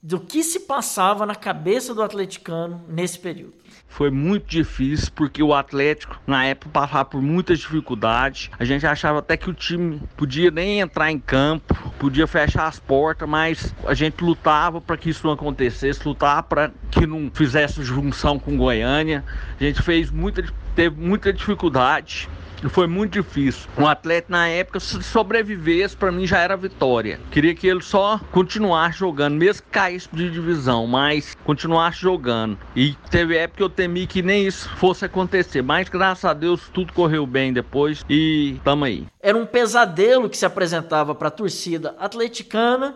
do 0.04 0.20
que 0.20 0.44
se 0.44 0.60
passava 0.60 1.26
na 1.26 1.34
cabeça 1.34 1.96
do 1.96 2.04
atleticano 2.04 2.84
nesse 2.86 3.18
período. 3.18 3.54
Foi 3.88 4.12
muito 4.12 4.46
difícil 4.46 5.10
porque 5.16 5.42
o 5.42 5.54
Atlético 5.54 6.20
na 6.28 6.44
época 6.44 6.70
passava 6.70 7.06
por 7.06 7.22
muitas 7.22 7.60
dificuldades. 7.60 8.50
A 8.60 8.66
gente 8.66 8.86
achava 8.86 9.20
até 9.20 9.38
que 9.38 9.50
o 9.50 9.54
time 9.54 10.02
podia 10.18 10.52
nem 10.52 10.82
entrar 10.82 11.10
em 11.14 11.18
campo, 11.18 11.74
podia 11.98 12.28
fechar 12.28 12.68
as 12.68 12.78
portas, 12.78 13.30
mas 13.30 13.74
a 13.86 13.94
gente 13.94 14.22
lutava 14.22 14.82
para 14.82 14.98
que 14.98 15.10
isso 15.10 15.26
não 15.26 15.34
acontecesse, 15.34 16.06
lutava 16.06 16.44
para 16.44 16.72
que 16.92 17.08
não 17.08 17.32
fizesse 17.34 17.82
junção 17.86 18.38
com 18.38 18.58
Goiânia. 18.58 19.24
A 19.58 19.64
gente 19.64 19.82
fez 19.82 20.12
muita, 20.12 20.44
teve 20.76 21.00
muita 21.00 21.32
dificuldade 21.32 22.28
foi 22.70 22.88
muito 22.88 23.22
difícil. 23.22 23.70
Um 23.78 23.88
atleta 23.88 24.28
na 24.30 24.48
época, 24.48 24.80
se 24.80 25.02
sobrevivesse, 25.04 25.96
para 25.96 26.12
mim 26.12 26.26
já 26.26 26.40
era 26.40 26.56
vitória. 26.56 27.20
Queria 27.32 27.56
que 27.56 27.68
ele 27.68 27.82
só 27.82 28.20
continuasse 28.32 29.00
jogando, 29.00 29.36
mesmo 29.36 29.64
que 29.64 29.70
caísse 29.70 30.10
de 30.12 30.30
divisão, 30.30 30.88
mas 30.88 31.36
continuasse 31.44 32.00
jogando. 32.00 32.58
E 32.76 32.96
teve 33.10 33.38
época 33.38 33.58
que 33.58 33.64
eu 33.64 33.70
temi 33.70 34.08
que 34.08 34.22
nem 34.22 34.46
isso 34.46 34.70
fosse 34.78 35.06
acontecer, 35.06 35.62
mas 35.62 35.90
graças 35.90 36.26
a 36.26 36.34
Deus 36.34 36.70
tudo 36.70 36.94
correu 36.94 37.26
bem 37.26 37.54
depois 37.54 38.06
e 38.10 38.60
tamo 38.64 38.86
aí. 38.86 39.06
Era 39.22 39.38
um 39.38 39.46
pesadelo 39.46 40.30
que 40.30 40.38
se 40.38 40.46
apresentava 40.46 41.14
para 41.14 41.28
a 41.28 41.32
torcida 41.32 41.96
atleticana. 42.00 42.96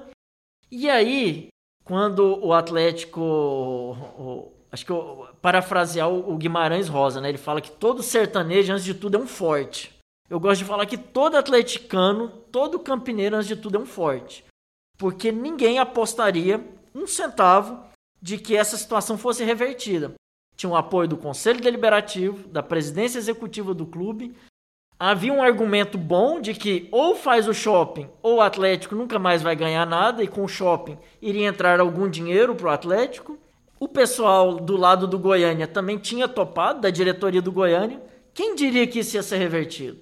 E 0.71 0.89
aí, 0.89 1.49
quando 1.83 2.39
o 2.43 2.51
Atlético 2.53 4.51
Acho 4.71 4.85
que 4.85 4.91
eu 4.91 5.27
parafrasear 5.41 6.09
o 6.09 6.35
Guimarães 6.37 6.87
Rosa, 6.87 7.21
né? 7.21 7.29
Ele 7.29 7.37
fala 7.37 7.61
que 7.61 7.71
todo 7.71 8.03
sertanejo, 8.03 8.73
antes 8.73 8.83
de 8.83 8.93
tudo, 8.93 9.17
é 9.17 9.19
um 9.19 9.27
forte. 9.27 9.93
Eu 10.29 10.39
gosto 10.39 10.59
de 10.59 10.65
falar 10.65 10.85
que 10.85 10.97
todo 10.97 11.37
atleticano, 11.37 12.29
todo 12.51 12.79
campineiro, 12.79 13.35
antes 13.35 13.47
de 13.47 13.55
tudo, 13.55 13.77
é 13.77 13.79
um 13.79 13.85
forte. 13.85 14.43
Porque 14.97 15.31
ninguém 15.31 15.77
apostaria 15.77 16.65
um 16.93 17.05
centavo 17.05 17.83
de 18.21 18.37
que 18.37 18.55
essa 18.55 18.75
situação 18.75 19.17
fosse 19.17 19.43
revertida. 19.43 20.13
Tinha 20.55 20.71
o 20.71 20.75
apoio 20.75 21.07
do 21.07 21.17
Conselho 21.17 21.61
Deliberativo, 21.61 22.47
da 22.47 22.63
presidência 22.63 23.19
executiva 23.19 23.73
do 23.73 23.85
clube. 23.85 24.35
Havia 24.97 25.33
um 25.33 25.43
argumento 25.43 25.97
bom 25.97 26.39
de 26.39 26.53
que 26.53 26.87
ou 26.91 27.15
faz 27.15 27.47
o 27.47 27.53
shopping 27.53 28.09
ou 28.23 28.37
o 28.37 28.41
Atlético 28.41 28.95
nunca 28.95 29.19
mais 29.19 29.41
vai 29.41 29.55
ganhar 29.55 29.85
nada 29.85 30.23
e 30.23 30.27
com 30.27 30.43
o 30.43 30.47
shopping 30.47 30.97
iria 31.21 31.47
entrar 31.47 31.81
algum 31.81 32.09
dinheiro 32.09 32.55
para 32.55 32.67
o 32.67 32.71
Atlético. 32.71 33.37
O 33.79 33.87
pessoal 33.87 34.55
do 34.55 34.77
lado 34.77 35.05
do 35.05 35.19
Goiânia 35.19 35.67
também 35.67 35.97
tinha 35.97 36.27
topado, 36.27 36.81
da 36.81 36.89
diretoria 36.89 37.41
do 37.41 37.51
Goiânia. 37.51 38.01
Quem 38.33 38.55
diria 38.55 38.87
que 38.87 38.99
isso 38.99 39.15
ia 39.15 39.23
ser 39.23 39.37
revertido? 39.37 39.99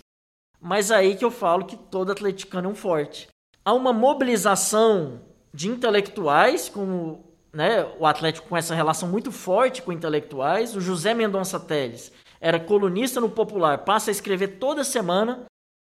Mas 0.61 0.91
aí 0.91 1.15
que 1.15 1.25
eu 1.25 1.31
falo 1.31 1.65
que 1.65 1.75
todo 1.75 2.11
atleticano 2.11 2.69
é 2.69 2.71
um 2.71 2.75
forte. 2.75 3.27
Há 3.65 3.73
uma 3.73 3.91
mobilização 3.91 5.21
de 5.53 5.69
intelectuais, 5.69 6.69
como 6.69 7.23
né, 7.51 7.85
o 7.99 8.05
Atlético 8.05 8.47
com 8.47 8.57
essa 8.57 8.73
relação 8.73 9.09
muito 9.09 9.31
forte 9.31 9.81
com 9.81 9.91
intelectuais. 9.91 10.75
O 10.75 10.81
José 10.81 11.13
Mendonça 11.13 11.59
Teles 11.59 12.11
era 12.39 12.59
colunista 12.59 13.19
no 13.19 13.29
Popular, 13.29 13.79
passa 13.79 14.11
a 14.11 14.13
escrever 14.13 14.59
toda 14.59 14.83
semana 14.83 15.45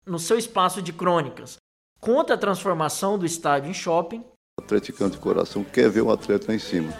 no 0.05 0.19
seu 0.19 0.37
espaço 0.37 0.81
de 0.81 0.93
crônicas 0.93 1.57
contra 1.99 2.35
a 2.35 2.37
transformação 2.37 3.17
do 3.17 3.25
estádio 3.25 3.69
em 3.69 3.73
shopping. 3.73 4.23
O 4.59 4.63
atleticano 4.63 5.11
de 5.11 5.17
coração 5.17 5.63
quer 5.63 5.89
ver 5.89 6.01
o 6.01 6.11
atleta 6.11 6.47
lá 6.49 6.55
em 6.55 6.59
cima. 6.59 6.93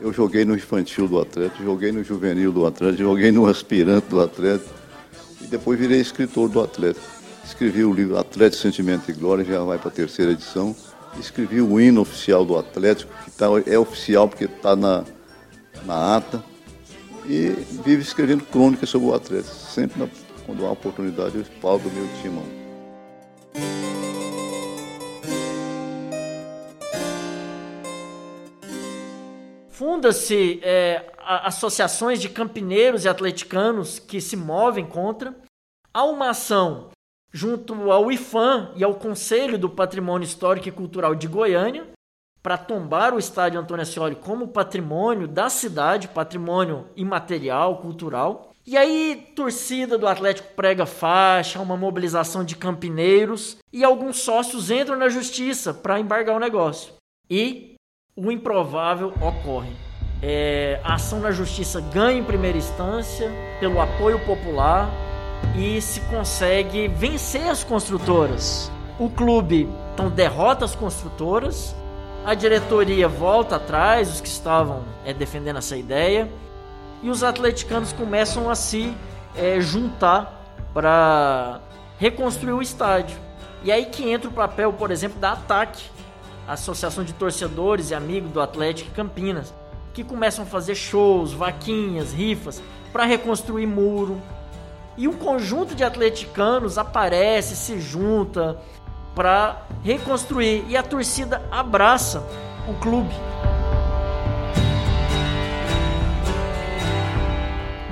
Eu 0.00 0.14
joguei 0.14 0.46
no 0.46 0.54
infantil 0.54 1.06
do 1.06 1.20
Atlético, 1.20 1.62
joguei 1.62 1.92
no 1.92 2.02
juvenil 2.02 2.50
do 2.50 2.64
Atlético, 2.64 3.02
joguei 3.02 3.30
no 3.30 3.46
aspirante 3.46 4.06
do 4.08 4.20
Atlético 4.20 4.70
e 5.42 5.46
depois 5.46 5.78
virei 5.78 6.00
escritor 6.00 6.48
do 6.48 6.60
Atlético. 6.60 7.04
Escrevi 7.44 7.84
o 7.84 7.92
livro 7.92 8.16
Atlético, 8.16 8.62
Sentimento 8.62 9.10
e 9.10 9.12
Glória, 9.12 9.44
já 9.44 9.62
vai 9.62 9.78
para 9.78 9.88
a 9.88 9.92
terceira 9.92 10.32
edição. 10.32 10.74
Escrevi 11.18 11.60
o 11.60 11.78
hino 11.78 12.00
oficial 12.00 12.46
do 12.46 12.56
Atlético, 12.56 13.12
que 13.24 13.30
tá, 13.32 13.46
é 13.66 13.78
oficial 13.78 14.26
porque 14.26 14.44
está 14.44 14.74
na, 14.74 15.04
na 15.84 16.16
ata. 16.16 16.42
E 17.26 17.50
vivo 17.84 18.00
escrevendo 18.00 18.44
crônicas 18.44 18.88
sobre 18.88 19.08
o 19.08 19.14
Atlético. 19.14 19.54
Sempre 19.54 20.00
na, 20.00 20.08
quando 20.46 20.64
há 20.64 20.70
oportunidade 20.70 21.36
eu 21.36 21.44
falo 21.60 21.78
do 21.78 21.90
meu 21.90 22.08
timão. 22.22 23.99
Funda-se 29.80 30.60
é, 30.62 31.10
associações 31.16 32.20
de 32.20 32.28
campineiros 32.28 33.06
e 33.06 33.08
atleticanos 33.08 33.98
que 33.98 34.20
se 34.20 34.36
movem 34.36 34.84
contra. 34.84 35.34
Há 35.94 36.04
uma 36.04 36.28
ação 36.28 36.90
junto 37.32 37.90
ao 37.90 38.12
IFAM 38.12 38.74
e 38.76 38.84
ao 38.84 38.96
Conselho 38.96 39.58
do 39.58 39.70
Patrimônio 39.70 40.26
Histórico 40.26 40.68
e 40.68 40.70
Cultural 40.70 41.14
de 41.14 41.26
Goiânia 41.26 41.88
para 42.42 42.58
tombar 42.58 43.14
o 43.14 43.18
estádio 43.18 43.58
Antônio 43.58 43.80
Ascioli 43.80 44.16
como 44.16 44.48
patrimônio 44.48 45.26
da 45.26 45.48
cidade, 45.48 46.08
patrimônio 46.08 46.86
imaterial, 46.94 47.78
cultural. 47.78 48.52
E 48.66 48.76
aí, 48.76 49.32
torcida 49.34 49.96
do 49.96 50.06
Atlético 50.06 50.52
prega 50.54 50.84
faixa, 50.84 51.58
uma 51.58 51.78
mobilização 51.78 52.44
de 52.44 52.54
campineiros 52.54 53.56
e 53.72 53.82
alguns 53.82 54.18
sócios 54.18 54.70
entram 54.70 54.98
na 54.98 55.08
justiça 55.08 55.72
para 55.72 55.98
embargar 55.98 56.36
o 56.36 56.40
negócio. 56.40 56.92
E 57.30 57.69
o 58.16 58.30
improvável 58.30 59.12
ocorre. 59.20 59.72
É, 60.22 60.80
a 60.84 60.94
ação 60.94 61.20
na 61.20 61.30
justiça 61.30 61.80
ganha 61.80 62.18
em 62.18 62.24
primeira 62.24 62.58
instância 62.58 63.30
pelo 63.58 63.80
apoio 63.80 64.18
popular 64.26 64.90
e 65.56 65.80
se 65.80 66.00
consegue 66.02 66.88
vencer 66.88 67.48
as 67.48 67.64
construtoras. 67.64 68.70
O 68.98 69.08
clube 69.08 69.68
então 69.94 70.10
derrota 70.10 70.64
as 70.64 70.74
construtoras, 70.74 71.74
a 72.24 72.34
diretoria 72.34 73.08
volta 73.08 73.56
atrás, 73.56 74.14
os 74.14 74.20
que 74.20 74.28
estavam 74.28 74.84
é, 75.04 75.12
defendendo 75.12 75.56
essa 75.56 75.76
ideia, 75.76 76.28
e 77.02 77.08
os 77.08 77.22
atleticanos 77.22 77.92
começam 77.92 78.50
a 78.50 78.54
se 78.54 78.94
é, 79.34 79.60
juntar 79.60 80.38
para 80.74 81.60
reconstruir 81.98 82.52
o 82.52 82.62
estádio. 82.62 83.16
E 83.62 83.72
aí 83.72 83.86
que 83.86 84.10
entra 84.10 84.28
o 84.28 84.32
papel, 84.32 84.72
por 84.72 84.90
exemplo, 84.90 85.18
da 85.18 85.32
Ataque, 85.32 85.84
Associação 86.52 87.04
de 87.04 87.12
Torcedores 87.12 87.90
e 87.90 87.94
Amigos 87.94 88.32
do 88.32 88.40
Atlético 88.40 88.90
Campinas, 88.90 89.54
que 89.94 90.02
começam 90.02 90.44
a 90.44 90.46
fazer 90.46 90.74
shows, 90.74 91.32
vaquinhas, 91.32 92.12
rifas 92.12 92.62
para 92.92 93.04
reconstruir 93.04 93.66
muro. 93.66 94.20
E 94.96 95.06
um 95.06 95.12
conjunto 95.12 95.74
de 95.74 95.84
atleticanos 95.84 96.76
aparece, 96.76 97.54
se 97.54 97.80
junta 97.80 98.58
para 99.14 99.62
reconstruir 99.82 100.64
e 100.68 100.76
a 100.76 100.82
torcida 100.82 101.40
abraça 101.50 102.22
o 102.68 102.74
clube. 102.74 103.14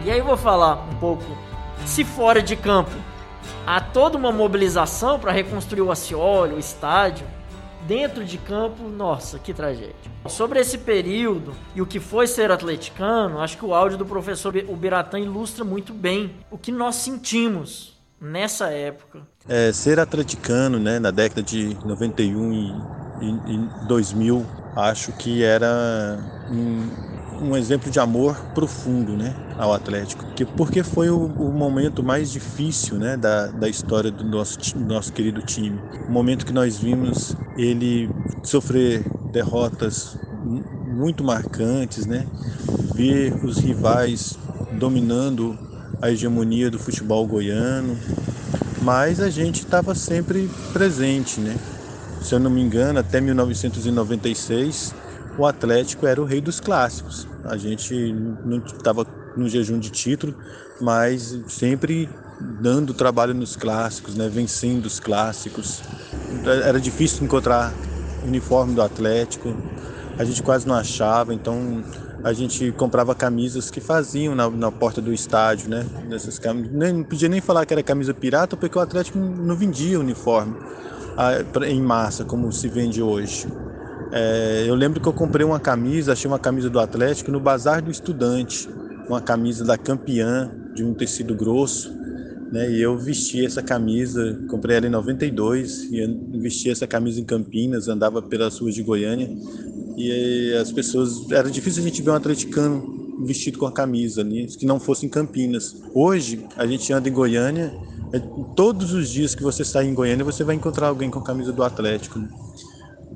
E 0.04 0.10
aí 0.10 0.18
eu 0.18 0.24
vou 0.24 0.36
falar 0.36 0.86
um 0.90 0.96
pouco 0.96 1.24
se 1.84 2.04
fora 2.04 2.42
de 2.42 2.56
campo 2.56 2.90
há 3.66 3.80
toda 3.80 4.16
uma 4.16 4.32
mobilização 4.32 5.18
para 5.18 5.30
reconstruir 5.30 5.82
o 5.82 5.92
Acioli, 5.92 6.54
o 6.54 6.58
estádio, 6.58 7.26
dentro 7.88 8.22
de 8.22 8.36
campo, 8.36 8.86
nossa, 8.86 9.38
que 9.38 9.54
tragédia. 9.54 9.94
Sobre 10.26 10.60
esse 10.60 10.76
período 10.76 11.54
e 11.74 11.80
o 11.80 11.86
que 11.86 11.98
foi 11.98 12.26
ser 12.26 12.52
atleticano, 12.52 13.40
acho 13.40 13.56
que 13.56 13.64
o 13.64 13.74
áudio 13.74 13.96
do 13.96 14.04
professor 14.04 14.54
Ubiratã 14.68 15.18
ilustra 15.18 15.64
muito 15.64 15.94
bem 15.94 16.34
o 16.50 16.58
que 16.58 16.70
nós 16.70 16.96
sentimos 16.96 17.98
nessa 18.20 18.68
época. 18.68 19.22
É, 19.48 19.72
ser 19.72 19.98
atleticano, 19.98 20.78
né, 20.78 20.98
na 20.98 21.10
década 21.10 21.42
de 21.42 21.74
91 21.86 22.52
e, 22.52 22.56
e, 23.22 23.54
e 23.54 23.86
2000, 23.88 24.44
acho 24.76 25.12
que 25.12 25.42
era 25.42 26.18
um, 26.50 26.90
um, 27.40 27.56
exemplo 27.56 27.90
de 27.90 27.98
amor 27.98 28.36
profundo, 28.54 29.16
né, 29.16 29.34
ao 29.56 29.72
Atlético, 29.72 30.24
que 30.34 30.44
porque 30.44 30.82
foi 30.82 31.10
o, 31.10 31.26
o 31.26 31.52
momento 31.52 32.02
mais 32.02 32.30
difícil, 32.30 32.98
né, 32.98 33.16
da, 33.16 33.48
da 33.48 33.68
história 33.68 34.10
do 34.10 34.24
nosso 34.24 34.58
do 34.76 34.84
nosso 34.84 35.12
querido 35.12 35.42
time. 35.42 35.80
O 36.08 36.12
momento 36.12 36.44
que 36.44 36.52
nós 36.52 36.78
vimos 36.78 37.36
ele 37.56 38.10
sofrer 38.42 39.04
derrotas 39.32 40.16
muito 40.86 41.24
marcantes, 41.24 42.06
né, 42.06 42.26
ver 42.94 43.34
os 43.44 43.58
rivais 43.58 44.38
dominando 44.72 45.56
a 46.00 46.10
hegemonia 46.10 46.70
do 46.70 46.78
futebol 46.78 47.26
goiano, 47.26 47.98
mas 48.82 49.20
a 49.20 49.28
gente 49.30 49.60
estava 49.60 49.94
sempre 49.94 50.48
presente, 50.72 51.40
né? 51.40 51.56
Se 52.22 52.34
eu 52.34 52.40
não 52.40 52.50
me 52.50 52.60
engano, 52.60 52.98
até 52.98 53.20
1996, 53.20 54.94
o 55.38 55.46
Atlético 55.46 56.06
era 56.06 56.20
o 56.20 56.24
rei 56.24 56.40
dos 56.40 56.60
clássicos. 56.60 57.26
A 57.44 57.56
gente 57.56 58.12
não 58.44 58.58
estava 58.58 59.06
no 59.36 59.48
jejum 59.48 59.78
de 59.78 59.90
título, 59.90 60.34
mas 60.80 61.40
sempre 61.48 62.08
dando 62.60 62.92
trabalho 62.92 63.32
nos 63.32 63.56
clássicos, 63.56 64.16
né? 64.16 64.28
vencendo 64.28 64.86
os 64.86 64.98
clássicos. 64.98 65.80
Era 66.64 66.80
difícil 66.80 67.24
encontrar 67.24 67.72
uniforme 68.24 68.74
do 68.74 68.82
Atlético, 68.82 69.56
a 70.18 70.24
gente 70.24 70.42
quase 70.42 70.66
não 70.66 70.74
achava, 70.74 71.32
então 71.32 71.84
a 72.24 72.32
gente 72.32 72.72
comprava 72.72 73.14
camisas 73.14 73.70
que 73.70 73.80
faziam 73.80 74.34
na, 74.34 74.50
na 74.50 74.72
porta 74.72 75.00
do 75.00 75.12
estádio, 75.12 75.70
né? 75.70 75.86
Nessas 76.08 76.36
camisas. 76.38 76.72
Nem, 76.72 76.92
não 76.92 77.04
podia 77.04 77.28
nem 77.28 77.40
falar 77.40 77.64
que 77.64 77.72
era 77.72 77.82
camisa 77.82 78.12
pirata, 78.12 78.56
porque 78.56 78.76
o 78.76 78.80
Atlético 78.80 79.18
não 79.18 79.54
vendia 79.54 80.00
uniforme 80.00 80.56
em 81.66 81.80
massa, 81.80 82.24
como 82.24 82.50
se 82.52 82.68
vende 82.68 83.00
hoje. 83.00 83.46
É, 84.12 84.64
eu 84.66 84.74
lembro 84.74 85.00
que 85.00 85.08
eu 85.08 85.12
comprei 85.12 85.44
uma 85.44 85.60
camisa, 85.60 86.12
achei 86.12 86.30
uma 86.30 86.38
camisa 86.38 86.70
do 86.70 86.80
Atlético 86.80 87.30
no 87.30 87.40
Bazar 87.40 87.82
do 87.82 87.90
Estudante, 87.90 88.68
uma 89.08 89.20
camisa 89.20 89.64
da 89.64 89.76
campeã, 89.76 90.50
de 90.74 90.84
um 90.84 90.94
tecido 90.94 91.34
grosso, 91.34 91.92
né? 92.50 92.70
E 92.70 92.80
eu 92.80 92.96
vesti 92.96 93.44
essa 93.44 93.62
camisa, 93.62 94.40
comprei 94.48 94.76
ela 94.76 94.86
em 94.86 94.90
92, 94.90 95.88
e 95.92 96.06
vesti 96.38 96.70
essa 96.70 96.86
camisa 96.86 97.20
em 97.20 97.24
Campinas, 97.24 97.88
andava 97.88 98.22
pelas 98.22 98.58
ruas 98.58 98.74
de 98.74 98.82
Goiânia, 98.82 99.30
e 99.96 100.54
as 100.54 100.72
pessoas. 100.72 101.30
Era 101.30 101.50
difícil 101.50 101.82
a 101.82 101.86
gente 101.86 102.00
ver 102.00 102.10
um 102.10 102.14
atleticano 102.14 102.96
vestido 103.24 103.58
com 103.58 103.66
a 103.66 103.72
camisa 103.72 104.20
ali, 104.20 104.46
que 104.46 104.64
não 104.64 104.78
fosse 104.78 105.04
em 105.04 105.08
Campinas. 105.08 105.76
Hoje, 105.92 106.46
a 106.56 106.66
gente 106.66 106.92
anda 106.92 107.08
em 107.08 107.12
Goiânia, 107.12 107.74
é, 108.12 108.20
todos 108.54 108.92
os 108.92 109.10
dias 109.10 109.34
que 109.34 109.42
você 109.42 109.64
sai 109.64 109.86
em 109.86 109.94
Goiânia, 109.94 110.24
você 110.24 110.44
vai 110.44 110.54
encontrar 110.54 110.88
alguém 110.88 111.10
com 111.10 111.18
a 111.18 111.24
camisa 111.24 111.52
do 111.52 111.62
Atlético. 111.62 112.20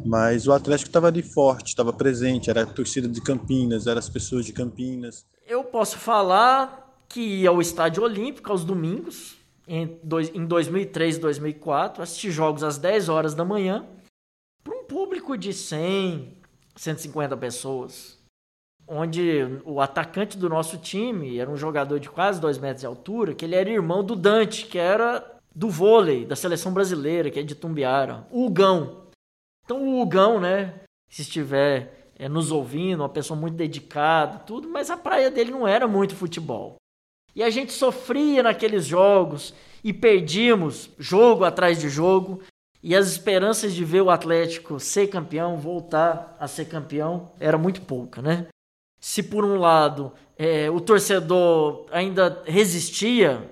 Mas 0.04 0.46
o 0.46 0.52
Atlético 0.52 0.88
estava 0.88 1.08
ali 1.08 1.22
forte, 1.22 1.68
estava 1.68 1.92
presente, 1.92 2.50
era 2.50 2.62
a 2.62 2.66
torcida 2.66 3.08
de 3.08 3.20
Campinas, 3.20 3.86
eram 3.86 3.98
as 3.98 4.08
pessoas 4.08 4.44
de 4.44 4.52
Campinas. 4.52 5.26
Eu 5.46 5.64
posso 5.64 5.98
falar 5.98 6.82
que 7.08 7.20
ia 7.20 7.50
ao 7.50 7.60
Estádio 7.60 8.02
Olímpico 8.02 8.50
aos 8.50 8.64
domingos, 8.64 9.36
em, 9.68 9.98
dois, 10.02 10.34
em 10.34 10.44
2003 10.44 11.16
e 11.16 11.20
2004, 11.20 12.02
assistir 12.02 12.30
jogos 12.30 12.64
às 12.64 12.78
10 12.78 13.08
horas 13.08 13.34
da 13.34 13.44
manhã, 13.44 13.84
para 14.64 14.74
um 14.74 14.84
público 14.84 15.36
de 15.36 15.52
100, 15.52 16.36
150 16.74 17.36
pessoas, 17.36 18.18
onde 18.88 19.60
o 19.64 19.80
atacante 19.80 20.36
do 20.36 20.48
nosso 20.48 20.78
time 20.78 21.38
era 21.38 21.50
um 21.50 21.56
jogador 21.56 22.00
de 22.00 22.08
quase 22.08 22.40
2 22.40 22.58
metros 22.58 22.80
de 22.80 22.86
altura, 22.86 23.34
que 23.34 23.44
ele 23.44 23.54
era 23.54 23.70
irmão 23.70 24.02
do 24.02 24.16
Dante, 24.16 24.66
que 24.66 24.78
era 24.78 25.24
do 25.54 25.68
vôlei, 25.68 26.24
da 26.24 26.34
seleção 26.34 26.72
brasileira, 26.72 27.30
que 27.30 27.38
é 27.38 27.42
de 27.42 27.54
Tumbiara, 27.54 28.26
o 28.30 28.46
Hugão. 28.46 29.01
Então 29.64 29.82
o 29.82 30.00
Hugão, 30.00 30.40
né, 30.40 30.80
se 31.08 31.22
estiver 31.22 32.10
é, 32.16 32.28
nos 32.28 32.50
ouvindo, 32.50 33.00
uma 33.00 33.08
pessoa 33.08 33.38
muito 33.38 33.56
dedicada, 33.56 34.38
tudo, 34.40 34.68
mas 34.68 34.90
a 34.90 34.96
praia 34.96 35.30
dele 35.30 35.50
não 35.50 35.66
era 35.66 35.88
muito 35.88 36.14
futebol. 36.14 36.76
E 37.34 37.42
a 37.42 37.50
gente 37.50 37.72
sofria 37.72 38.42
naqueles 38.42 38.84
jogos 38.84 39.54
e 39.82 39.92
perdíamos 39.92 40.90
jogo 40.98 41.44
atrás 41.44 41.80
de 41.80 41.88
jogo. 41.88 42.42
E 42.82 42.94
as 42.94 43.08
esperanças 43.08 43.72
de 43.72 43.84
ver 43.84 44.02
o 44.02 44.10
Atlético 44.10 44.78
ser 44.78 45.06
campeão, 45.06 45.56
voltar 45.56 46.36
a 46.38 46.48
ser 46.48 46.66
campeão, 46.66 47.32
era 47.38 47.56
muito 47.56 47.80
pouca, 47.82 48.20
né? 48.20 48.48
Se 49.00 49.22
por 49.22 49.44
um 49.44 49.56
lado 49.56 50.12
é, 50.36 50.70
o 50.70 50.80
torcedor 50.80 51.86
ainda 51.90 52.42
resistia, 52.44 53.50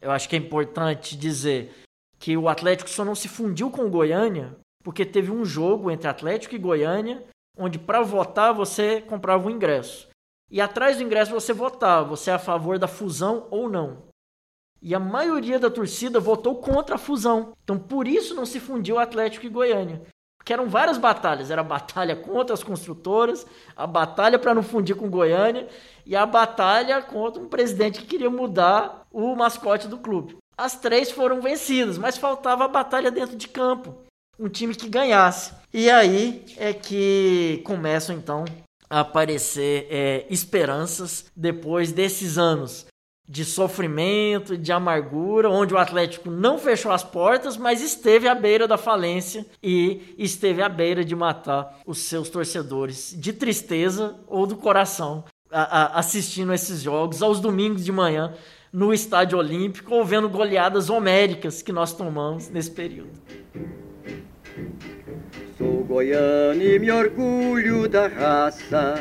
eu 0.00 0.10
acho 0.10 0.28
que 0.28 0.36
é 0.36 0.38
importante 0.38 1.16
dizer 1.16 1.72
que 2.18 2.36
o 2.36 2.48
Atlético 2.48 2.88
só 2.88 3.04
não 3.04 3.14
se 3.14 3.28
fundiu 3.28 3.70
com 3.70 3.82
o 3.82 3.90
Goiânia 3.90 4.56
porque 4.88 5.04
teve 5.04 5.30
um 5.30 5.44
jogo 5.44 5.90
entre 5.90 6.08
Atlético 6.08 6.54
e 6.54 6.58
Goiânia 6.58 7.22
onde 7.58 7.78
para 7.78 8.00
votar 8.00 8.54
você 8.54 9.02
comprava 9.02 9.46
um 9.46 9.50
ingresso. 9.50 10.08
E 10.50 10.62
atrás 10.62 10.96
do 10.96 11.02
ingresso 11.02 11.30
você 11.30 11.52
votava, 11.52 12.08
você 12.08 12.30
é 12.30 12.32
a 12.32 12.38
favor 12.38 12.78
da 12.78 12.88
fusão 12.88 13.46
ou 13.50 13.68
não. 13.68 14.04
E 14.80 14.94
a 14.94 14.98
maioria 14.98 15.58
da 15.58 15.68
torcida 15.68 16.18
votou 16.18 16.54
contra 16.54 16.94
a 16.94 16.98
fusão. 16.98 17.52
Então 17.62 17.78
por 17.78 18.08
isso 18.08 18.34
não 18.34 18.46
se 18.46 18.58
fundiu 18.58 18.98
Atlético 18.98 19.44
e 19.44 19.50
Goiânia. 19.50 20.00
Porque 20.38 20.54
eram 20.54 20.70
várias 20.70 20.96
batalhas. 20.96 21.50
Era 21.50 21.60
a 21.60 21.64
batalha 21.64 22.16
contra 22.16 22.54
as 22.54 22.64
construtoras, 22.64 23.46
a 23.76 23.86
batalha 23.86 24.38
para 24.38 24.54
não 24.54 24.62
fundir 24.62 24.96
com 24.96 25.10
Goiânia 25.10 25.68
e 26.06 26.16
a 26.16 26.24
batalha 26.24 27.02
contra 27.02 27.42
um 27.42 27.46
presidente 27.46 28.00
que 28.00 28.06
queria 28.06 28.30
mudar 28.30 29.06
o 29.12 29.36
mascote 29.36 29.86
do 29.86 29.98
clube. 29.98 30.38
As 30.56 30.80
três 30.80 31.10
foram 31.10 31.42
vencidas, 31.42 31.98
mas 31.98 32.16
faltava 32.16 32.64
a 32.64 32.68
batalha 32.68 33.10
dentro 33.10 33.36
de 33.36 33.48
campo. 33.48 34.07
Um 34.38 34.48
time 34.48 34.74
que 34.74 34.88
ganhasse. 34.88 35.52
E 35.72 35.90
aí 35.90 36.44
é 36.56 36.72
que 36.72 37.60
começam 37.64 38.14
então 38.14 38.44
a 38.88 39.00
aparecer 39.00 39.86
é, 39.90 40.26
esperanças 40.30 41.26
depois 41.36 41.92
desses 41.92 42.38
anos 42.38 42.86
de 43.28 43.44
sofrimento, 43.44 44.56
de 44.56 44.72
amargura, 44.72 45.50
onde 45.50 45.74
o 45.74 45.78
Atlético 45.78 46.30
não 46.30 46.58
fechou 46.58 46.90
as 46.90 47.04
portas, 47.04 47.58
mas 47.58 47.82
esteve 47.82 48.26
à 48.26 48.34
beira 48.34 48.66
da 48.66 48.78
falência 48.78 49.44
e 49.62 50.14
esteve 50.16 50.62
à 50.62 50.68
beira 50.68 51.04
de 51.04 51.14
matar 51.14 51.78
os 51.86 51.98
seus 51.98 52.30
torcedores 52.30 53.14
de 53.18 53.34
tristeza 53.34 54.18
ou 54.26 54.46
do 54.46 54.56
coração 54.56 55.24
a, 55.50 55.62
a, 55.62 55.98
assistindo 55.98 56.54
esses 56.54 56.80
jogos 56.80 57.22
aos 57.22 57.38
domingos 57.38 57.84
de 57.84 57.92
manhã 57.92 58.34
no 58.72 58.94
Estádio 58.94 59.38
Olímpico 59.38 59.94
ou 59.94 60.04
vendo 60.04 60.28
goleadas 60.28 60.88
homéricas 60.88 61.60
que 61.60 61.72
nós 61.72 61.92
tomamos 61.92 62.48
nesse 62.48 62.70
período. 62.70 63.10
Sou 65.56 65.84
goiano 65.84 66.62
e 66.62 66.78
me 66.78 66.90
orgulho 66.90 67.88
da 67.88 68.06
raça 68.06 68.98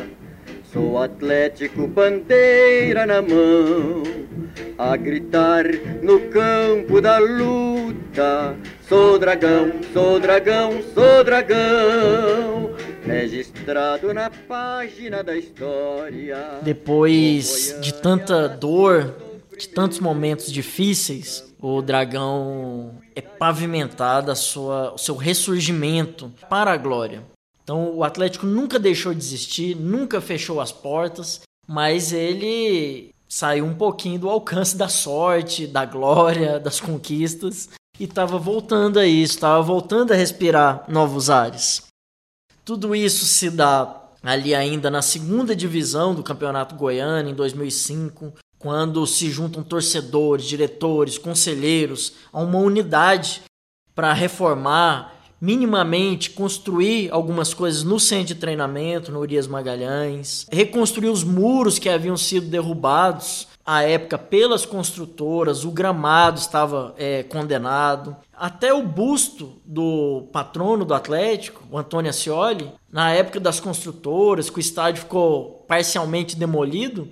Sou 0.71 0.97
Atlético, 0.97 1.87
bandeira 1.87 3.05
na 3.05 3.21
mão, 3.21 4.03
a 4.77 4.97
gritar 4.97 5.63
no 6.03 6.19
campo 6.29 6.99
da 6.99 7.17
luta. 7.19 8.55
Sou 8.81 9.17
dragão, 9.17 9.71
sou 9.93 10.19
dragão, 10.19 10.83
sou 10.93 11.23
dragão, 11.23 12.75
registrado 13.05 14.13
na 14.13 14.29
página 14.29 15.23
da 15.23 15.37
história. 15.37 16.59
Depois 16.61 17.77
de 17.81 17.93
tanta 17.93 18.49
dor, 18.49 19.15
de 19.57 19.69
tantos 19.69 20.01
momentos 20.01 20.51
difíceis, 20.51 21.55
o 21.61 21.81
dragão 21.81 22.99
é 23.17 23.21
pavimentado 23.21 24.29
a 24.29 24.35
sua, 24.35 24.93
o 24.93 24.97
seu 24.99 25.15
ressurgimento 25.15 26.31
para 26.47 26.71
a 26.71 26.77
glória. 26.77 27.23
Então 27.63 27.95
o 27.95 28.03
Atlético 28.03 28.45
nunca 28.45 28.77
deixou 28.77 29.11
de 29.11 29.19
existir, 29.19 29.75
nunca 29.75 30.21
fechou 30.21 30.61
as 30.61 30.71
portas, 30.71 31.41
mas 31.67 32.13
ele 32.13 33.09
saiu 33.27 33.65
um 33.65 33.73
pouquinho 33.73 34.19
do 34.19 34.29
alcance 34.29 34.77
da 34.77 34.87
sorte, 34.87 35.65
da 35.65 35.83
glória, 35.83 36.59
das 36.59 36.79
conquistas 36.79 37.69
e 37.99 38.03
estava 38.03 38.37
voltando 38.37 38.99
a 38.99 39.07
isso, 39.07 39.33
estava 39.33 39.63
voltando 39.63 40.13
a 40.13 40.15
respirar 40.15 40.85
novos 40.87 41.31
ares. 41.31 41.87
Tudo 42.63 42.95
isso 42.95 43.25
se 43.25 43.49
dá 43.49 43.99
ali 44.21 44.53
ainda 44.53 44.91
na 44.91 45.01
segunda 45.01 45.55
divisão 45.55 46.13
do 46.13 46.21
Campeonato 46.21 46.75
Goiano 46.75 47.29
em 47.29 47.33
2005, 47.33 48.31
quando 48.59 49.05
se 49.05 49.29
juntam 49.29 49.63
torcedores, 49.63 50.45
diretores, 50.45 51.17
conselheiros 51.17 52.13
a 52.31 52.41
uma 52.41 52.59
unidade 52.59 53.41
para 53.93 54.13
reformar 54.13 55.17
minimamente 55.39 56.31
construir 56.31 57.11
algumas 57.11 57.53
coisas 57.53 57.83
no 57.83 57.99
centro 57.99 58.27
de 58.27 58.35
treinamento, 58.35 59.11
no 59.11 59.19
Urias 59.19 59.47
Magalhães, 59.47 60.47
reconstruir 60.51 61.09
os 61.09 61.23
muros 61.23 61.77
que 61.77 61.89
haviam 61.89 62.17
sido 62.17 62.47
derrubados 62.47 63.47
à 63.65 63.83
época 63.83 64.17
pelas 64.17 64.65
construtoras, 64.65 65.65
o 65.65 65.71
gramado 65.71 66.39
estava 66.39 66.95
é, 66.97 67.23
condenado. 67.23 68.15
Até 68.33 68.73
o 68.73 68.81
busto 68.81 69.61
do 69.65 70.29
patrono 70.31 70.85
do 70.85 70.93
Atlético, 70.93 71.63
o 71.69 71.77
Antônio 71.77 72.09
Ascioli, 72.09 72.71
na 72.89 73.11
época 73.11 73.41
das 73.41 73.59
construtoras, 73.59 74.49
que 74.49 74.57
o 74.57 74.61
estádio 74.61 75.01
ficou 75.01 75.65
parcialmente 75.67 76.37
demolido, 76.37 77.09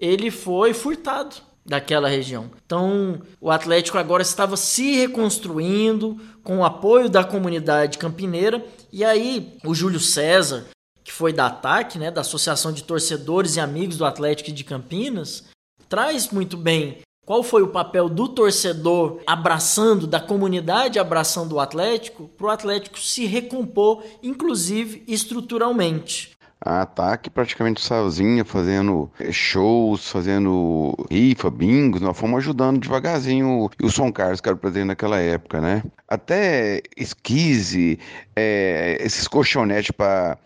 ele 0.00 0.30
foi 0.30 0.72
furtado 0.72 1.36
daquela 1.64 2.08
região. 2.08 2.50
Então, 2.64 3.20
o 3.40 3.50
Atlético 3.50 3.98
agora 3.98 4.22
estava 4.22 4.56
se 4.56 4.96
reconstruindo 4.96 6.18
com 6.42 6.58
o 6.58 6.64
apoio 6.64 7.08
da 7.08 7.22
comunidade 7.22 7.98
campineira 7.98 8.64
e 8.90 9.04
aí 9.04 9.56
o 9.64 9.74
Júlio 9.74 10.00
César, 10.00 10.66
que 11.04 11.12
foi 11.12 11.32
da 11.32 11.46
ATAC, 11.46 11.98
né, 11.98 12.10
da 12.10 12.22
Associação 12.22 12.72
de 12.72 12.82
Torcedores 12.82 13.56
e 13.56 13.60
Amigos 13.60 13.98
do 13.98 14.04
Atlético 14.04 14.50
de 14.50 14.64
Campinas, 14.64 15.44
traz 15.88 16.30
muito 16.30 16.56
bem 16.56 16.98
qual 17.26 17.42
foi 17.42 17.62
o 17.62 17.68
papel 17.68 18.08
do 18.08 18.26
torcedor 18.26 19.20
abraçando, 19.26 20.06
da 20.06 20.18
comunidade 20.18 20.98
abraçando 20.98 21.52
o 21.52 21.60
Atlético, 21.60 22.28
para 22.36 22.46
o 22.46 22.50
Atlético 22.50 22.98
se 22.98 23.26
recompor, 23.26 24.02
inclusive 24.22 25.04
estruturalmente 25.06 26.29
ataque 26.60 27.30
praticamente 27.30 27.80
sozinha, 27.80 28.44
fazendo 28.44 29.10
shows, 29.30 30.10
fazendo 30.10 30.94
rifa, 31.10 31.50
bingos, 31.50 32.00
nós 32.00 32.18
fomos 32.18 32.38
ajudando 32.38 32.80
devagarzinho 32.80 33.70
o, 33.82 33.90
São 33.90 34.12
Carlos, 34.12 34.40
que 34.40 34.48
era 34.48 34.56
o 34.56 34.58
presidente 34.58 34.88
naquela 34.88 35.18
época, 35.18 35.60
né? 35.60 35.82
Até 36.06 36.82
esquise, 36.96 37.98
é, 38.36 38.98
esses 39.00 39.26
colchonetes 39.26 39.90
para 39.90 40.36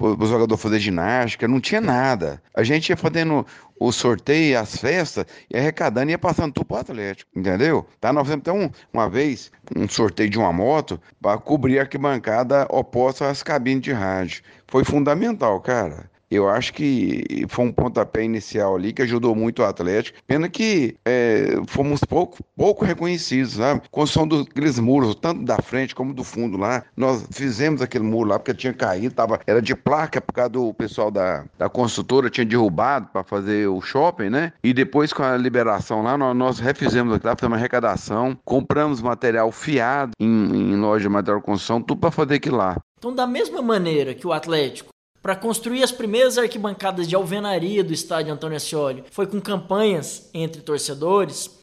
o 0.00 0.26
jogador 0.26 0.56
fazer 0.56 0.80
ginástica, 0.80 1.46
não 1.46 1.60
tinha 1.60 1.80
nada. 1.80 2.42
A 2.54 2.62
gente 2.62 2.88
ia 2.88 2.96
fazendo 2.96 3.46
o 3.80 3.90
sorteio, 3.90 4.58
as 4.58 4.76
festas, 4.76 5.24
e 5.48 5.56
arrecadando 5.56 6.10
e 6.10 6.12
ia 6.12 6.18
passando 6.18 6.52
tudo 6.52 6.66
pro 6.66 6.76
Atlético, 6.76 7.30
entendeu? 7.34 7.86
Tá, 7.98 8.12
nós 8.12 8.24
fizemos 8.24 8.42
então, 8.42 8.70
uma 8.92 9.08
vez 9.08 9.50
um 9.74 9.88
sorteio 9.88 10.28
de 10.28 10.38
uma 10.38 10.52
moto 10.52 11.00
para 11.20 11.38
cobrir 11.38 11.78
a 11.78 11.82
arquibancada 11.82 12.66
oposta 12.70 13.28
às 13.28 13.42
cabines 13.42 13.82
de 13.82 13.92
rádio. 13.92 14.42
Foi 14.70 14.84
fundamental, 14.84 15.60
cara 15.60 16.08
eu 16.30 16.48
acho 16.48 16.72
que 16.72 17.44
foi 17.48 17.64
um 17.64 17.72
pontapé 17.72 18.22
inicial 18.22 18.76
ali 18.76 18.92
que 18.92 19.02
ajudou 19.02 19.34
muito 19.34 19.62
o 19.62 19.64
Atlético. 19.64 20.18
Pena 20.26 20.48
que 20.48 20.96
é, 21.04 21.60
fomos 21.66 22.00
pouco, 22.04 22.38
pouco 22.56 22.84
reconhecidos, 22.84 23.54
sabe? 23.54 23.82
Construção 23.90 24.28
dos 24.28 24.78
muros, 24.78 25.16
tanto 25.16 25.44
da 25.44 25.58
frente 25.58 25.94
como 25.94 26.14
do 26.14 26.22
fundo 26.22 26.56
lá. 26.56 26.84
Nós 26.96 27.26
fizemos 27.32 27.82
aquele 27.82 28.04
muro 28.04 28.30
lá 28.30 28.38
porque 28.38 28.54
tinha 28.54 28.72
caído, 28.72 29.14
tava, 29.14 29.40
era 29.46 29.60
de 29.60 29.74
placa 29.74 30.20
por 30.20 30.32
causa 30.32 30.50
do 30.50 30.72
pessoal 30.72 31.10
da, 31.10 31.44
da 31.58 31.68
construtora 31.68 32.30
tinha 32.30 32.44
derrubado 32.44 33.08
para 33.12 33.24
fazer 33.24 33.66
o 33.66 33.80
shopping, 33.80 34.30
né? 34.30 34.52
E 34.62 34.72
depois 34.72 35.12
com 35.12 35.24
a 35.24 35.36
liberação 35.36 36.02
lá, 36.02 36.16
nós, 36.16 36.36
nós 36.36 36.58
refizemos 36.60 37.12
aquilo 37.12 37.28
lá, 37.30 37.36
fizemos 37.36 37.52
uma 37.52 37.56
arrecadação, 37.56 38.38
compramos 38.44 39.02
material 39.02 39.50
fiado 39.50 40.12
em, 40.20 40.26
em 40.26 40.76
loja 40.76 41.02
de 41.02 41.08
material 41.08 41.40
de 41.40 41.44
construção, 41.44 41.82
tudo 41.82 42.00
para 42.00 42.10
fazer 42.12 42.36
aquilo 42.36 42.58
lá. 42.58 42.76
Então, 43.00 43.14
da 43.14 43.26
mesma 43.26 43.62
maneira 43.62 44.14
que 44.14 44.26
o 44.26 44.32
Atlético 44.32 44.90
para 45.22 45.34
construir 45.34 45.82
as 45.82 45.90
primeiras 45.90 46.36
arquibancadas 46.36 47.08
de 47.08 47.16
alvenaria 47.16 47.82
do 47.82 47.94
estádio 47.94 48.30
Antônio 48.30 48.58
Ascioli 48.58 49.02
foi 49.10 49.26
com 49.26 49.40
campanhas 49.40 50.28
entre 50.34 50.60
torcedores. 50.60 51.58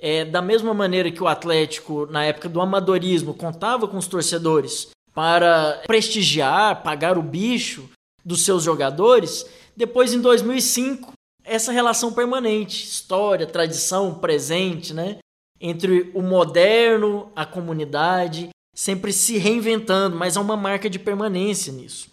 É, 0.00 0.24
da 0.24 0.42
mesma 0.42 0.74
maneira 0.74 1.12
que 1.12 1.22
o 1.22 1.28
Atlético, 1.28 2.06
na 2.06 2.24
época 2.24 2.48
do 2.48 2.60
amadorismo, 2.60 3.34
contava 3.34 3.86
com 3.86 3.98
os 3.98 4.08
torcedores 4.08 4.88
para 5.14 5.80
prestigiar, 5.86 6.82
pagar 6.82 7.16
o 7.16 7.22
bicho 7.22 7.88
dos 8.24 8.44
seus 8.44 8.64
jogadores, 8.64 9.46
depois 9.76 10.12
em 10.12 10.20
2005, 10.20 11.12
essa 11.44 11.70
relação 11.70 12.12
permanente, 12.12 12.84
história, 12.84 13.46
tradição, 13.46 14.14
presente, 14.14 14.92
né? 14.92 15.18
Entre 15.60 16.10
o 16.14 16.22
moderno, 16.22 17.30
a 17.36 17.46
comunidade, 17.46 18.50
sempre 18.80 19.12
se 19.12 19.36
reinventando, 19.36 20.16
mas 20.16 20.38
há 20.38 20.40
uma 20.40 20.56
marca 20.56 20.88
de 20.88 20.98
permanência 20.98 21.70
nisso. 21.70 22.08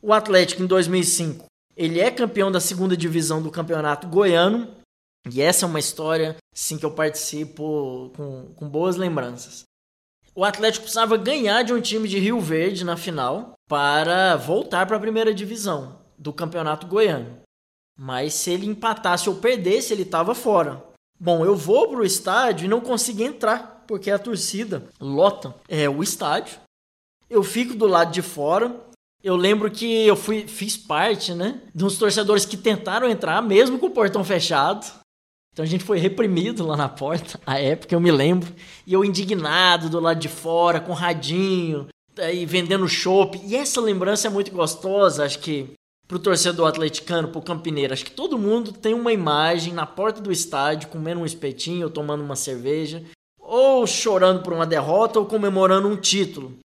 O 0.00 0.12
Atlético 0.12 0.62
em 0.62 0.66
2005, 0.66 1.46
ele 1.76 1.98
é 1.98 2.12
campeão 2.12 2.48
da 2.48 2.60
segunda 2.60 2.96
divisão 2.96 3.42
do 3.42 3.50
Campeonato 3.50 4.06
Goiano. 4.06 4.68
E 5.28 5.42
essa 5.42 5.64
é 5.64 5.68
uma 5.68 5.80
história, 5.80 6.36
sim, 6.54 6.78
que 6.78 6.86
eu 6.86 6.92
participo 6.92 8.12
com, 8.14 8.52
com 8.54 8.68
boas 8.68 8.94
lembranças. 8.94 9.64
O 10.32 10.44
Atlético 10.44 10.84
precisava 10.84 11.16
ganhar 11.16 11.64
de 11.64 11.72
um 11.72 11.80
time 11.80 12.08
de 12.08 12.20
Rio 12.20 12.38
Verde 12.38 12.84
na 12.84 12.96
final 12.96 13.54
para 13.68 14.36
voltar 14.36 14.86
para 14.86 14.98
a 14.98 15.00
primeira 15.00 15.34
divisão 15.34 15.98
do 16.16 16.32
Campeonato 16.32 16.86
Goiano. 16.86 17.40
Mas 17.98 18.34
se 18.34 18.52
ele 18.52 18.66
empatasse 18.66 19.28
ou 19.28 19.34
perdesse, 19.36 19.92
ele 19.92 20.02
estava 20.02 20.36
fora. 20.36 20.84
Bom, 21.18 21.44
eu 21.44 21.56
vou 21.56 21.88
para 21.88 21.98
o 21.98 22.06
estádio 22.06 22.66
e 22.66 22.68
não 22.68 22.80
consigo 22.80 23.22
entrar, 23.22 23.71
porque 23.86 24.10
a 24.10 24.18
torcida 24.18 24.84
lota 25.00 25.54
é, 25.68 25.88
o 25.88 26.02
estádio. 26.02 26.58
Eu 27.28 27.42
fico 27.42 27.74
do 27.74 27.86
lado 27.86 28.12
de 28.12 28.22
fora 28.22 28.74
eu 29.22 29.36
lembro 29.36 29.70
que 29.70 30.04
eu 30.04 30.16
fui, 30.16 30.48
fiz 30.48 30.76
parte, 30.76 31.32
né, 31.32 31.60
de 31.72 31.84
uns 31.84 31.96
torcedores 31.96 32.44
que 32.44 32.56
tentaram 32.56 33.08
entrar, 33.08 33.40
mesmo 33.40 33.78
com 33.78 33.86
o 33.86 33.90
portão 33.90 34.24
fechado. 34.24 34.84
Então 35.52 35.64
a 35.64 35.68
gente 35.68 35.84
foi 35.84 35.98
reprimido 35.98 36.66
lá 36.66 36.76
na 36.76 36.88
porta, 36.88 37.38
a 37.46 37.60
época 37.60 37.94
eu 37.94 38.00
me 38.00 38.10
lembro. 38.10 38.52
E 38.86 38.92
eu 38.92 39.04
indignado 39.04 39.88
do 39.88 40.00
lado 40.00 40.18
de 40.18 40.28
fora, 40.28 40.80
com 40.80 40.92
radinho, 40.92 41.86
aí 42.18 42.44
vendendo 42.44 42.88
chopp. 42.88 43.40
E 43.44 43.54
essa 43.54 43.80
lembrança 43.80 44.26
é 44.26 44.30
muito 44.30 44.50
gostosa, 44.50 45.24
acho 45.24 45.38
que 45.38 45.70
pro 46.08 46.18
torcedor 46.18 46.66
atleticano, 46.66 47.28
pro 47.28 47.40
campineiro. 47.40 47.92
Acho 47.92 48.04
que 48.04 48.10
todo 48.10 48.38
mundo 48.38 48.72
tem 48.72 48.92
uma 48.92 49.12
imagem 49.12 49.72
na 49.72 49.86
porta 49.86 50.20
do 50.20 50.32
estádio, 50.32 50.88
comendo 50.88 51.20
um 51.20 51.26
espetinho 51.26 51.84
ou 51.84 51.90
tomando 51.90 52.24
uma 52.24 52.36
cerveja, 52.36 53.04
ou 53.52 53.86
chorando 53.86 54.42
por 54.42 54.54
uma 54.54 54.64
derrota 54.64 55.18
ou 55.18 55.26
comemorando 55.26 55.86
um 55.86 55.94
título. 55.94 56.56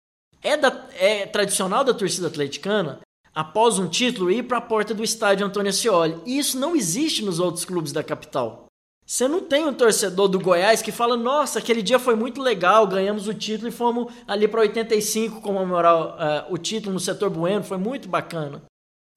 É, 0.41 0.57
da, 0.57 0.87
é 0.95 1.27
tradicional 1.27 1.83
da 1.83 1.93
torcida 1.93 2.29
atleticana, 2.29 3.01
após 3.35 3.77
um 3.81 3.89
título, 3.89 4.31
ir 4.31 4.45
para 4.45 4.59
a 4.59 4.61
porta 4.61 4.95
do 4.95 5.03
estádio 5.03 5.45
Antônio 5.45 5.71
Ascioli. 5.71 6.17
E 6.25 6.39
isso 6.39 6.57
não 6.57 6.77
existe 6.77 7.25
nos 7.25 7.41
outros 7.41 7.65
clubes 7.65 7.91
da 7.91 8.05
capital. 8.05 8.67
Você 9.05 9.27
não 9.27 9.41
tem 9.41 9.67
um 9.67 9.75
torcedor 9.75 10.29
do 10.29 10.39
Goiás 10.39 10.81
que 10.81 10.93
fala: 10.93 11.17
Nossa, 11.17 11.59
aquele 11.59 11.83
dia 11.83 11.99
foi 11.99 12.15
muito 12.15 12.41
legal, 12.41 12.87
ganhamos 12.87 13.27
o 13.27 13.35
título 13.35 13.69
e 13.69 13.73
fomos 13.73 14.13
ali 14.25 14.47
para 14.47 14.61
85 14.61 15.41
comemorar 15.41 16.47
uh, 16.49 16.53
o 16.55 16.57
título 16.57 16.95
no 16.95 17.01
setor 17.01 17.31
Bueno, 17.31 17.65
foi 17.65 17.79
muito 17.79 18.09
bacana. 18.09 18.63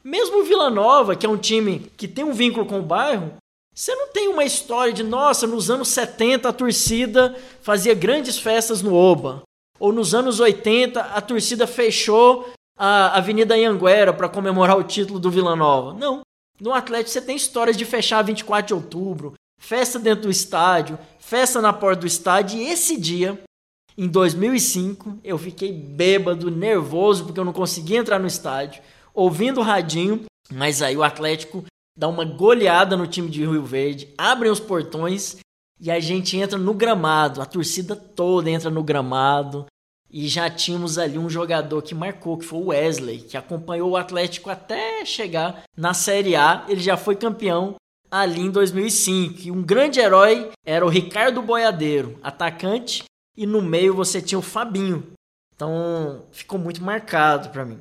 Mesmo 0.03 0.41
o 0.41 0.43
Vila 0.43 0.71
Nova, 0.71 1.15
que 1.15 1.25
é 1.25 1.29
um 1.29 1.37
time 1.37 1.91
que 1.95 2.07
tem 2.07 2.25
um 2.25 2.33
vínculo 2.33 2.65
com 2.65 2.79
o 2.79 2.83
bairro, 2.83 3.35
você 3.73 3.95
não 3.95 4.09
tem 4.09 4.27
uma 4.27 4.43
história 4.43 4.91
de, 4.91 5.03
nossa, 5.03 5.47
nos 5.47 5.69
anos 5.69 5.87
70 5.89 6.49
a 6.49 6.53
torcida 6.53 7.35
fazia 7.61 7.93
grandes 7.93 8.37
festas 8.37 8.81
no 8.81 8.93
Oba. 8.93 9.43
Ou 9.79 9.93
nos 9.93 10.13
anos 10.13 10.39
80 10.39 10.99
a 10.99 11.21
torcida 11.21 11.65
fechou 11.65 12.51
a 12.77 13.17
Avenida 13.17 13.55
Anhanguera 13.55 14.13
para 14.13 14.29
comemorar 14.29 14.77
o 14.77 14.83
título 14.83 15.19
do 15.19 15.31
Vila 15.31 15.55
Nova. 15.55 15.93
Não. 15.93 16.21
No 16.59 16.73
Atlético 16.73 17.09
você 17.09 17.21
tem 17.21 17.37
histórias 17.37 17.77
de 17.77 17.85
fechar 17.85 18.21
24 18.21 18.67
de 18.67 18.73
outubro, 18.73 19.33
festa 19.59 19.97
dentro 19.97 20.23
do 20.23 20.29
estádio, 20.29 20.99
festa 21.17 21.61
na 21.61 21.71
porta 21.71 22.01
do 22.01 22.07
estádio. 22.07 22.59
E 22.59 22.67
esse 22.67 22.97
dia, 22.97 23.41
em 23.97 24.07
2005, 24.07 25.19
eu 25.23 25.37
fiquei 25.37 25.71
bêbado, 25.71 26.51
nervoso, 26.51 27.25
porque 27.25 27.39
eu 27.39 27.45
não 27.45 27.53
conseguia 27.53 27.97
entrar 27.97 28.19
no 28.19 28.27
estádio, 28.27 28.81
ouvindo 29.13 29.61
o 29.61 29.63
radinho. 29.63 30.25
Mas 30.51 30.81
aí 30.81 30.97
o 30.97 31.03
Atlético 31.03 31.63
dá 31.99 32.07
uma 32.07 32.23
goleada 32.23 32.95
no 32.95 33.05
time 33.05 33.29
de 33.29 33.41
Rio 33.41 33.65
Verde, 33.65 34.13
abrem 34.17 34.49
os 34.49 34.59
portões 34.59 35.35
e 35.81 35.91
a 35.91 35.99
gente 35.99 36.37
entra 36.37 36.57
no 36.57 36.73
gramado. 36.73 37.41
A 37.41 37.45
torcida 37.45 37.93
toda 37.93 38.49
entra 38.49 38.69
no 38.69 38.81
gramado. 38.81 39.65
E 40.11 40.27
já 40.27 40.49
tínhamos 40.49 40.97
ali 40.97 41.19
um 41.19 41.29
jogador 41.29 41.83
que 41.83 41.93
marcou, 41.93 42.37
que 42.37 42.45
foi 42.45 42.59
o 42.59 42.67
Wesley, 42.67 43.19
que 43.19 43.37
acompanhou 43.37 43.91
o 43.91 43.97
Atlético 43.97 44.49
até 44.49 45.05
chegar 45.05 45.63
na 45.77 45.93
Série 45.93 46.35
A. 46.35 46.65
Ele 46.67 46.81
já 46.81 46.97
foi 46.97 47.15
campeão 47.15 47.75
ali 48.09 48.41
em 48.41 48.49
2005. 48.49 49.41
E 49.41 49.51
um 49.51 49.61
grande 49.61 49.99
herói 49.99 50.49
era 50.65 50.83
o 50.83 50.89
Ricardo 50.89 51.43
Boiadeiro, 51.43 52.17
atacante, 52.23 53.03
e 53.37 53.45
no 53.45 53.61
meio 53.61 53.93
você 53.93 54.19
tinha 54.19 54.39
o 54.39 54.41
Fabinho. 54.41 55.11
Então 55.53 56.23
ficou 56.31 56.57
muito 56.57 56.81
marcado 56.81 57.49
para 57.49 57.65
mim. 57.65 57.79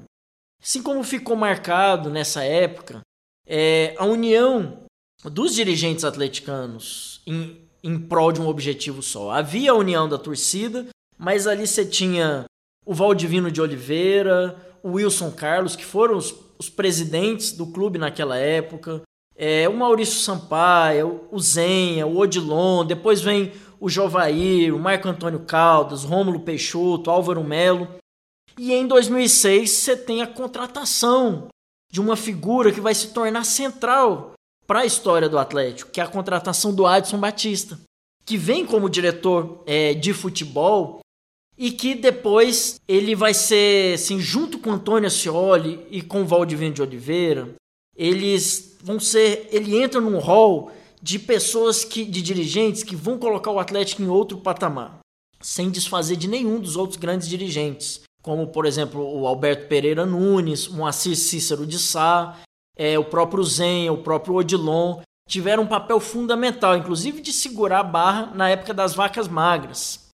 Assim 0.60 0.82
como 0.82 1.02
ficou 1.02 1.34
marcado 1.34 2.10
nessa 2.10 2.44
época 2.44 3.00
é, 3.48 3.94
a 3.96 4.04
união 4.04 4.82
dos 5.24 5.54
dirigentes 5.54 6.04
atleticanos 6.04 7.22
em, 7.26 7.56
em 7.82 7.98
prol 7.98 8.30
de 8.30 8.40
um 8.40 8.46
objetivo 8.46 9.02
só. 9.02 9.30
Havia 9.30 9.72
a 9.72 9.74
união 9.74 10.08
da 10.08 10.18
torcida, 10.18 10.86
mas 11.16 11.46
ali 11.46 11.66
você 11.66 11.84
tinha 11.84 12.44
o 12.84 12.94
Valdivino 12.94 13.50
de 13.50 13.60
Oliveira, 13.60 14.56
o 14.82 14.92
Wilson 14.92 15.30
Carlos, 15.30 15.74
que 15.74 15.84
foram 15.84 16.16
os, 16.16 16.34
os 16.58 16.68
presidentes 16.68 17.52
do 17.52 17.66
clube 17.66 17.98
naquela 17.98 18.36
época, 18.36 19.02
é, 19.34 19.68
o 19.68 19.76
Maurício 19.76 20.20
Sampaio, 20.20 21.26
o 21.30 21.40
Zenha, 21.40 22.06
o 22.06 22.18
Odilon, 22.18 22.84
depois 22.84 23.20
vem 23.20 23.52
o 23.80 23.88
Jovair, 23.88 24.74
o 24.74 24.78
Marco 24.78 25.08
Antônio 25.08 25.40
Caldas, 25.40 26.02
Rômulo 26.02 26.40
Peixoto, 26.40 27.10
Álvaro 27.10 27.44
Melo. 27.44 27.88
E 28.58 28.72
em 28.72 28.86
2006 28.86 29.70
você 29.70 29.96
tem 29.96 30.22
a 30.22 30.26
contratação 30.26 31.48
de 31.90 32.00
uma 32.00 32.16
figura 32.16 32.72
que 32.72 32.80
vai 32.80 32.94
se 32.94 33.08
tornar 33.08 33.44
central 33.44 34.32
para 34.66 34.80
a 34.80 34.86
história 34.86 35.28
do 35.28 35.38
Atlético, 35.38 35.90
que 35.90 36.00
é 36.00 36.04
a 36.04 36.08
contratação 36.08 36.74
do 36.74 36.86
Adson 36.86 37.18
Batista, 37.18 37.78
que 38.24 38.36
vem 38.36 38.66
como 38.66 38.90
diretor 38.90 39.62
é, 39.66 39.94
de 39.94 40.12
futebol 40.12 41.00
e 41.56 41.72
que 41.72 41.94
depois 41.94 42.78
ele 42.86 43.14
vai 43.14 43.32
ser, 43.32 43.94
assim, 43.94 44.20
junto 44.20 44.58
com 44.58 44.70
Antônio 44.70 45.06
Ascioli 45.06 45.86
e 45.90 46.02
com 46.02 46.26
Valdivino 46.26 46.74
de 46.74 46.82
Oliveira, 46.82 47.54
eles 47.96 48.76
vão 48.82 49.00
ser, 49.00 49.48
ele 49.50 49.76
entra 49.76 50.00
num 50.00 50.18
hall 50.18 50.70
de 51.02 51.18
pessoas 51.18 51.84
que, 51.84 52.04
de 52.04 52.22
dirigentes 52.22 52.82
que 52.82 52.94
vão 52.94 53.18
colocar 53.18 53.50
o 53.50 53.58
Atlético 53.58 54.02
em 54.02 54.08
outro 54.08 54.38
patamar, 54.38 54.98
sem 55.40 55.70
desfazer 55.70 56.16
de 56.16 56.28
nenhum 56.28 56.60
dos 56.60 56.76
outros 56.76 56.98
grandes 56.98 57.28
dirigentes, 57.28 58.02
como 58.22 58.48
por 58.48 58.66
exemplo 58.66 59.00
o 59.00 59.26
Alberto 59.26 59.68
Pereira 59.68 60.04
Nunes, 60.04 60.66
o 60.68 60.74
Moacir 60.74 61.16
Cícero 61.16 61.66
de 61.66 61.78
Sá, 61.78 62.36
é, 62.76 62.98
o 62.98 63.04
próprio 63.04 63.42
Zen, 63.42 63.90
o 63.90 63.98
próprio 63.98 64.34
Odilon, 64.34 65.00
tiveram 65.28 65.64
um 65.64 65.66
papel 65.66 66.00
fundamental, 66.00 66.76
inclusive 66.76 67.20
de 67.20 67.32
segurar 67.32 67.80
a 67.80 67.84
barra 67.84 68.26
na 68.34 68.48
época 68.48 68.72
das 68.72 68.94
vacas 68.94 69.28
magras 69.28 70.08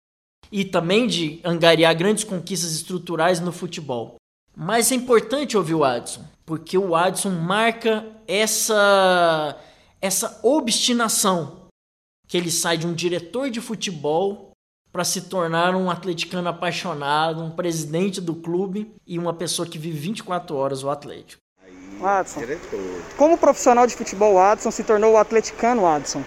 e 0.50 0.64
também 0.64 1.06
de 1.06 1.40
angariar 1.44 1.96
grandes 1.96 2.24
conquistas 2.24 2.72
estruturais 2.72 3.40
no 3.40 3.52
futebol. 3.52 4.16
Mas 4.56 4.92
é 4.92 4.94
importante 4.94 5.56
ouvir 5.56 5.74
o 5.74 5.84
Adson, 5.84 6.24
porque 6.46 6.78
o 6.78 6.94
Adson 6.94 7.30
marca 7.30 8.06
essa 8.26 9.58
essa 10.00 10.38
obstinação 10.42 11.68
que 12.28 12.36
ele 12.36 12.50
sai 12.50 12.76
de 12.76 12.86
um 12.86 12.92
diretor 12.92 13.48
de 13.48 13.60
futebol 13.60 14.53
para 14.94 15.02
se 15.02 15.22
tornar 15.22 15.74
um 15.74 15.90
atleticano 15.90 16.48
apaixonado, 16.48 17.42
um 17.42 17.50
presidente 17.50 18.20
do 18.20 18.32
clube 18.32 18.94
e 19.04 19.18
uma 19.18 19.34
pessoa 19.34 19.66
que 19.66 19.76
vive 19.76 19.98
24 19.98 20.54
horas 20.54 20.84
o 20.84 20.88
Atlético. 20.88 21.42
Adson, 22.00 22.42
como 23.16 23.36
profissional 23.36 23.88
de 23.88 23.96
futebol, 23.96 24.34
o 24.34 24.38
Adson 24.38 24.70
se 24.70 24.84
tornou 24.84 25.14
o 25.14 25.16
atleticano 25.16 25.84
Adson? 25.84 26.22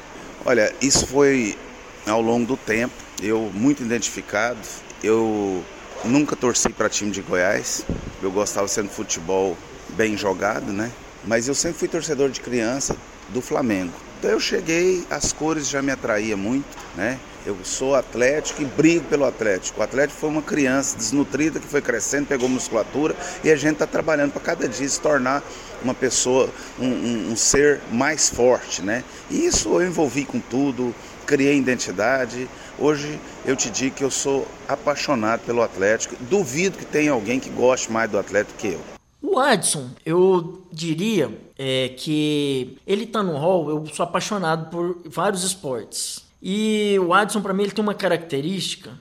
Olha, 0.46 0.74
isso 0.82 1.08
foi 1.08 1.58
ao 2.06 2.22
longo 2.22 2.46
do 2.46 2.58
tempo, 2.58 2.94
eu 3.22 3.50
muito 3.54 3.82
identificado, 3.84 4.60
eu 5.02 5.64
nunca 6.04 6.36
torci 6.36 6.68
para 6.68 6.90
time 6.90 7.12
de 7.12 7.22
Goiás, 7.22 7.86
eu 8.22 8.30
gostava 8.30 8.68
sendo 8.68 8.90
futebol 8.90 9.56
bem 9.92 10.18
jogado, 10.18 10.74
né? 10.74 10.92
Mas 11.24 11.48
eu 11.48 11.56
sempre 11.56 11.78
fui 11.78 11.88
torcedor 11.88 12.30
de 12.32 12.42
criança 12.42 12.98
do 13.30 13.42
Flamengo. 13.42 13.94
Então 14.20 14.32
eu 14.32 14.42
cheguei, 14.42 15.06
as 15.10 15.32
cores 15.32 15.70
já 15.70 15.82
me 15.82 15.92
atraía 15.92 16.36
muito, 16.36 16.68
né? 16.98 17.18
Eu 17.48 17.56
sou 17.64 17.96
atlético 17.96 18.62
e 18.62 18.66
brigo 18.66 19.06
pelo 19.06 19.24
Atlético. 19.24 19.80
O 19.80 19.84
Atlético 19.84 20.20
foi 20.20 20.30
uma 20.30 20.42
criança 20.42 20.98
desnutrida 20.98 21.62
que 21.62 21.66
foi 21.66 21.82
crescendo, 21.82 22.28
pegou 22.28 22.50
musculatura 22.50 23.16
e 23.42 23.50
a 23.50 23.56
gente 23.56 23.76
está 23.76 23.88
trabalhando 23.88 24.34
para 24.34 24.42
cada 24.42 24.68
dia 24.68 24.90
se 24.90 25.00
tornar 25.00 25.42
uma 25.82 25.94
pessoa, 25.94 26.50
um, 26.78 26.86
um, 26.86 27.32
um, 27.32 27.36
ser 27.38 27.80
mais 27.90 28.28
forte, 28.28 28.82
né? 28.82 29.02
E 29.32 29.46
isso 29.46 29.70
eu 29.70 29.88
envolvi 29.88 30.26
com 30.26 30.42
tudo, 30.42 30.94
criei 31.26 31.58
identidade. 31.58 32.50
Hoje 32.78 33.18
eu 33.46 33.56
te 33.56 33.70
digo 33.70 33.96
que 33.96 34.04
eu 34.04 34.12
sou 34.12 34.46
apaixonado 34.68 35.40
pelo 35.46 35.62
Atlético. 35.62 36.18
Duvido 36.26 36.78
que 36.78 36.86
tenha 36.86 37.14
alguém 37.14 37.40
que 37.40 37.50
goste 37.50 37.90
mais 37.90 38.12
do 38.12 38.20
Atlético 38.20 38.58
que 38.58 38.68
eu. 38.74 38.82
O 39.22 39.40
Adson, 39.40 39.92
eu 40.06 40.64
diria 40.70 41.32
é, 41.58 41.94
que 41.96 42.78
ele 42.86 43.06
tá 43.06 43.24
no 43.24 43.38
hall, 43.38 43.70
eu 43.70 43.86
sou 43.94 44.04
apaixonado 44.04 44.70
por 44.70 44.98
vários 45.06 45.46
esportes. 45.46 46.27
E 46.42 46.98
o 47.00 47.14
Adson, 47.14 47.42
para 47.42 47.54
mim, 47.54 47.64
ele 47.64 47.72
tem 47.72 47.84
uma 47.84 47.94
característica 47.94 49.00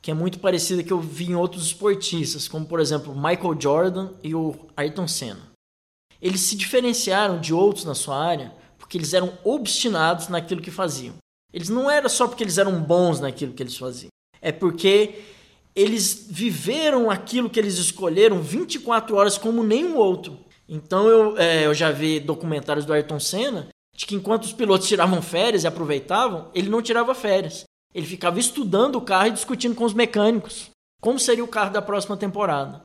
que 0.00 0.10
é 0.10 0.14
muito 0.14 0.38
parecida 0.38 0.82
que 0.82 0.92
eu 0.92 1.00
vi 1.00 1.30
em 1.30 1.34
outros 1.34 1.66
esportistas, 1.66 2.46
como 2.46 2.66
por 2.66 2.80
exemplo 2.80 3.14
Michael 3.14 3.60
Jordan 3.60 4.12
e 4.22 4.34
o 4.34 4.54
Ayrton 4.76 5.08
Senna. 5.08 5.48
Eles 6.20 6.40
se 6.42 6.56
diferenciaram 6.56 7.40
de 7.40 7.52
outros 7.52 7.84
na 7.84 7.94
sua 7.94 8.16
área 8.16 8.54
porque 8.78 8.96
eles 8.96 9.12
eram 9.12 9.36
obstinados 9.44 10.28
naquilo 10.28 10.62
que 10.62 10.70
faziam. 10.70 11.16
Eles 11.52 11.68
não 11.68 11.90
era 11.90 12.08
só 12.08 12.26
porque 12.26 12.44
eles 12.44 12.58
eram 12.58 12.80
bons 12.82 13.20
naquilo 13.20 13.52
que 13.52 13.62
eles 13.62 13.76
faziam, 13.76 14.10
é 14.40 14.52
porque 14.52 15.20
eles 15.74 16.26
viveram 16.28 17.10
aquilo 17.10 17.50
que 17.50 17.58
eles 17.58 17.78
escolheram 17.78 18.42
24 18.42 19.16
horas 19.16 19.38
como 19.38 19.62
nenhum 19.62 19.96
outro. 19.96 20.38
Então 20.68 21.06
eu, 21.08 21.38
é, 21.38 21.66
eu 21.66 21.74
já 21.74 21.90
vi 21.90 22.20
documentários 22.20 22.84
do 22.84 22.92
Ayrton 22.92 23.20
Senna 23.20 23.68
de 23.98 24.06
que 24.06 24.14
enquanto 24.14 24.44
os 24.44 24.52
pilotos 24.52 24.86
tiravam 24.86 25.20
férias 25.20 25.64
e 25.64 25.66
aproveitavam, 25.66 26.48
ele 26.54 26.70
não 26.70 26.80
tirava 26.80 27.16
férias. 27.16 27.64
Ele 27.92 28.06
ficava 28.06 28.38
estudando 28.38 28.94
o 28.94 29.00
carro 29.00 29.26
e 29.26 29.32
discutindo 29.32 29.74
com 29.74 29.84
os 29.84 29.92
mecânicos 29.92 30.70
como 31.00 31.18
seria 31.18 31.44
o 31.44 31.48
carro 31.48 31.72
da 31.72 31.82
próxima 31.82 32.16
temporada. 32.16 32.82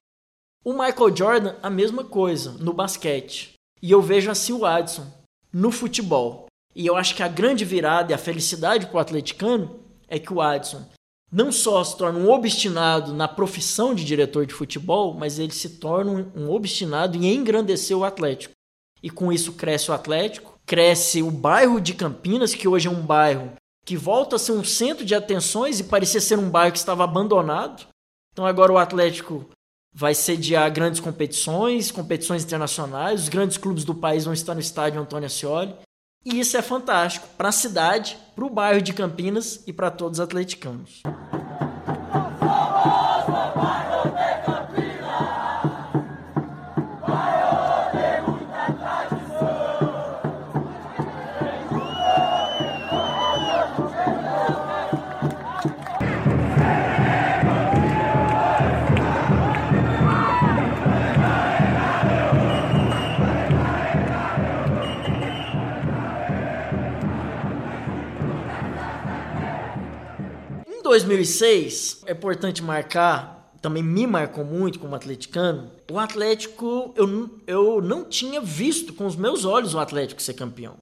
O 0.64 0.72
Michael 0.72 1.16
Jordan, 1.16 1.56
a 1.62 1.70
mesma 1.70 2.04
coisa 2.04 2.52
no 2.54 2.74
basquete. 2.74 3.54
E 3.82 3.92
eu 3.92 4.02
vejo 4.02 4.32
assim 4.32 4.54
o 4.54 4.66
Adson 4.66 5.06
no 5.52 5.72
futebol. 5.72 6.48
E 6.76 6.86
eu 6.86 6.96
acho 6.96 7.16
que 7.16 7.24
a 7.24 7.28
grande 7.28 7.66
virada 7.66 8.12
e 8.12 8.16
a 8.16 8.20
felicidade 8.20 8.88
para 8.88 8.98
o 8.98 9.00
atleticano 9.00 9.80
é 10.08 10.18
que 10.18 10.34
o 10.34 10.42
Adson 10.42 10.88
não 11.32 11.52
só 11.52 11.84
se 11.84 11.98
torna 11.98 12.20
um 12.20 12.30
obstinado 12.30 13.14
na 13.14 13.28
profissão 13.28 13.94
de 13.94 14.06
diretor 14.06 14.46
de 14.46 14.54
futebol, 14.54 15.14
mas 15.14 15.40
ele 15.40 15.52
se 15.52 15.78
torna 15.78 16.32
um 16.36 16.50
obstinado 16.50 17.18
em 17.18 17.34
engrandecer 17.34 17.98
o 17.98 18.04
Atlético. 18.04 18.54
E 19.02 19.10
com 19.10 19.34
isso 19.34 19.54
cresce 19.54 19.90
o 19.90 19.94
Atlético, 19.94 20.53
cresce 20.66 21.22
o 21.22 21.32
bairro 21.32 21.80
de 21.80 21.94
Campinas, 21.94 22.54
que 22.54 22.68
hoje 22.68 22.88
é 22.88 22.92
um 22.92 23.02
bairro 23.02 23.54
que 23.86 23.98
volta 23.98 24.38
a 24.38 24.40
ser 24.40 24.54
um 24.54 24.64
centro 24.64 25.06
de 25.06 25.14
atenções 25.14 25.80
e 25.80 25.84
parecia 25.84 26.22
ser 26.22 26.40
um 26.40 26.50
bairro 26.50 26.72
que 26.72 26.78
estava 26.78 27.04
abandonado. 27.04 27.86
Então 28.32 28.46
agora 28.46 28.72
o 28.72 28.78
Atlético 28.78 29.50
vai 29.94 30.16
sediar 30.16 30.72
grandes 30.72 31.00
competições, 31.00 31.92
competições 31.92 32.44
internacionais, 32.44 33.24
os 33.24 33.30
grandes 33.30 33.58
clubes 33.58 33.84
do 33.84 33.94
país 33.94 34.26
vão 34.26 34.34
estar 34.34 34.54
no 34.54 34.62
estádio 34.62 35.02
Antônio 35.02 35.28
Ascioli. 35.28 35.76
E 36.26 36.40
isso 36.40 36.56
é 36.56 36.62
fantástico 36.62 37.28
para 37.38 37.50
a 37.50 37.52
cidade, 37.52 38.18
para 38.34 38.46
o 38.46 38.50
bairro 38.50 38.82
de 38.82 38.94
Campinas 38.94 39.62
e 39.68 39.74
para 39.74 39.92
todos 39.92 40.20
os 40.20 40.24
atleticanos. 40.24 41.04
2006, 70.94 72.04
é 72.06 72.12
importante 72.12 72.62
marcar, 72.62 73.52
também 73.60 73.82
me 73.82 74.06
marcou 74.06 74.46
muito 74.46 74.80
como 74.80 74.94
atleticano, 74.94 75.72
o 75.92 75.98
Atlético, 75.98 76.94
eu, 76.96 77.42
eu 77.48 77.82
não 77.82 78.06
tinha 78.06 78.40
visto 78.40 78.94
com 78.94 79.08
os 79.08 79.16
meus 79.16 79.44
olhos 79.44 79.74
o 79.74 79.80
Atlético 79.80 80.22
ser 80.22 80.36
campeão. 80.36 80.78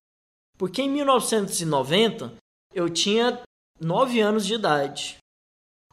Porque 0.57 0.81
em 0.81 0.89
1990, 0.89 2.33
eu 2.73 2.89
tinha 2.89 3.41
9 3.79 4.19
anos 4.19 4.45
de 4.45 4.55
idade. 4.55 5.15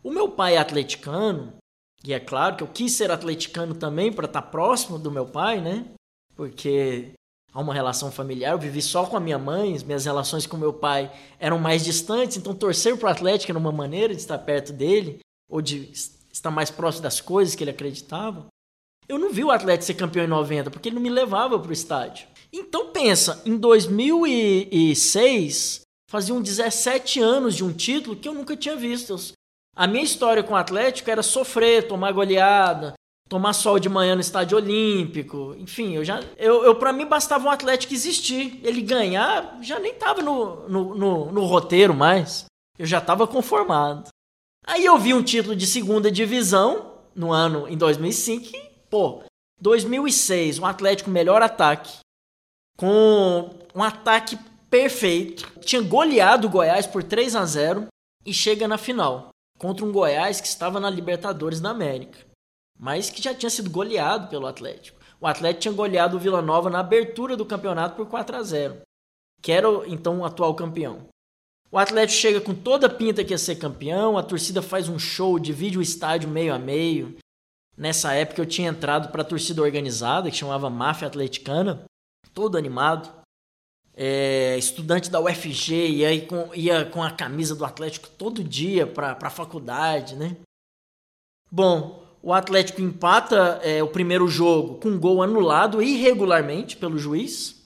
O 0.02 0.10
meu 0.10 0.28
pai 0.28 0.56
é 0.56 0.58
atleticano, 0.58 1.56
e 2.04 2.12
é 2.12 2.18
claro 2.18 2.56
que 2.56 2.64
eu 2.64 2.68
quis 2.68 2.90
ser 2.90 3.12
atleticano 3.12 3.76
também 3.76 4.12
para 4.12 4.26
estar 4.26 4.42
tá 4.42 4.48
próximo 4.48 4.98
do 4.98 5.12
meu 5.12 5.26
pai, 5.26 5.60
né? 5.60 5.86
Porque 6.34 7.12
a 7.59 7.61
uma 7.61 7.74
relação 7.74 8.11
familiar. 8.12 8.52
Eu 8.52 8.59
vivi 8.59 8.80
só 8.80 9.04
com 9.04 9.16
a 9.16 9.20
minha 9.20 9.36
mãe, 9.36 9.74
as 9.74 9.82
minhas 9.82 10.04
relações 10.04 10.46
com 10.46 10.56
meu 10.56 10.72
pai 10.72 11.11
eram 11.40 11.59
mais 11.59 11.84
distantes, 11.84 12.36
então 12.36 12.54
torcer 12.54 12.96
para 12.96 13.09
o 13.09 13.11
Atlético 13.11 13.50
era 13.50 13.59
uma 13.59 13.72
maneira 13.72 14.14
de 14.14 14.20
estar 14.20 14.38
perto 14.38 14.72
dele, 14.72 15.18
ou 15.50 15.61
de 15.61 15.90
estar 16.32 16.52
mais 16.52 16.70
próximo 16.70 17.02
das 17.02 17.20
coisas 17.20 17.56
que 17.56 17.64
ele 17.64 17.72
acreditava. 17.72 18.46
Eu 19.09 19.18
não 19.18 19.32
vi 19.32 19.42
o 19.42 19.50
Atlético 19.50 19.86
ser 19.86 19.94
campeão 19.94 20.24
em 20.24 20.28
90, 20.28 20.70
porque 20.70 20.88
ele 20.88 20.94
não 20.94 21.02
me 21.02 21.11
levava 21.11 21.59
para 21.59 21.70
o 21.70 21.72
estádio. 21.72 22.28
Então 22.52 22.92
pensa, 22.92 23.42
em 23.44 23.56
2006, 23.56 25.80
faziam 26.09 26.40
17 26.40 27.18
anos 27.18 27.56
de 27.56 27.64
um 27.64 27.72
título 27.72 28.14
que 28.14 28.28
eu 28.28 28.34
nunca 28.34 28.56
tinha 28.56 28.76
visto. 28.76 29.16
A 29.74 29.88
minha 29.88 30.04
história 30.04 30.44
com 30.44 30.54
o 30.54 30.56
Atlético 30.56 31.11
era 31.11 31.24
sofrer, 31.24 31.88
tomar 31.88 32.12
goleada, 32.12 32.94
tomar 33.29 33.53
sol 33.53 33.79
de 33.79 33.89
manhã 33.89 34.14
no 34.14 34.20
estádio 34.20 34.57
olímpico, 34.57 35.55
enfim, 35.59 35.95
eu 35.95 36.05
já 36.05 36.20
eu, 36.39 36.64
eu 36.64 36.74
para 36.74 36.93
mim 36.93 37.05
bastava 37.05 37.47
um 37.47 37.51
Atlético 37.51 37.93
existir, 37.93 38.59
ele 38.64 38.81
ganhar 38.81 39.59
já 39.62 39.79
nem 39.79 39.95
tava 39.95 40.22
no, 40.22 40.68
no, 40.68 40.95
no, 40.95 41.33
no 41.33 41.45
roteiro 41.45 41.95
mais, 41.95 42.47
eu 42.79 42.87
já 42.87 42.99
estava 42.99 43.26
conformado. 43.26 44.09
Aí 44.66 44.85
eu 44.85 44.99
vi 44.99 45.12
um 45.12 45.22
título 45.22 45.55
de 45.55 45.66
segunda 45.66 46.11
divisão 46.11 46.95
no 47.14 47.33
ano 47.33 47.68
em 47.68 47.76
2005 47.76 48.57
e, 48.57 48.70
pô, 48.89 49.22
2006, 49.61 50.59
um 50.59 50.66
Atlético 50.66 51.11
melhor 51.11 51.43
ataque, 51.43 51.99
com 52.79 53.51
um 53.74 53.83
ataque 53.83 54.39
perfeito, 54.70 55.61
tinha 55.61 55.83
goleado 55.83 56.47
o 56.47 56.51
Goiás 56.51 56.87
por 56.87 57.03
3 57.03 57.37
a 57.37 57.45
0 57.45 57.87
e 58.24 58.33
chega 58.33 58.68
na 58.68 58.79
final 58.79 59.29
contra 59.59 59.85
um 59.85 59.93
Goiás 59.93 60.41
que 60.41 60.47
estava 60.47 60.79
na 60.79 60.89
Libertadores 60.89 61.61
da 61.61 61.70
América 61.70 62.28
mas 62.79 63.11
que 63.11 63.22
já 63.22 63.35
tinha 63.35 63.51
sido 63.51 63.70
goleado 63.70 64.29
pelo 64.29 64.47
Atlético. 64.47 64.99
O 65.20 65.26
Atlético 65.26 65.62
tinha 65.62 65.74
goleado 65.74 66.16
o 66.16 66.20
Vila 66.20 66.41
Nova 66.41 66.70
na 66.70 66.81
abertura 66.81 67.37
do 67.37 67.45
campeonato 67.45 67.97
por 67.97 68.07
4 68.07 68.37
a 68.37 68.43
0 68.43 68.83
que 69.41 69.53
era 69.53 69.68
então 69.87 70.20
o 70.20 70.24
atual 70.24 70.55
campeão. 70.55 71.09
O 71.70 71.79
Atlético 71.79 72.20
chega 72.20 72.41
com 72.41 72.55
toda 72.55 72.87
a 72.87 72.91
pinta 72.91 73.22
que 73.22 73.33
ia 73.33 73.39
ser 73.39 73.57
campeão, 73.57 74.16
a 74.16 74.22
torcida 74.22 74.62
faz 74.62 74.89
um 74.89 74.99
show, 74.99 75.39
divide 75.39 75.79
o 75.79 75.83
estádio 75.83 76.29
meio 76.29 76.55
a 76.55 76.59
meio. 76.59 77.16
Nessa 77.76 78.12
época 78.14 78.41
eu 78.41 78.47
tinha 78.47 78.70
entrado 78.70 79.12
para 79.12 79.22
a 79.22 79.24
torcida 79.24 79.62
organizada, 79.62 80.31
que 80.31 80.37
chamava 80.37 80.70
Máfia 80.70 81.07
Atleticana, 81.07 81.85
todo 82.33 82.57
animado. 82.57 83.16
É, 84.01 84.57
estudante 84.57 85.11
da 85.11 85.20
UFG, 85.20 85.89
ia 85.89 86.26
com, 86.26 86.55
ia 86.55 86.85
com 86.85 87.03
a 87.03 87.11
camisa 87.11 87.55
do 87.55 87.64
Atlético 87.64 88.09
todo 88.11 88.45
dia 88.45 88.87
para 88.87 89.18
a 89.20 89.31
faculdade, 89.31 90.14
né? 90.14 90.37
Bom, 91.51 92.07
o 92.22 92.32
Atlético 92.32 92.80
empata 92.80 93.60
é, 93.62 93.82
o 93.82 93.88
primeiro 93.88 94.26
jogo 94.28 94.74
com 94.76 94.88
um 94.88 94.98
gol 94.98 95.22
anulado 95.22 95.82
irregularmente 95.82 96.76
pelo 96.76 96.98
juiz. 96.98 97.56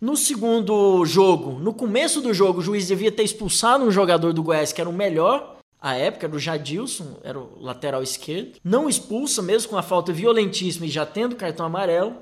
No 0.00 0.16
segundo 0.16 1.04
jogo, 1.06 1.58
no 1.58 1.72
começo 1.72 2.20
do 2.20 2.34
jogo, 2.34 2.58
o 2.58 2.62
juiz 2.62 2.86
devia 2.86 3.10
ter 3.10 3.22
expulsado 3.22 3.84
um 3.84 3.90
jogador 3.90 4.32
do 4.32 4.42
Goiás 4.42 4.72
que 4.72 4.80
era 4.80 4.90
o 4.90 4.92
melhor 4.92 5.56
à 5.80 5.94
época, 5.94 6.26
era 6.26 6.36
o 6.36 6.38
Jadilson, 6.38 7.18
era 7.22 7.38
o 7.38 7.60
lateral 7.60 8.02
esquerdo. 8.02 8.58
Não 8.62 8.88
expulsa, 8.88 9.40
mesmo 9.40 9.70
com 9.70 9.78
a 9.78 9.82
falta 9.82 10.12
violentíssima 10.12 10.86
e 10.86 10.90
já 10.90 11.06
tendo 11.06 11.36
cartão 11.36 11.64
amarelo. 11.64 12.14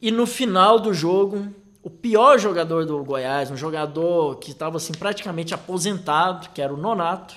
E 0.00 0.10
no 0.10 0.26
final 0.26 0.78
do 0.78 0.92
jogo, 0.92 1.48
o 1.82 1.90
pior 1.90 2.38
jogador 2.38 2.86
do 2.86 3.02
Goiás, 3.02 3.50
um 3.50 3.56
jogador 3.56 4.36
que 4.36 4.50
estava 4.50 4.76
assim, 4.76 4.92
praticamente 4.92 5.54
aposentado, 5.54 6.50
que 6.50 6.62
era 6.62 6.72
o 6.72 6.76
Nonato, 6.76 7.36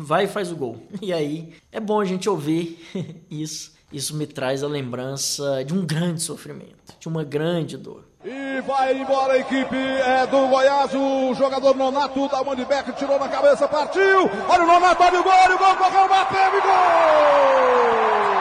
vai 0.00 0.24
e 0.24 0.28
faz 0.28 0.50
o 0.50 0.56
gol. 0.56 0.76
E 1.02 1.12
aí 1.12 1.54
é 1.70 1.80
bom 1.80 2.00
a 2.00 2.04
gente 2.04 2.28
ouvir 2.28 2.78
isso. 3.30 3.72
Isso 3.92 4.14
me 4.14 4.26
traz 4.26 4.62
a 4.62 4.68
lembrança 4.68 5.64
de 5.64 5.74
um 5.74 5.84
grande 5.84 6.22
sofrimento, 6.22 6.94
de 6.98 7.08
uma 7.08 7.24
grande 7.24 7.76
dor. 7.76 8.04
E 8.24 8.60
vai 8.60 9.00
embora 9.00 9.32
a 9.32 9.38
equipe 9.38 9.76
é, 9.76 10.26
do 10.26 10.46
Goiás, 10.46 10.92
o 10.94 11.34
jogador 11.34 11.74
Nonato 11.74 12.28
da 12.28 12.44
back, 12.44 12.92
tirou 12.92 13.18
na 13.18 13.28
cabeça, 13.28 13.66
partiu. 13.66 14.30
Olha 14.48 14.62
o 14.62 14.66
Nonato, 14.66 15.02
olha 15.02 15.20
o 15.20 15.24
gol, 15.24 15.32
olha 15.32 15.54
o 15.56 15.58
gol, 15.58 15.76
correu, 15.76 16.08
bateu 16.08 16.58
e 16.58 16.60
gol! 16.60 18.39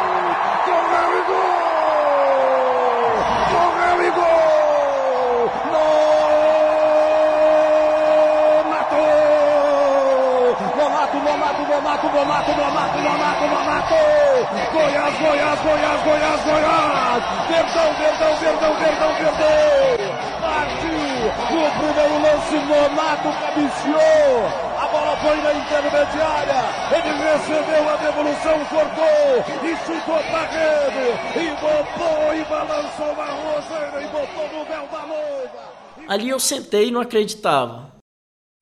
Goiás, 14.90 15.20
Goiás, 15.20 15.62
Goiás, 15.62 16.04
Goiás, 16.04 16.44
Goiás. 16.46 17.24
Verdão, 17.48 17.94
Verdão, 17.94 18.36
Verdão, 18.40 18.74
Verdão, 18.80 19.14
Verdão. 19.14 20.20
Partiu. 20.42 21.10
No 21.52 21.64
primeiro 21.78 22.18
lance, 22.24 22.56
Nonato 22.56 23.30
cabeceou. 23.40 24.46
A 24.80 24.88
bola 24.88 25.18
foi 25.18 25.38
na 25.38 25.54
intermediária. 25.54 26.62
Ele 26.90 27.12
recebeu 27.22 27.84
a 27.88 27.96
devolução, 27.98 28.66
cortou 28.66 29.46
e 29.64 29.78
chutou 29.86 30.24
pra 30.24 30.46
rede. 30.48 31.08
E 31.36 31.50
botou 31.62 32.34
e 32.34 32.44
balançou 32.46 33.12
uma 33.14 33.26
roseira 33.26 34.02
e 34.02 34.08
botou 34.08 34.58
no 34.58 34.66
véu 34.66 34.88
da 34.88 35.06
noiva. 35.06 35.70
Ali 36.08 36.30
eu 36.30 36.40
sentei 36.40 36.88
e 36.88 36.92
não 36.92 37.02
acreditava 37.02 38.00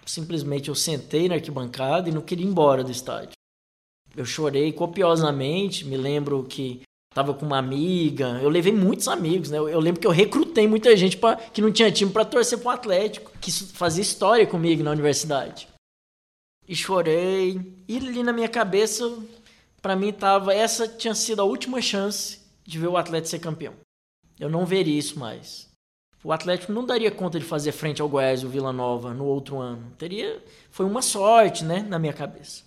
simplesmente 0.05 0.69
eu 0.69 0.75
sentei 0.75 1.27
na 1.27 1.35
arquibancada 1.35 2.07
e 2.09 2.13
não 2.13 2.21
queria 2.21 2.45
ir 2.45 2.49
embora 2.49 2.81
do 2.81 2.91
estádio. 2.91 3.36
Eu 4.17 4.25
chorei 4.25 4.73
copiosamente, 4.73 5.85
me 5.85 5.95
lembro 5.95 6.43
que 6.43 6.81
estava 7.11 7.35
com 7.35 7.45
uma 7.45 7.59
amiga, 7.59 8.39
eu 8.41 8.49
levei 8.49 8.73
muitos 8.73 9.07
amigos, 9.07 9.51
né? 9.51 9.59
Eu, 9.59 9.69
eu 9.69 9.79
lembro 9.79 10.01
que 10.01 10.07
eu 10.07 10.11
recrutei 10.11 10.67
muita 10.67 10.97
gente 10.97 11.17
pra, 11.17 11.35
que 11.35 11.61
não 11.61 11.71
tinha 11.71 11.91
time 11.91 12.11
para 12.11 12.25
torcer 12.25 12.57
pro 12.57 12.69
Atlético, 12.69 13.31
que 13.39 13.51
fazia 13.51 14.01
história 14.01 14.47
comigo 14.47 14.81
na 14.81 14.89
universidade. 14.89 15.67
E 16.67 16.75
chorei, 16.75 17.61
e 17.87 17.97
ali 17.97 18.23
na 18.23 18.33
minha 18.33 18.49
cabeça, 18.49 19.07
para 19.83 19.95
mim 19.95 20.11
tava, 20.11 20.51
essa 20.51 20.87
tinha 20.87 21.13
sido 21.13 21.43
a 21.43 21.45
última 21.45 21.79
chance 21.79 22.39
de 22.65 22.79
ver 22.79 22.87
o 22.87 22.97
Atlético 22.97 23.29
ser 23.29 23.39
campeão. 23.39 23.75
Eu 24.39 24.49
não 24.49 24.65
veria 24.65 24.97
isso 24.97 25.19
mais. 25.19 25.69
O 26.23 26.31
Atlético 26.31 26.73
não 26.73 26.85
daria 26.85 27.11
conta 27.11 27.39
de 27.39 27.45
fazer 27.45 27.71
frente 27.71 28.01
ao 28.01 28.09
Goiás 28.09 28.41
e 28.41 28.47
o 28.47 28.49
Vila 28.49 28.73
Nova 28.73 29.13
no 29.13 29.25
outro 29.25 29.59
ano. 29.59 29.91
Teria, 29.95 30.43
foi 30.71 30.87
uma 30.87 31.03
sorte, 31.03 31.63
né, 31.63 31.85
na 31.87 31.99
minha 31.99 32.13
cabeça. 32.13 32.66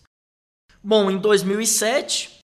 Bom, 0.82 1.10
em 1.10 1.18
2007, 1.18 2.38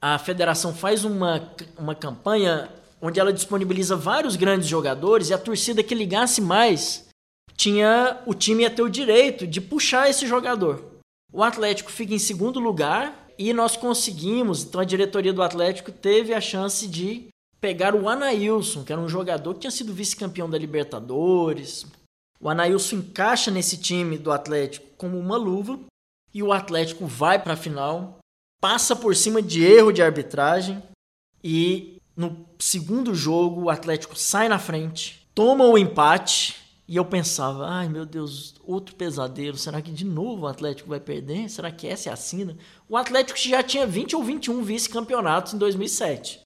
a 0.00 0.18
federação 0.18 0.74
faz 0.74 1.04
uma, 1.04 1.50
uma 1.78 1.94
campanha 1.94 2.70
onde 3.00 3.18
ela 3.18 3.32
disponibiliza 3.32 3.96
vários 3.96 4.36
grandes 4.36 4.68
jogadores 4.68 5.30
e 5.30 5.34
a 5.34 5.38
torcida 5.38 5.82
que 5.82 5.94
ligasse 5.94 6.40
mais 6.40 7.06
tinha 7.56 8.22
o 8.26 8.34
time 8.34 8.62
ia 8.62 8.70
ter 8.70 8.82
o 8.82 8.90
direito 8.90 9.46
de 9.46 9.60
puxar 9.60 10.10
esse 10.10 10.26
jogador. 10.26 10.84
O 11.32 11.42
Atlético 11.42 11.90
fica 11.90 12.14
em 12.14 12.18
segundo 12.18 12.60
lugar 12.60 13.26
e 13.38 13.52
nós 13.54 13.76
conseguimos, 13.76 14.62
então 14.62 14.80
a 14.80 14.84
diretoria 14.84 15.32
do 15.32 15.42
Atlético 15.42 15.90
teve 15.90 16.34
a 16.34 16.40
chance 16.40 16.86
de 16.86 17.28
pegaram 17.58 18.02
o 18.02 18.08
Anailson, 18.08 18.84
que 18.84 18.92
era 18.92 19.00
um 19.00 19.08
jogador 19.08 19.54
que 19.54 19.60
tinha 19.60 19.70
sido 19.70 19.94
vice-campeão 19.94 20.48
da 20.48 20.58
Libertadores. 20.58 21.86
O 22.38 22.50
Anailson 22.50 22.96
encaixa 22.96 23.50
nesse 23.50 23.78
time 23.78 24.18
do 24.18 24.30
Atlético 24.30 24.86
como 24.98 25.18
uma 25.18 25.38
luva 25.38 25.78
e 26.32 26.42
o 26.42 26.52
Atlético 26.52 27.06
vai 27.06 27.42
para 27.42 27.54
a 27.54 27.56
final, 27.56 28.18
passa 28.60 28.94
por 28.94 29.14
cima 29.14 29.40
de 29.40 29.64
erro 29.64 29.92
de 29.92 30.02
arbitragem 30.02 30.82
e 31.42 31.98
no 32.16 32.46
segundo 32.58 33.14
jogo 33.14 33.62
o 33.62 33.70
Atlético 33.70 34.16
sai 34.16 34.48
na 34.48 34.58
frente, 34.58 35.28
toma 35.34 35.64
o 35.64 35.78
empate 35.78 36.56
e 36.88 36.96
eu 36.96 37.04
pensava, 37.04 37.66
ai 37.66 37.88
meu 37.88 38.06
Deus, 38.06 38.54
outro 38.64 38.94
pesadelo. 38.94 39.56
Será 39.56 39.82
que 39.82 39.90
de 39.90 40.04
novo 40.04 40.42
o 40.42 40.46
Atlético 40.46 40.88
vai 40.88 41.00
perder? 41.00 41.48
Será 41.48 41.70
que 41.70 41.86
essa 41.86 42.10
é 42.10 42.12
a 42.12 42.16
sina? 42.16 42.56
O 42.88 42.96
Atlético 42.96 43.38
já 43.38 43.62
tinha 43.62 43.86
20 43.86 44.14
ou 44.14 44.22
21 44.22 44.62
vice-campeonatos 44.62 45.52
em 45.52 45.58
2007. 45.58 46.40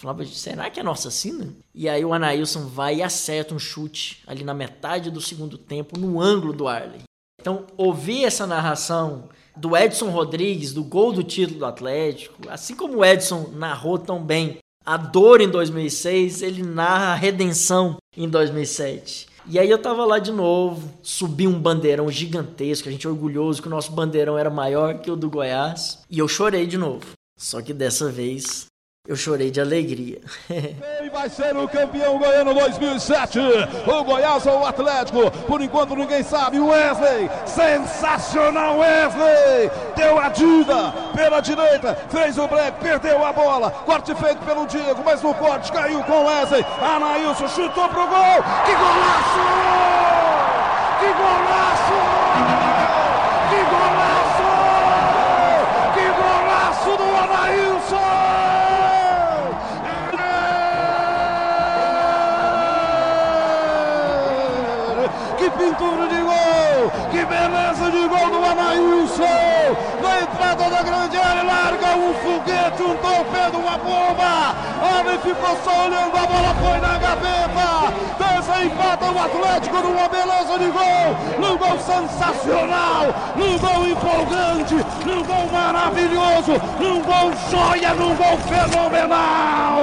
Falava, 0.00 0.24
será 0.26 0.70
que 0.70 0.80
é 0.80 0.82
nossa 0.82 1.10
sina? 1.10 1.54
E 1.74 1.88
aí 1.88 2.04
o 2.04 2.12
Anailson 2.12 2.66
vai 2.66 2.96
e 2.96 3.02
acerta 3.02 3.54
um 3.54 3.58
chute 3.58 4.22
ali 4.26 4.44
na 4.44 4.54
metade 4.54 5.10
do 5.10 5.20
segundo 5.20 5.58
tempo, 5.58 5.98
no 5.98 6.20
ângulo 6.20 6.52
do 6.52 6.66
Arley. 6.66 7.02
Então, 7.42 7.66
ouvir 7.76 8.24
essa 8.24 8.46
narração 8.46 9.24
do 9.56 9.76
Edson 9.76 10.10
Rodrigues, 10.10 10.72
do 10.72 10.84
gol 10.84 11.12
do 11.12 11.24
título 11.24 11.58
do 11.58 11.66
Atlético, 11.66 12.36
assim 12.48 12.76
como 12.76 12.98
o 12.98 13.04
Edson 13.04 13.50
narrou 13.52 13.98
tão 13.98 14.22
bem 14.22 14.58
a 14.86 14.96
dor 14.96 15.40
em 15.40 15.48
2006, 15.48 16.40
ele 16.40 16.62
narra 16.62 17.06
a 17.06 17.16
redenção 17.16 17.96
em 18.16 18.28
2007. 18.28 19.26
E 19.48 19.58
aí 19.58 19.68
eu 19.68 19.78
tava 19.78 20.04
lá 20.04 20.20
de 20.20 20.30
novo, 20.30 20.88
subi 21.02 21.48
um 21.48 21.58
bandeirão 21.58 22.08
gigantesco, 22.08 22.88
a 22.88 22.92
gente 22.92 23.08
é 23.08 23.10
orgulhoso 23.10 23.60
que 23.60 23.66
o 23.66 23.70
nosso 23.70 23.90
bandeirão 23.90 24.38
era 24.38 24.48
maior 24.48 25.00
que 25.00 25.10
o 25.10 25.16
do 25.16 25.28
Goiás, 25.28 25.98
e 26.08 26.20
eu 26.20 26.28
chorei 26.28 26.64
de 26.64 26.78
novo. 26.78 27.04
Só 27.36 27.60
que 27.60 27.74
dessa 27.74 28.08
vez 28.08 28.66
eu 29.08 29.16
chorei 29.16 29.50
de 29.50 29.60
alegria. 29.60 30.20
Ele 30.48 31.10
vai 31.10 31.28
ser 31.28 31.56
o 31.56 31.66
campeão 31.66 32.18
goiano 32.18 32.54
2007. 32.54 33.36
O 33.84 34.04
Goiás 34.04 34.46
ou 34.46 34.60
o 34.60 34.64
Atlético? 34.66 35.28
Por 35.44 35.60
enquanto 35.60 35.96
ninguém 35.96 36.22
sabe. 36.22 36.60
Wesley, 36.60 37.28
sensacional 37.44 38.78
Wesley. 38.78 39.70
Deu 39.96 40.20
a 40.20 40.28
dida 40.28 40.92
pela 41.16 41.40
direita, 41.40 41.96
fez 42.10 42.38
o 42.38 42.46
break, 42.46 42.78
perdeu 42.78 43.24
a 43.26 43.32
bola. 43.32 43.72
Corte 43.72 44.14
feito 44.14 44.38
pelo 44.44 44.66
Diego, 44.68 45.02
mas 45.04 45.20
no 45.20 45.34
corte 45.34 45.72
caiu 45.72 46.00
com 46.04 46.24
Wesley. 46.26 46.64
Anailson 46.80 47.48
chutou 47.48 47.88
pro 47.88 48.06
gol. 48.06 48.42
Que 48.64 48.72
golaço! 48.72 49.40
Que 51.00 51.12
golaço! 51.12 51.81
Que 66.90 67.24
beleza 67.24 67.90
de 67.90 68.08
gol 68.08 68.30
do 68.30 68.44
Anailson! 68.44 69.76
Na 70.02 70.20
entrada 70.20 70.68
da 70.68 70.82
grande 70.82 71.16
área, 71.16 71.42
larga 71.44 71.96
um 71.96 72.12
foguete, 72.14 72.82
um 72.82 72.96
torpedo, 72.96 73.58
uma 73.58 73.78
bomba! 73.78 74.56
Homem 74.82 75.18
ficou 75.20 75.56
só 75.62 75.84
olhando, 75.84 76.16
a 76.16 76.26
bola 76.26 76.54
foi 76.60 76.80
na 76.80 76.98
gaveta! 76.98 77.92
Desempata 78.18 79.04
o 79.06 79.18
Atlético 79.18 79.76
numa 79.76 80.08
beleza 80.08 80.58
de 80.58 80.70
gol! 80.72 81.16
Num 81.38 81.56
gol 81.56 81.78
sensacional! 81.78 83.14
Num 83.36 83.58
gol 83.58 83.86
empolgante! 83.86 84.74
Num 85.06 85.22
gol 85.22 85.46
maravilhoso! 85.52 86.60
Num 86.80 87.00
gol 87.02 87.32
joia! 87.48 87.94
Num 87.94 88.16
gol 88.16 88.36
fenomenal! 88.38 89.82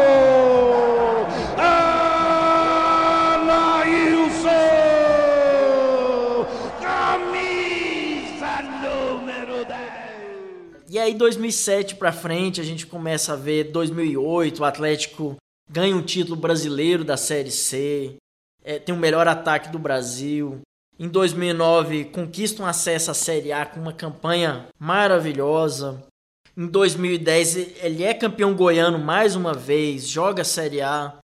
E 10.91 10.97
aí 10.97 11.13
2007 11.13 11.97
para 11.97 12.11
frente 12.11 12.59
a 12.59 12.63
gente 12.63 12.87
começa 12.87 13.33
a 13.33 13.35
ver 13.35 13.65
2008 13.65 14.59
o 14.59 14.65
Atlético 14.65 15.35
ganha 15.69 15.95
um 15.95 16.01
título 16.01 16.35
brasileiro 16.35 17.03
da 17.03 17.15
Série 17.15 17.51
C, 17.51 18.15
é, 18.63 18.79
tem 18.79 18.95
o 18.95 18.97
melhor 18.97 19.27
ataque 19.27 19.69
do 19.69 19.77
Brasil. 19.77 20.61
Em 20.97 21.07
2009 21.07 22.05
conquista 22.05 22.63
um 22.63 22.65
acesso 22.65 23.11
à 23.11 23.13
Série 23.13 23.51
A 23.51 23.67
com 23.67 23.79
uma 23.79 23.93
campanha 23.93 24.65
maravilhosa. 24.79 26.03
Em 26.57 26.65
2010 26.65 27.83
ele 27.83 28.03
é 28.03 28.15
campeão 28.15 28.55
goiano 28.55 28.97
mais 28.97 29.35
uma 29.35 29.53
vez, 29.53 30.07
joga 30.07 30.41
a 30.41 30.45
Série 30.45 30.81
A. 30.81 31.19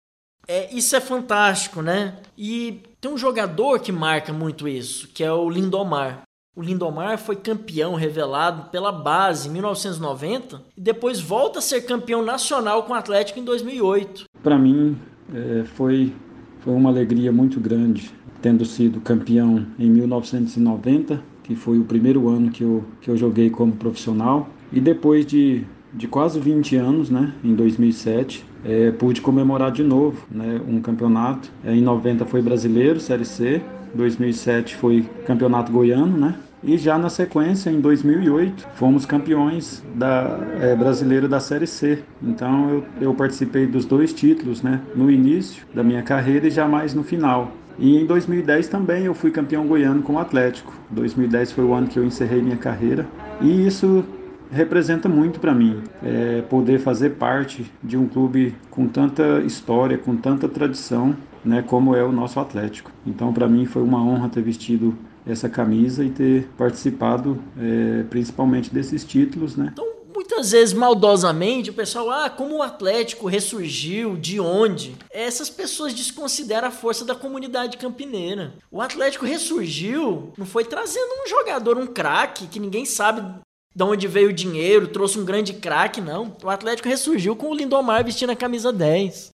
É, 0.49 0.73
isso 0.75 0.97
é 0.97 1.03
fantástico, 1.03 1.83
né? 1.83 2.19
E 2.35 2.81
tem 2.99 3.11
um 3.11 3.19
jogador 3.19 3.79
que 3.81 3.93
marca 3.93 4.33
muito 4.33 4.67
isso, 4.67 5.07
que 5.09 5.23
é 5.23 5.31
o 5.31 5.51
Lindomar. 5.51 6.23
O 6.57 6.62
Lindomar 6.62 7.16
foi 7.16 7.36
campeão 7.36 7.94
revelado 7.94 8.70
pela 8.70 8.90
base 8.90 9.48
em 9.48 9.53
1990 9.53 10.61
e 10.76 10.80
depois 10.80 11.20
volta 11.20 11.61
a 11.61 11.62
ser 11.62 11.82
campeão 11.82 12.24
nacional 12.24 12.82
com 12.82 12.92
o 12.92 12.96
Atlético 12.96 13.38
em 13.38 13.44
2008. 13.44 14.24
Para 14.42 14.59
mim 14.59 14.96
é, 15.32 15.62
foi, 15.64 16.12
foi 16.59 16.74
uma 16.74 16.90
alegria 16.90 17.30
muito 17.30 17.61
grande 17.61 18.11
tendo 18.42 18.64
sido 18.64 19.01
campeão 19.01 19.64
em 19.78 19.88
1990, 19.88 21.22
que 21.44 21.55
foi 21.55 21.78
o 21.78 21.84
primeiro 21.84 22.28
ano 22.28 22.51
que 22.51 22.64
eu, 22.64 22.84
que 23.01 23.09
eu 23.09 23.16
joguei 23.16 23.48
como 23.48 23.72
profissional. 23.72 24.48
E 24.72 24.80
depois 24.80 25.24
de, 25.24 25.64
de 25.92 26.09
quase 26.09 26.40
20 26.40 26.74
anos, 26.76 27.11
né, 27.11 27.32
em 27.44 27.55
2007, 27.55 28.44
é, 28.64 28.90
pude 28.90 29.20
comemorar 29.20 29.70
de 29.70 29.82
novo 29.82 30.26
né, 30.30 30.61
um 30.66 30.80
campeonato. 30.80 31.51
É, 31.64 31.74
em 31.74 31.82
90 31.82 32.24
foi 32.26 32.42
brasileiro, 32.42 32.98
Série 32.98 33.24
C. 33.24 33.62
2007 33.95 34.76
foi 34.76 35.09
campeonato 35.26 35.72
goiano, 35.72 36.16
né? 36.16 36.34
E 36.62 36.76
já 36.76 36.99
na 36.99 37.09
sequência, 37.09 37.70
em 37.70 37.80
2008, 37.80 38.68
fomos 38.74 39.07
campeões 39.07 39.82
da 39.95 40.38
é, 40.61 40.76
brasileiro 40.76 41.26
da 41.26 41.41
Série 41.41 41.66
C. 41.66 42.03
Então 42.22 42.68
eu, 42.70 42.84
eu 43.01 43.14
participei 43.14 43.66
dos 43.66 43.86
dois 43.86 44.12
títulos, 44.12 44.62
né? 44.62 44.80
No 44.95 45.11
início 45.11 45.64
da 45.74 45.82
minha 45.82 46.03
carreira 46.03 46.47
e 46.47 46.51
jamais 46.51 46.93
no 46.93 47.03
final. 47.03 47.53
E 47.78 47.97
em 47.97 48.05
2010 48.05 48.68
também 48.68 49.05
eu 49.05 49.14
fui 49.14 49.30
campeão 49.30 49.66
goiano 49.66 50.03
com 50.03 50.14
o 50.14 50.18
Atlético. 50.18 50.70
2010 50.91 51.53
foi 51.53 51.64
o 51.64 51.72
ano 51.72 51.86
que 51.86 51.99
eu 51.99 52.05
encerrei 52.05 52.43
minha 52.43 52.59
carreira. 52.59 53.07
E 53.41 53.66
isso 53.66 54.05
representa 54.51 55.09
muito 55.09 55.38
para 55.41 55.55
mim, 55.55 55.80
é, 56.03 56.43
poder 56.43 56.80
fazer 56.80 57.11
parte 57.11 57.70
de 57.82 57.97
um 57.97 58.07
clube 58.07 58.55
com 58.68 58.86
tanta 58.86 59.41
história, 59.41 59.97
com 59.97 60.16
tanta 60.16 60.49
tradição, 60.49 61.14
né, 61.45 61.62
como 61.62 61.95
é 61.95 62.05
o 62.05 62.12
nosso 62.12 62.38
Atlético. 62.38 62.91
Então, 63.07 63.32
para 63.32 63.49
mim 63.49 63.66
foi 63.66 63.82
uma 63.82 64.03
honra 64.03 64.28
ter 64.28 64.43
vestido 64.43 64.97
essa 65.26 65.49
camisa 65.49 66.05
e 66.05 66.11
ter 66.11 66.49
participado, 66.57 67.43
é, 67.59 68.05
principalmente 68.05 68.72
desses 68.72 69.05
títulos, 69.05 69.57
né? 69.57 69.72
Muitas 70.14 70.53
vezes, 70.53 70.74
maldosamente, 70.74 71.70
o 71.70 71.72
pessoal, 71.72 72.11
ah, 72.11 72.30
como 72.30 72.57
o 72.57 72.62
Atlético 72.62 73.26
ressurgiu, 73.26 74.16
de 74.16 74.38
onde? 74.38 74.95
Essas 75.11 75.51
pessoas 75.51 75.95
desconsideram 75.95 76.68
a 76.68 76.70
força 76.70 77.05
da 77.05 77.14
comunidade 77.14 77.76
campineira. 77.76 78.55
O 78.70 78.80
Atlético 78.80 79.24
ressurgiu, 79.24 80.32
não 80.36 80.47
foi 80.47 80.64
trazendo 80.64 81.11
um 81.24 81.28
jogador, 81.28 81.78
um 81.78 81.86
craque, 81.86 82.47
que 82.47 82.61
ninguém 82.61 82.84
sabe 82.84 83.41
de 83.74 83.82
onde 83.82 84.07
veio 84.07 84.30
o 84.30 84.32
dinheiro, 84.32 84.88
trouxe 84.88 85.18
um 85.18 85.24
grande 85.24 85.55
craque, 85.55 86.01
não. 86.01 86.36
O 86.43 86.51
Atlético 86.51 86.88
ressurgiu 86.88 87.34
com 87.34 87.51
o 87.51 87.55
Lindomar 87.55 88.05
vestindo 88.05 88.30
a 88.30 88.36
camisa 88.36 88.72
10. 88.72 89.30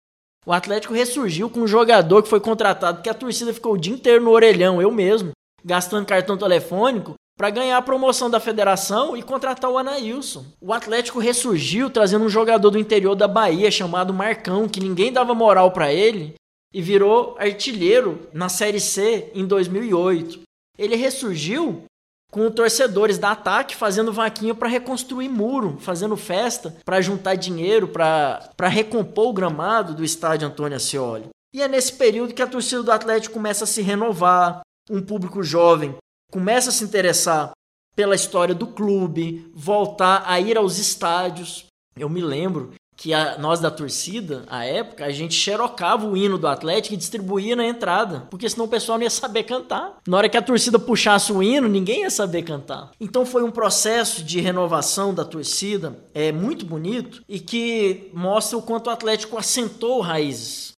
O 0.45 0.51
Atlético 0.51 0.93
ressurgiu 0.93 1.49
com 1.49 1.61
um 1.61 1.67
jogador 1.67 2.23
que 2.23 2.29
foi 2.29 2.39
contratado, 2.39 3.01
que 3.01 3.09
a 3.09 3.13
torcida 3.13 3.53
ficou 3.53 3.73
o 3.73 3.77
dia 3.77 3.93
inteiro 3.93 4.23
no 4.23 4.31
orelhão, 4.31 4.81
eu 4.81 4.89
mesmo, 4.91 5.31
gastando 5.63 6.05
cartão 6.05 6.35
telefônico, 6.35 7.13
para 7.37 7.49
ganhar 7.49 7.77
a 7.77 7.81
promoção 7.81 8.29
da 8.29 8.39
federação 8.39 9.15
e 9.15 9.21
contratar 9.21 9.69
o 9.69 9.77
Anailson. 9.77 10.45
O 10.59 10.73
Atlético 10.73 11.19
ressurgiu 11.19 11.89
trazendo 11.89 12.25
um 12.25 12.29
jogador 12.29 12.69
do 12.69 12.79
interior 12.79 13.15
da 13.15 13.27
Bahia 13.27 13.69
chamado 13.69 14.13
Marcão, 14.13 14.67
que 14.67 14.79
ninguém 14.79 15.13
dava 15.13 15.33
moral 15.33 15.71
para 15.71 15.93
ele, 15.93 16.35
e 16.73 16.81
virou 16.81 17.35
artilheiro 17.37 18.27
na 18.33 18.49
Série 18.49 18.79
C 18.79 19.31
em 19.35 19.45
2008. 19.45 20.41
Ele 20.77 20.95
ressurgiu 20.95 21.83
com 22.31 22.49
torcedores 22.49 23.17
da 23.17 23.31
Ataque 23.31 23.75
fazendo 23.75 24.13
vaquinha 24.13 24.55
para 24.55 24.69
reconstruir 24.69 25.27
muro, 25.27 25.77
fazendo 25.79 26.15
festa 26.15 26.75
para 26.83 27.01
juntar 27.01 27.35
dinheiro 27.35 27.89
para 27.89 28.67
recompor 28.69 29.27
o 29.27 29.33
gramado 29.33 29.93
do 29.93 30.03
estádio 30.03 30.47
Antônio 30.47 30.77
Ascioli. 30.77 31.29
E 31.53 31.61
é 31.61 31.67
nesse 31.67 31.93
período 31.93 32.33
que 32.33 32.41
a 32.41 32.47
torcida 32.47 32.81
do 32.81 32.91
Atlético 32.91 33.33
começa 33.33 33.65
a 33.65 33.67
se 33.67 33.81
renovar, 33.81 34.61
um 34.89 35.01
público 35.01 35.43
jovem 35.43 35.95
começa 36.31 36.69
a 36.69 36.71
se 36.71 36.83
interessar 36.83 37.51
pela 37.93 38.15
história 38.15 38.55
do 38.55 38.67
clube, 38.67 39.51
voltar 39.53 40.23
a 40.25 40.39
ir 40.39 40.57
aos 40.57 40.79
estádios. 40.79 41.65
Eu 41.95 42.09
me 42.09 42.21
lembro 42.21 42.71
que 43.01 43.15
a, 43.15 43.35
nós 43.39 43.59
da 43.59 43.71
torcida, 43.71 44.43
à 44.47 44.63
época, 44.63 45.03
a 45.03 45.09
gente 45.09 45.33
xerocava 45.33 46.05
o 46.05 46.15
hino 46.15 46.37
do 46.37 46.45
Atlético 46.45 46.93
e 46.93 46.97
distribuía 46.97 47.55
na 47.55 47.65
entrada, 47.65 48.27
porque 48.29 48.47
senão 48.47 48.65
o 48.65 48.69
pessoal 48.69 48.99
não 48.99 49.03
ia 49.03 49.09
saber 49.09 49.41
cantar. 49.41 49.97
Na 50.07 50.17
hora 50.17 50.29
que 50.29 50.37
a 50.37 50.41
torcida 50.41 50.77
puxasse 50.77 51.33
o 51.33 51.41
hino, 51.41 51.67
ninguém 51.67 52.01
ia 52.01 52.11
saber 52.11 52.43
cantar. 52.43 52.91
Então 53.01 53.25
foi 53.25 53.41
um 53.41 53.49
processo 53.49 54.23
de 54.23 54.39
renovação 54.39 55.15
da 55.15 55.25
torcida, 55.25 55.97
é 56.13 56.31
muito 56.31 56.63
bonito 56.63 57.23
e 57.27 57.39
que 57.39 58.11
mostra 58.13 58.55
o 58.59 58.61
quanto 58.61 58.85
o 58.85 58.91
Atlético 58.91 59.35
assentou 59.35 59.99
raízes 59.99 60.71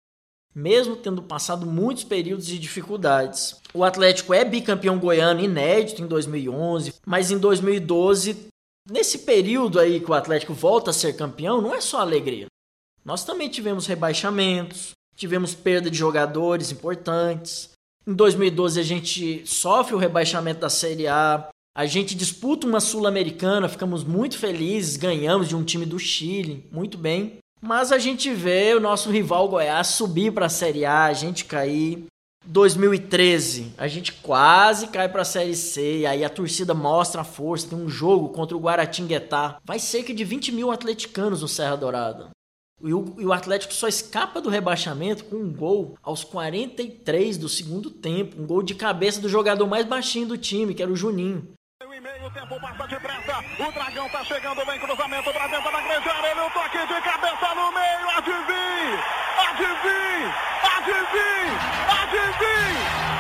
mesmo 0.54 0.98
tendo 0.98 1.22
passado 1.24 1.66
muitos 1.66 2.04
períodos 2.04 2.46
de 2.46 2.60
dificuldades. 2.60 3.56
O 3.74 3.86
Atlético 3.86 4.34
é 4.34 4.44
bicampeão 4.44 5.00
goiano 5.00 5.40
inédito 5.40 6.02
em 6.02 6.08
2011, 6.08 6.96
mas 7.06 7.32
em 7.32 7.38
2012 7.38 8.52
Nesse 8.90 9.20
período 9.20 9.80
aí 9.80 10.00
que 10.00 10.10
o 10.10 10.14
Atlético 10.14 10.54
volta 10.54 10.90
a 10.90 10.94
ser 10.94 11.16
campeão, 11.16 11.62
não 11.62 11.74
é 11.74 11.82
só 11.82 12.00
alegria. 12.00 12.48
Nós 13.06 13.24
também 13.24 13.50
tivemos 13.50 13.88
rebaixamentos, 13.88 14.92
tivemos 15.16 15.54
perda 15.54 15.90
de 15.90 15.98
jogadores 15.98 16.72
importantes. 16.72 17.70
Em 18.06 18.14
2012 18.14 18.80
a 18.80 18.84
gente 18.84 19.46
sofre 19.46 19.94
o 19.94 20.00
rebaixamento 20.00 20.62
da 20.62 20.70
Série 20.70 21.08
A. 21.08 21.50
A 21.76 21.86
gente 21.86 22.16
disputa 22.16 22.68
uma 22.68 22.80
Sul-Americana, 22.80 23.70
ficamos 23.70 24.04
muito 24.04 24.38
felizes, 24.38 24.98
ganhamos 24.98 25.48
de 25.48 25.56
um 25.56 25.64
time 25.64 25.86
do 25.86 25.98
Chile, 25.98 26.68
muito 26.72 26.98
bem. 26.98 27.38
Mas 27.62 27.92
a 27.92 28.00
gente 28.00 28.34
vê 28.34 28.74
o 28.74 28.80
nosso 28.80 29.12
rival 29.12 29.48
Goiás 29.48 29.88
subir 29.88 30.34
para 30.34 30.48
a 30.48 30.50
Série 30.50 30.84
A, 30.84 31.06
a 31.06 31.14
gente 31.14 31.46
cair. 31.46 32.06
2013, 32.46 33.74
a 33.78 33.88
gente 33.88 34.14
quase 34.14 34.88
cai 34.88 35.08
para 35.08 35.22
a 35.22 35.26
Série 35.26 35.56
C, 35.56 36.00
e 36.00 36.06
aí 36.06 36.24
a 36.24 36.30
torcida 36.30 36.74
mostra 36.74 37.22
a 37.22 37.26
força, 37.26 37.70
tem 37.70 37.78
um 37.78 37.88
jogo 37.88 38.30
contra 38.30 38.58
o 38.58 38.60
Guaratinguetá. 38.60 39.58
Vai 39.64 39.78
cerca 39.78 40.14
de 40.14 40.24
20 40.24 40.52
mil 40.52 40.72
atleticanos 40.72 41.42
no 41.42 41.48
Serra 41.48 41.76
Dourada. 41.76 42.30
E 42.84 42.94
o, 42.94 43.16
e 43.20 43.26
o, 43.26 43.32
Atlético 43.32 43.74
só 43.74 43.88
escapa 43.88 44.42
do 44.42 44.50
rebaixamento 44.50 45.26
com 45.26 45.36
um 45.36 45.54
gol 45.54 45.96
aos 46.02 46.24
43 46.24 47.38
do 47.38 47.48
segundo 47.48 47.92
tempo. 47.92 48.42
Um 48.42 48.48
gol 48.48 48.64
de 48.64 48.74
cabeça 48.74 49.22
do 49.22 49.30
jogador 49.30 49.68
mais 49.68 49.86
baixinho 49.86 50.28
do 50.28 50.38
time, 50.38 50.74
que 50.74 50.82
era 50.82 50.92
o 50.92 50.96
Juninho. 50.96 51.54
O 52.24 52.34
tempo 52.34 52.60
passa 52.62 52.88
depressa, 52.88 53.40
o 53.60 53.72
Dragão 53.72 54.08
tá 54.10 54.24
chegando 54.24 54.66
bem, 54.66 54.80
cruzamento 54.80 55.34
pra 55.34 55.48
dentro 55.48 55.72
da 55.72 55.82
grande 55.82 56.10
área, 56.10 56.32
ele 56.32 56.40
o 56.40 56.50
toque 56.52 56.78
de 56.78 57.02
cabeça 57.02 57.56
no 57.56 57.72
meio, 57.74 58.10
adivinhe, 58.16 59.00
adivinhe, 59.50 60.34
ATV! 60.82 61.16
ATV! 61.94 63.11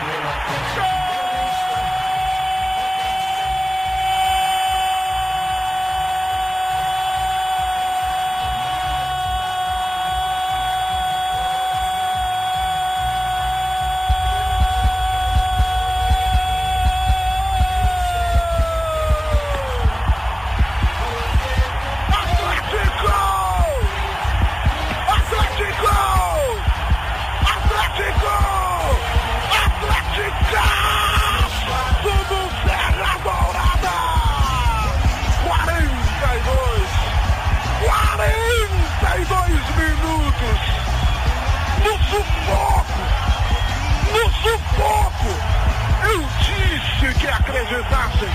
Acreditassem. 47.51 48.30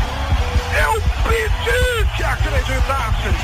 Eu 0.83 1.03
pedi 1.25 2.17
que 2.17 2.25
acreditassem. 2.25 3.35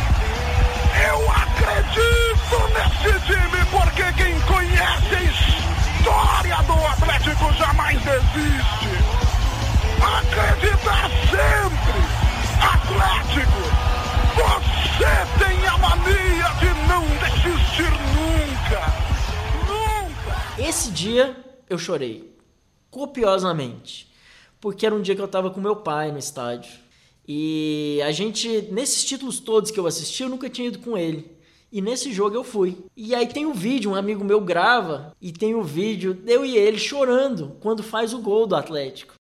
Eu 1.08 1.30
acredito 1.30 2.58
nesse 2.74 3.20
time 3.20 3.64
porque 3.70 4.12
quem 4.14 4.40
conhece 4.40 5.14
a 5.14 5.22
história 5.22 6.56
do 6.64 6.86
Atlético 6.86 7.52
jamais 7.54 7.98
desiste. 8.02 8.92
Acreditar 10.02 11.10
sempre. 11.30 12.02
Atlético, 12.62 13.62
você 14.36 15.44
tem 15.44 15.66
a 15.66 15.78
mania 15.78 16.50
de 16.60 16.70
não 16.88 17.04
desistir 17.18 17.92
nunca. 18.14 19.01
Esse 20.64 20.92
dia 20.92 21.36
eu 21.68 21.76
chorei 21.76 22.32
copiosamente 22.88 24.12
porque 24.60 24.86
era 24.86 24.94
um 24.94 25.02
dia 25.02 25.16
que 25.16 25.20
eu 25.20 25.26
estava 25.26 25.50
com 25.50 25.60
meu 25.60 25.74
pai 25.74 26.12
no 26.12 26.18
estádio. 26.18 26.70
E 27.26 28.00
a 28.04 28.12
gente, 28.12 28.62
nesses 28.70 29.04
títulos 29.04 29.40
todos 29.40 29.72
que 29.72 29.80
eu 29.80 29.88
assisti, 29.88 30.22
eu 30.22 30.28
nunca 30.28 30.48
tinha 30.48 30.68
ido 30.68 30.78
com 30.78 30.96
ele. 30.96 31.36
E 31.72 31.80
nesse 31.80 32.12
jogo 32.12 32.36
eu 32.36 32.44
fui. 32.44 32.78
E 32.96 33.12
aí 33.12 33.26
tem 33.26 33.44
um 33.44 33.52
vídeo, 33.52 33.90
um 33.90 33.96
amigo 33.96 34.24
meu 34.24 34.40
grava, 34.40 35.12
e 35.20 35.32
tem 35.32 35.52
o 35.52 35.60
um 35.60 35.64
vídeo 35.64 36.22
eu 36.28 36.44
e 36.44 36.56
ele 36.56 36.78
chorando 36.78 37.56
quando 37.60 37.82
faz 37.82 38.14
o 38.14 38.20
gol 38.20 38.46
do 38.46 38.54
Atlético. 38.54 39.14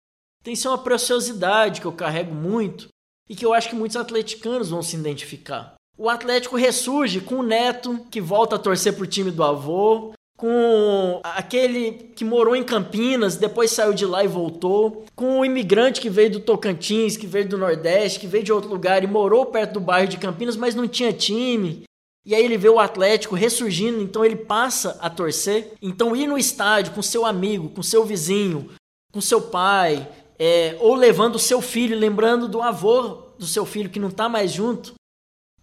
Tem 0.42 0.54
isso 0.54 0.66
é 0.66 0.70
uma 0.72 0.78
preciosidade 0.78 1.80
que 1.80 1.86
eu 1.86 1.92
carrego 1.92 2.34
muito 2.34 2.88
e 3.30 3.36
que 3.36 3.46
eu 3.46 3.54
acho 3.54 3.68
que 3.68 3.76
muitos 3.76 3.96
atleticanos 3.96 4.70
vão 4.70 4.82
se 4.82 4.96
identificar. 4.96 5.74
O 5.96 6.08
Atlético 6.08 6.56
ressurge 6.56 7.20
com 7.20 7.36
o 7.36 7.42
neto 7.44 8.04
que 8.10 8.20
volta 8.20 8.56
a 8.56 8.58
torcer 8.58 8.96
pro 8.96 9.06
time 9.06 9.30
do 9.30 9.44
avô, 9.44 10.12
com 10.38 11.20
aquele 11.24 12.12
que 12.14 12.24
morou 12.24 12.54
em 12.54 12.62
Campinas, 12.62 13.34
depois 13.34 13.72
saiu 13.72 13.92
de 13.92 14.06
lá 14.06 14.22
e 14.22 14.28
voltou, 14.28 15.04
com 15.16 15.40
o 15.40 15.44
imigrante 15.44 16.00
que 16.00 16.08
veio 16.08 16.30
do 16.30 16.38
Tocantins, 16.38 17.16
que 17.16 17.26
veio 17.26 17.48
do 17.48 17.58
Nordeste, 17.58 18.20
que 18.20 18.28
veio 18.28 18.44
de 18.44 18.52
outro 18.52 18.70
lugar 18.70 19.02
e 19.02 19.08
morou 19.08 19.46
perto 19.46 19.74
do 19.74 19.80
bairro 19.80 20.08
de 20.08 20.16
Campinas, 20.16 20.56
mas 20.56 20.76
não 20.76 20.86
tinha 20.86 21.12
time. 21.12 21.82
E 22.24 22.36
aí 22.36 22.44
ele 22.44 22.56
vê 22.56 22.68
o 22.68 22.78
Atlético 22.78 23.34
ressurgindo, 23.34 24.00
então 24.00 24.24
ele 24.24 24.36
passa 24.36 24.96
a 25.00 25.10
torcer. 25.10 25.72
Então 25.82 26.14
ir 26.14 26.28
no 26.28 26.38
estádio 26.38 26.92
com 26.92 27.02
seu 27.02 27.26
amigo, 27.26 27.70
com 27.70 27.82
seu 27.82 28.04
vizinho, 28.04 28.70
com 29.12 29.20
seu 29.20 29.40
pai, 29.40 30.08
é, 30.38 30.76
ou 30.78 30.94
levando 30.94 31.34
o 31.34 31.40
seu 31.40 31.60
filho, 31.60 31.98
lembrando 31.98 32.46
do 32.46 32.62
avô 32.62 33.26
do 33.36 33.46
seu 33.46 33.66
filho 33.66 33.90
que 33.90 33.98
não 33.98 34.08
está 34.08 34.28
mais 34.28 34.52
junto, 34.52 34.94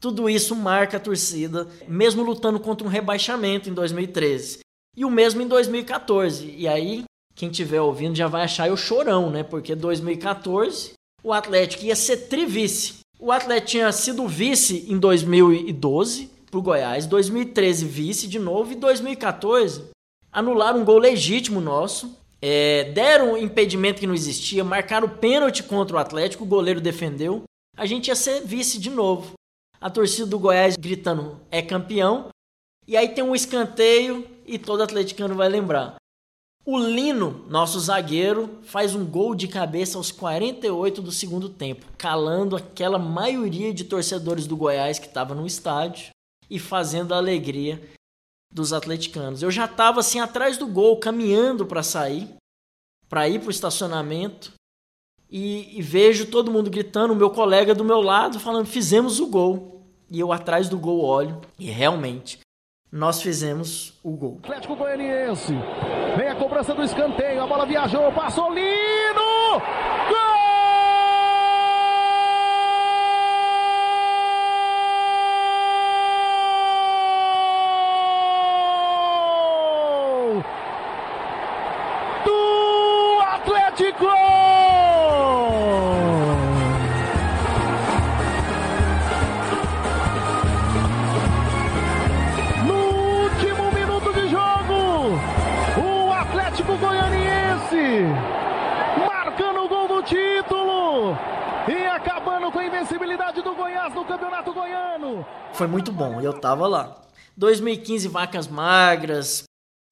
tudo 0.01 0.29
isso 0.29 0.53
marca 0.53 0.97
a 0.97 0.99
torcida, 0.99 1.65
mesmo 1.87 2.23
lutando 2.23 2.59
contra 2.59 2.85
um 2.85 2.89
rebaixamento 2.89 3.69
em 3.69 3.73
2013. 3.73 4.64
E 4.95 5.03
o 5.03 5.09
mesmo 5.09 5.41
em 5.41 5.47
2014. 5.47 6.53
E 6.57 6.67
aí, 6.67 7.03
quem 7.35 7.49
estiver 7.49 7.81
ouvindo 7.81 8.15
já 8.15 8.27
vai 8.27 8.43
achar 8.43 8.67
eu 8.67 8.77
chorão, 8.77 9.29
né? 9.29 9.43
Porque 9.43 9.75
2014 9.75 10.93
o 11.23 11.33
Atlético 11.33 11.85
ia 11.85 11.95
ser 11.95 12.27
trivice. 12.27 12.99
O 13.19 13.31
Atlético 13.31 13.71
tinha 13.71 13.91
sido 13.91 14.27
vice 14.27 14.85
em 14.87 14.97
2012 14.97 16.29
pro 16.51 16.61
Goiás, 16.61 17.07
2013 17.07 17.85
vice 17.85 18.27
de 18.27 18.37
novo 18.37 18.71
e 18.71 18.75
2014 18.75 19.95
anularam 20.35 20.81
um 20.81 20.85
gol 20.85 20.97
legítimo 20.97 21.61
nosso, 21.61 22.13
é, 22.41 22.91
deram 22.91 23.33
um 23.33 23.37
impedimento 23.37 24.01
que 24.01 24.07
não 24.07 24.13
existia, 24.13 24.65
marcaram 24.65 25.07
pênalti 25.07 25.63
contra 25.63 25.95
o 25.95 25.99
Atlético, 25.99 26.43
o 26.43 26.47
goleiro 26.47 26.81
defendeu. 26.81 27.43
A 27.77 27.85
gente 27.85 28.09
ia 28.09 28.15
ser 28.15 28.41
vice 28.41 28.77
de 28.77 28.89
novo. 28.89 29.31
A 29.79 29.89
torcida 29.89 30.27
do 30.27 30.37
Goiás 30.37 30.75
gritando 30.75 31.39
é 31.49 31.61
campeão. 31.61 32.27
E 32.85 32.97
aí 32.97 33.07
tem 33.09 33.23
um 33.23 33.33
escanteio 33.33 34.27
e 34.45 34.59
todo 34.59 34.83
atleticano 34.83 35.35
vai 35.35 35.49
lembrar. 35.49 35.95
O 36.67 36.79
Lino, 36.79 37.45
nosso 37.47 37.79
zagueiro, 37.79 38.59
faz 38.63 38.95
um 38.95 39.05
gol 39.05 39.35
de 39.35 39.47
cabeça 39.47 39.99
aos 39.99 40.11
48 40.11 40.99
do 40.99 41.11
segundo 41.11 41.47
tempo, 41.47 41.85
calando 41.95 42.55
aquela 42.55 42.97
maioria 42.97 43.71
de 43.71 43.83
torcedores 43.83 44.47
do 44.47 44.57
Goiás 44.57 44.97
que 44.97 45.05
estava 45.05 45.35
no 45.35 45.45
estádio 45.45 46.09
e 46.49 46.57
fazendo 46.57 47.13
a 47.13 47.17
alegria 47.17 47.79
dos 48.51 48.73
atleticanos. 48.73 49.43
Eu 49.43 49.51
já 49.51 49.65
estava 49.65 49.99
assim 49.99 50.19
atrás 50.19 50.57
do 50.57 50.65
gol, 50.65 50.97
caminhando 50.97 51.67
para 51.67 51.83
sair, 51.83 52.35
para 53.07 53.29
ir 53.29 53.39
para 53.39 53.49
o 53.49 53.51
estacionamento 53.51 54.53
e, 55.29 55.77
e, 55.77 55.81
vejo 55.81 56.27
todo 56.27 56.51
mundo 56.51 56.69
gritando, 56.69 57.13
o 57.13 57.15
meu 57.15 57.29
colega 57.29 57.75
do 57.75 57.83
meu 57.83 58.01
lado 58.01 58.39
falando: 58.39 58.65
fizemos 58.65 59.19
o 59.19 59.27
gol. 59.27 59.85
E 60.09 60.19
eu 60.19 60.31
atrás 60.31 60.69
do 60.69 60.77
gol 60.77 61.01
olho 61.01 61.41
e 61.57 61.65
realmente 61.65 62.39
nós 62.91 63.21
fizemos 63.21 63.99
o 64.03 64.11
gol. 64.11 64.39
Atlético 64.43 64.75
Goianiense. 64.75 65.53
Vem 66.17 66.29
a 66.29 66.35
cobrança 66.35 66.73
do 66.73 66.83
escanteio. 66.83 67.43
A 67.43 67.47
bola 67.47 67.65
viajou, 67.65 68.11
passou 68.11 68.53
Lino! 68.53 69.59
Gol! 70.09 70.24
Bom, 106.55 106.65
eu 106.65 106.67
tava 106.67 106.67
lá. 106.67 107.01
2015, 107.37 108.07
vacas 108.07 108.47
magras. 108.47 109.43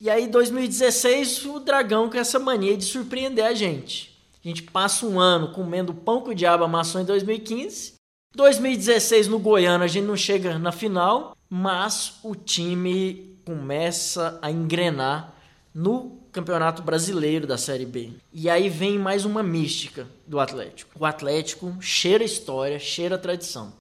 E 0.01 0.09
aí, 0.09 0.27
2016, 0.27 1.45
o 1.45 1.59
Dragão 1.59 2.09
com 2.09 2.17
essa 2.17 2.39
mania 2.39 2.75
de 2.75 2.85
surpreender 2.85 3.45
a 3.45 3.53
gente. 3.53 4.17
A 4.43 4.47
gente 4.47 4.63
passa 4.63 5.05
um 5.05 5.19
ano 5.19 5.53
comendo 5.53 5.93
pão 5.93 6.23
o 6.23 6.35
diabo 6.35 6.63
amassou 6.63 6.99
em 6.99 7.05
2015 7.05 7.93
2016 8.35 9.27
no 9.27 9.37
Goiânia 9.37 9.85
a 9.85 9.87
gente 9.87 10.05
não 10.05 10.17
chega 10.17 10.57
na 10.57 10.71
final, 10.71 11.37
mas 11.47 12.15
o 12.23 12.33
time 12.33 13.37
começa 13.45 14.39
a 14.41 14.49
engrenar 14.49 15.35
no 15.73 16.17
Campeonato 16.31 16.81
Brasileiro 16.81 17.45
da 17.45 17.59
Série 17.59 17.85
B. 17.85 18.09
E 18.31 18.49
aí 18.49 18.69
vem 18.69 18.97
mais 18.97 19.23
uma 19.23 19.43
mística 19.43 20.07
do 20.25 20.39
Atlético. 20.39 20.91
O 20.99 21.05
Atlético 21.05 21.77
cheira 21.79 22.23
história, 22.23 22.79
cheira 22.79 23.19
tradição. 23.19 23.73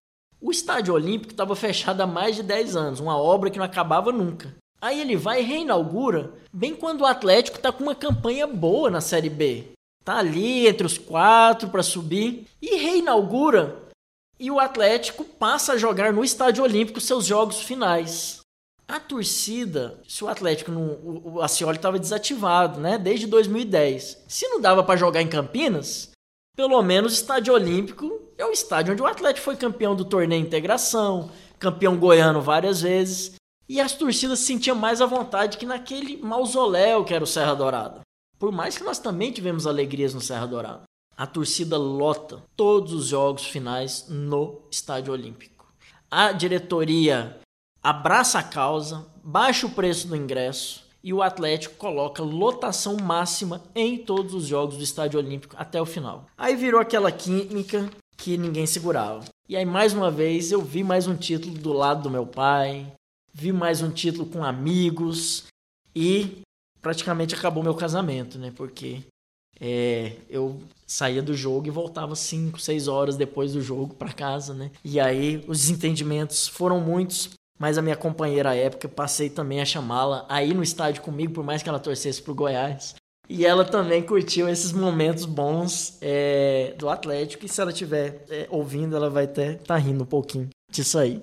O 0.42 0.50
Estádio 0.50 0.92
Olímpico 0.92 1.32
estava 1.32 1.54
fechado 1.54 2.00
há 2.00 2.06
mais 2.06 2.34
de 2.34 2.42
10 2.42 2.74
anos, 2.74 2.98
uma 2.98 3.16
obra 3.16 3.48
que 3.48 3.58
não 3.58 3.64
acabava 3.64 4.10
nunca. 4.10 4.52
Aí 4.80 5.00
ele 5.00 5.16
vai 5.16 5.40
e 5.40 5.44
reinaugura 5.44 6.32
bem 6.52 6.74
quando 6.74 7.02
o 7.02 7.06
Atlético 7.06 7.58
está 7.58 7.70
com 7.70 7.84
uma 7.84 7.94
campanha 7.94 8.44
boa 8.44 8.90
na 8.90 9.00
Série 9.00 9.30
B. 9.30 9.68
Tá 10.04 10.16
ali 10.16 10.66
entre 10.66 10.84
os 10.84 10.98
quatro 10.98 11.68
para 11.68 11.84
subir 11.84 12.48
e 12.60 12.74
reinaugura 12.76 13.82
e 14.40 14.50
o 14.50 14.58
Atlético 14.58 15.24
passa 15.24 15.74
a 15.74 15.78
jogar 15.78 16.12
no 16.12 16.24
Estádio 16.24 16.64
Olímpico 16.64 17.00
seus 17.00 17.24
jogos 17.24 17.60
finais. 17.62 18.40
A 18.88 18.98
torcida, 18.98 20.00
se 20.08 20.24
o 20.24 20.28
Atlético 20.28 20.72
não, 20.72 20.82
o, 20.82 21.38
o 21.38 21.44
estava 21.44 22.00
desativado, 22.00 22.80
né, 22.80 22.98
desde 22.98 23.28
2010. 23.28 24.24
Se 24.26 24.48
não 24.48 24.60
dava 24.60 24.82
para 24.82 24.98
jogar 24.98 25.22
em 25.22 25.28
Campinas, 25.28 26.10
pelo 26.56 26.82
menos 26.82 27.14
Estádio 27.14 27.54
Olímpico 27.54 28.20
é 28.36 28.44
o 28.44 28.50
estádio 28.50 28.92
onde 28.92 29.02
o 29.02 29.06
Atlético 29.06 29.44
foi 29.44 29.56
campeão 29.56 29.94
do 29.94 30.04
torneio 30.04 30.42
Integração, 30.42 31.30
campeão 31.58 31.96
goiano 31.96 32.40
várias 32.40 32.82
vezes, 32.82 33.34
e 33.68 33.80
as 33.80 33.94
torcidas 33.94 34.40
se 34.40 34.46
sentiam 34.46 34.76
mais 34.76 35.00
à 35.00 35.06
vontade 35.06 35.56
que 35.56 35.66
naquele 35.66 36.16
mausoléu 36.16 37.04
que 37.04 37.14
era 37.14 37.24
o 37.24 37.26
Serra 37.26 37.54
Dourada. 37.54 38.00
Por 38.38 38.50
mais 38.50 38.76
que 38.76 38.84
nós 38.84 38.98
também 38.98 39.30
tivemos 39.30 39.66
alegrias 39.66 40.12
no 40.12 40.20
Serra 40.20 40.46
Dourada 40.46 40.82
a 41.16 41.26
torcida 41.26 41.76
lota 41.76 42.42
todos 42.56 42.92
os 42.92 43.06
jogos 43.06 43.46
finais 43.46 44.06
no 44.08 44.62
Estádio 44.70 45.12
Olímpico. 45.12 45.72
A 46.10 46.32
diretoria 46.32 47.38
abraça 47.82 48.38
a 48.38 48.42
causa, 48.42 49.06
baixa 49.22 49.66
o 49.66 49.70
preço 49.70 50.08
do 50.08 50.16
ingresso 50.16 50.81
e 51.02 51.12
o 51.12 51.22
Atlético 51.22 51.74
coloca 51.76 52.22
lotação 52.22 52.96
máxima 52.96 53.62
em 53.74 53.98
todos 53.98 54.34
os 54.34 54.46
jogos 54.46 54.76
do 54.76 54.82
Estádio 54.82 55.18
Olímpico 55.18 55.56
até 55.58 55.80
o 55.80 55.86
final. 55.86 56.26
Aí 56.36 56.54
virou 56.54 56.80
aquela 56.80 57.10
química 57.10 57.90
que 58.16 58.36
ninguém 58.36 58.66
segurava. 58.66 59.24
E 59.48 59.56
aí 59.56 59.64
mais 59.64 59.92
uma 59.92 60.10
vez 60.10 60.52
eu 60.52 60.62
vi 60.62 60.84
mais 60.84 61.06
um 61.06 61.16
título 61.16 61.54
do 61.54 61.72
lado 61.72 62.04
do 62.04 62.10
meu 62.10 62.26
pai, 62.26 62.92
vi 63.32 63.52
mais 63.52 63.82
um 63.82 63.90
título 63.90 64.26
com 64.26 64.44
amigos 64.44 65.44
e 65.94 66.42
praticamente 66.80 67.34
acabou 67.34 67.62
meu 67.62 67.74
casamento, 67.74 68.38
né? 68.38 68.52
Porque 68.54 69.00
é, 69.60 70.16
eu 70.28 70.60
saía 70.86 71.22
do 71.22 71.34
jogo 71.34 71.66
e 71.66 71.70
voltava 71.70 72.14
5, 72.14 72.60
6 72.60 72.88
horas 72.88 73.16
depois 73.16 73.52
do 73.52 73.62
jogo 73.62 73.94
para 73.94 74.12
casa, 74.12 74.52
né? 74.52 74.70
E 74.84 75.00
aí 75.00 75.42
os 75.46 75.60
desentendimentos 75.60 76.48
foram 76.48 76.80
muitos, 76.80 77.30
mas 77.62 77.78
a 77.78 77.82
minha 77.82 77.94
companheira 77.94 78.50
à 78.50 78.56
época 78.56 78.88
passei 78.88 79.30
também 79.30 79.60
a 79.60 79.64
chamá-la 79.64 80.26
aí 80.28 80.52
no 80.52 80.64
estádio 80.64 81.00
comigo, 81.00 81.32
por 81.32 81.44
mais 81.44 81.62
que 81.62 81.68
ela 81.68 81.78
torcesse 81.78 82.20
pro 82.20 82.34
Goiás. 82.34 82.96
E 83.28 83.46
ela 83.46 83.64
também 83.64 84.02
curtiu 84.02 84.48
esses 84.48 84.72
momentos 84.72 85.24
bons 85.24 85.96
é, 86.00 86.74
do 86.76 86.88
Atlético. 86.88 87.46
E 87.46 87.48
se 87.48 87.60
ela 87.60 87.70
estiver 87.70 88.24
é, 88.28 88.48
ouvindo, 88.50 88.96
ela 88.96 89.08
vai 89.08 89.26
até 89.26 89.54
tá 89.54 89.76
rindo 89.76 90.02
um 90.02 90.06
pouquinho 90.06 90.48
disso 90.72 90.98
aí. 90.98 91.22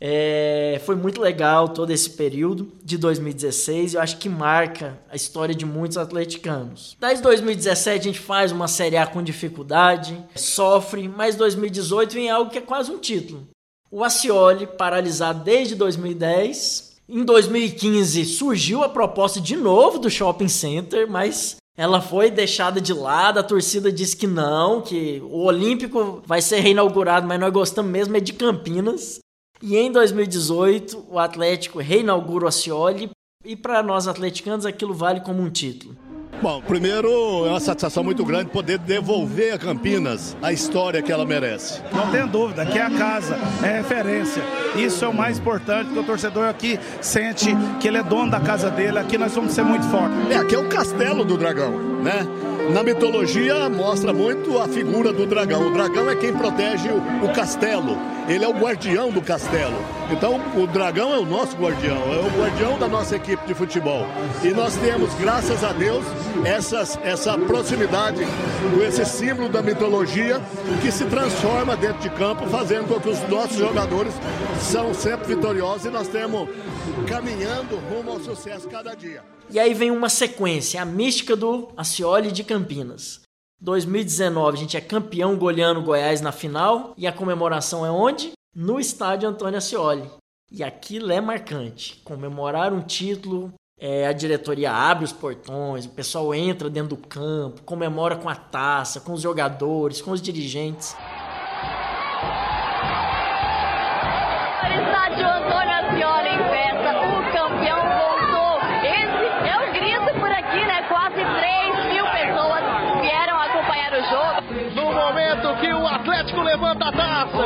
É, 0.00 0.80
foi 0.86 0.94
muito 0.94 1.20
legal 1.20 1.68
todo 1.68 1.90
esse 1.90 2.08
período 2.08 2.72
de 2.82 2.96
2016. 2.96 3.92
Eu 3.92 4.00
acho 4.00 4.16
que 4.16 4.30
marca 4.30 4.98
a 5.10 5.14
história 5.14 5.54
de 5.54 5.66
muitos 5.66 5.98
atleticanos. 5.98 6.96
Desde 6.98 7.22
2017 7.22 8.00
a 8.00 8.12
gente 8.12 8.18
faz 8.18 8.50
uma 8.50 8.66
Série 8.66 8.96
A 8.96 9.06
com 9.06 9.22
dificuldade, 9.22 10.18
sofre, 10.34 11.06
mas 11.06 11.36
2018 11.36 12.14
vem 12.14 12.30
algo 12.30 12.50
que 12.50 12.56
é 12.56 12.62
quase 12.62 12.90
um 12.90 12.98
título. 12.98 13.46
O 13.96 14.04
Acioli, 14.04 14.66
paralisado 14.66 15.42
desde 15.42 15.74
2010. 15.74 16.96
Em 17.08 17.24
2015 17.24 18.26
surgiu 18.26 18.82
a 18.82 18.90
proposta 18.90 19.40
de 19.40 19.56
novo 19.56 19.98
do 19.98 20.10
Shopping 20.10 20.48
Center, 20.48 21.10
mas 21.10 21.56
ela 21.74 22.02
foi 22.02 22.30
deixada 22.30 22.78
de 22.78 22.92
lado, 22.92 23.38
a 23.38 23.42
torcida 23.42 23.90
disse 23.90 24.14
que 24.14 24.26
não, 24.26 24.82
que 24.82 25.22
o 25.24 25.44
Olímpico 25.44 26.22
vai 26.26 26.42
ser 26.42 26.60
reinaugurado, 26.60 27.26
mas 27.26 27.40
nós 27.40 27.50
gostamos 27.50 27.90
mesmo 27.90 28.14
é 28.14 28.20
de 28.20 28.34
Campinas. 28.34 29.20
E 29.62 29.78
em 29.78 29.90
2018, 29.90 31.06
o 31.08 31.18
Atlético 31.18 31.78
reinaugura 31.78 32.44
o 32.44 32.48
Acioli 32.48 33.08
e 33.46 33.56
para 33.56 33.82
nós 33.82 34.06
atleticanos 34.06 34.66
aquilo 34.66 34.92
vale 34.92 35.20
como 35.22 35.40
um 35.40 35.48
título. 35.48 35.96
Bom, 36.42 36.60
primeiro 36.60 37.46
é 37.46 37.50
uma 37.50 37.60
satisfação 37.60 38.04
muito 38.04 38.24
grande 38.24 38.50
poder 38.50 38.78
devolver 38.78 39.54
a 39.54 39.58
Campinas 39.58 40.36
a 40.42 40.52
história 40.52 41.00
que 41.00 41.10
ela 41.10 41.24
merece. 41.24 41.80
Não 41.92 42.10
tem 42.10 42.26
dúvida, 42.26 42.62
aqui 42.62 42.78
é 42.78 42.82
a 42.82 42.90
casa, 42.90 43.38
é 43.62 43.78
referência. 43.78 44.42
Isso 44.76 45.04
é 45.04 45.08
o 45.08 45.14
mais 45.14 45.38
importante, 45.38 45.90
que 45.90 45.98
o 45.98 46.04
torcedor 46.04 46.46
aqui 46.46 46.78
sente 47.00 47.56
que 47.80 47.88
ele 47.88 47.96
é 47.96 48.02
dono 48.02 48.30
da 48.30 48.40
casa 48.40 48.70
dele, 48.70 48.98
aqui 48.98 49.16
nós 49.16 49.34
vamos 49.34 49.52
ser 49.52 49.62
muito 49.62 49.86
fortes. 49.86 50.30
É, 50.30 50.36
aqui 50.36 50.54
é 50.54 50.58
o 50.58 50.68
castelo 50.68 51.24
do 51.24 51.38
dragão, 51.38 51.70
né? 52.02 52.26
Na 52.72 52.82
mitologia 52.82 53.68
mostra 53.68 54.12
muito 54.12 54.58
a 54.58 54.66
figura 54.66 55.12
do 55.12 55.24
dragão. 55.24 55.68
O 55.68 55.72
dragão 55.72 56.10
é 56.10 56.16
quem 56.16 56.32
protege 56.32 56.88
o, 56.88 57.24
o 57.24 57.32
castelo. 57.32 57.96
Ele 58.28 58.44
é 58.44 58.48
o 58.48 58.52
guardião 58.52 59.10
do 59.10 59.22
castelo. 59.22 59.76
Então 60.10 60.40
o 60.56 60.66
dragão 60.66 61.14
é 61.14 61.18
o 61.18 61.24
nosso 61.24 61.56
guardião, 61.56 61.96
é 62.12 62.18
o 62.18 62.40
guardião 62.40 62.76
da 62.76 62.88
nossa 62.88 63.14
equipe 63.14 63.46
de 63.46 63.54
futebol. 63.54 64.04
E 64.42 64.48
nós 64.48 64.74
temos, 64.76 65.14
graças 65.14 65.62
a 65.62 65.72
Deus, 65.72 66.04
essas, 66.44 66.98
essa 67.04 67.38
proximidade 67.38 68.24
com 68.74 68.82
esse 68.82 69.04
símbolo 69.04 69.48
da 69.48 69.62
mitologia 69.62 70.40
que 70.82 70.90
se 70.90 71.04
transforma 71.04 71.76
dentro 71.76 72.00
de 72.00 72.10
campo, 72.10 72.46
fazendo 72.48 72.88
com 72.88 73.00
que 73.00 73.10
os 73.10 73.28
nossos 73.28 73.56
jogadores 73.56 74.12
são 74.60 74.92
sempre 74.92 75.34
vitoriosos 75.34 75.86
e 75.86 75.90
nós 75.90 76.08
temos 76.08 76.48
caminhando 77.06 77.76
rumo 77.76 78.10
ao 78.10 78.20
sucesso 78.20 78.68
cada 78.68 78.94
dia. 78.94 79.22
E 79.48 79.60
aí 79.60 79.72
vem 79.72 79.90
uma 79.90 80.08
sequência, 80.08 80.82
a 80.82 80.84
mística 80.84 81.36
do 81.36 81.68
Acioli 81.76 82.32
de 82.32 82.42
Campinas. 82.42 83.20
2019 83.60 84.56
a 84.56 84.60
gente 84.60 84.76
é 84.76 84.80
campeão 84.80 85.36
goleando 85.36 85.82
Goiás 85.82 86.20
na 86.20 86.32
final 86.32 86.92
e 86.96 87.06
a 87.06 87.12
comemoração 87.12 87.86
é 87.86 87.90
onde? 87.90 88.32
No 88.54 88.80
estádio 88.80 89.28
Antônio 89.28 89.58
Ascioli. 89.58 90.10
E 90.50 90.64
aquilo 90.64 91.12
é 91.12 91.20
marcante. 91.20 92.00
Comemorar 92.04 92.72
um 92.72 92.80
título, 92.80 93.52
é, 93.78 94.06
a 94.06 94.12
diretoria 94.12 94.72
abre 94.72 95.04
os 95.04 95.12
portões, 95.12 95.86
o 95.86 95.90
pessoal 95.90 96.34
entra 96.34 96.68
dentro 96.68 96.96
do 96.96 97.06
campo, 97.06 97.62
comemora 97.62 98.16
com 98.16 98.28
a 98.28 98.34
taça, 98.34 99.00
com 99.00 99.12
os 99.12 99.22
jogadores, 99.22 100.02
com 100.02 100.10
os 100.10 100.20
dirigentes. 100.20 100.96
Atlético 116.16 116.40
levanta 116.40 116.86
a 116.86 116.92
taça. 116.92 117.42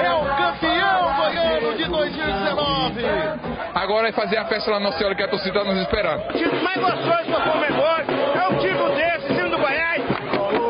É 0.00 0.14
o 0.14 0.24
campeão 0.36 1.16
goiano 1.16 1.76
de 1.76 1.84
2019. 1.88 3.02
Agora 3.74 4.08
é 4.10 4.12
fazer 4.12 4.36
a 4.36 4.44
festa 4.46 4.70
lá 4.70 4.78
no 4.78 4.92
Senhora 4.92 5.16
que 5.16 5.24
a 5.24 5.28
torcida 5.28 5.58
está 5.58 5.72
nos 5.72 5.82
esperando. 5.82 6.22
O 6.28 6.32
time 6.32 6.62
mais 6.62 6.80
gostoso 6.80 7.24
para 7.26 7.50
Comembol 7.50 7.98
é 8.36 8.48
um 8.48 8.58
time 8.60 8.94
desse, 8.94 9.26
time 9.26 9.50
do 9.50 9.58
Goiás. 9.58 10.02
O. 10.38 10.62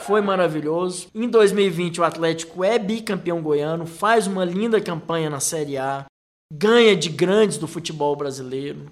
Foi 0.00 0.20
maravilhoso. 0.20 1.08
Em 1.14 1.28
2020 1.28 2.00
o 2.00 2.04
Atlético 2.04 2.64
é 2.64 2.80
bicampeão 2.80 3.40
goiano, 3.40 3.86
faz 3.86 4.26
uma 4.26 4.44
linda 4.44 4.80
campanha 4.80 5.30
na 5.30 5.38
Série 5.38 5.78
A, 5.78 6.04
ganha 6.52 6.96
de 6.96 7.08
grandes 7.08 7.56
do 7.58 7.68
futebol 7.68 8.16
brasileiro. 8.16 8.90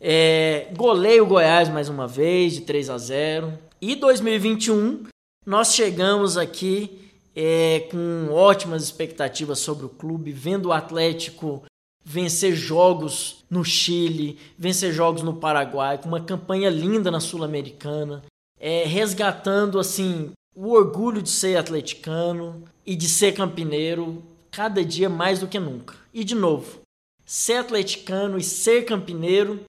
É, 0.00 0.68
golei 0.74 1.20
o 1.20 1.26
Goiás 1.26 1.68
mais 1.68 1.90
uma 1.90 2.06
vez, 2.06 2.54
de 2.54 2.62
3 2.62 2.88
a 2.88 2.96
0. 2.96 3.58
E 3.82 3.94
2021, 3.94 5.04
nós 5.44 5.74
chegamos 5.74 6.38
aqui 6.38 7.12
é, 7.36 7.88
com 7.90 8.32
ótimas 8.32 8.82
expectativas 8.82 9.58
sobre 9.58 9.84
o 9.84 9.90
clube, 9.90 10.32
vendo 10.32 10.66
o 10.66 10.72
Atlético 10.72 11.62
vencer 12.02 12.54
jogos 12.54 13.44
no 13.50 13.62
Chile, 13.62 14.38
vencer 14.58 14.92
jogos 14.92 15.22
no 15.22 15.34
Paraguai, 15.34 15.98
com 15.98 16.08
uma 16.08 16.20
campanha 16.20 16.70
linda 16.70 17.10
na 17.10 17.20
Sul-Americana, 17.20 18.22
é, 18.58 18.84
resgatando 18.84 19.78
assim 19.78 20.30
o 20.56 20.70
orgulho 20.70 21.20
de 21.20 21.28
ser 21.28 21.56
atleticano 21.56 22.64
e 22.86 22.96
de 22.96 23.06
ser 23.06 23.32
campineiro 23.32 24.22
cada 24.50 24.82
dia 24.82 25.08
mais 25.08 25.40
do 25.40 25.46
que 25.46 25.60
nunca. 25.60 25.94
E 26.12 26.24
de 26.24 26.34
novo, 26.34 26.80
ser 27.24 27.56
atleticano 27.56 28.38
e 28.38 28.42
ser 28.42 28.84
campineiro 28.84 29.60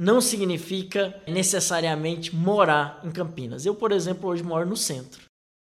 não 0.00 0.18
significa 0.18 1.14
necessariamente 1.28 2.34
morar 2.34 3.02
em 3.04 3.10
Campinas. 3.10 3.66
Eu, 3.66 3.74
por 3.74 3.92
exemplo, 3.92 4.30
hoje 4.30 4.42
moro 4.42 4.66
no 4.66 4.74
centro, 4.74 5.20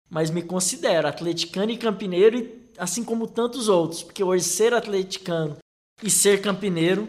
mas 0.09 0.31
me 0.31 0.41
considero 0.41 1.07
atleticano 1.07 1.71
e 1.71 1.77
campineiro, 1.77 2.51
assim 2.79 3.05
como 3.05 3.27
tantos 3.27 3.69
outros, 3.69 4.03
porque 4.03 4.25
hoje 4.25 4.45
ser 4.45 4.73
atleticano 4.73 5.59
e 6.03 6.09
ser 6.09 6.41
campineiro 6.41 7.09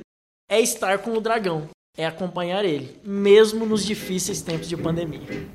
é 0.52 0.60
estar 0.60 0.98
com 0.98 1.14
o 1.14 1.22
dragão. 1.22 1.70
é 1.96 2.06
acompanhar 2.06 2.66
ele, 2.66 3.00
mesmo 3.06 3.68
nos 3.68 3.86
difíceis 3.86 4.42
tempos 4.42 4.68
de 4.68 4.76
pandemia. 4.76 5.48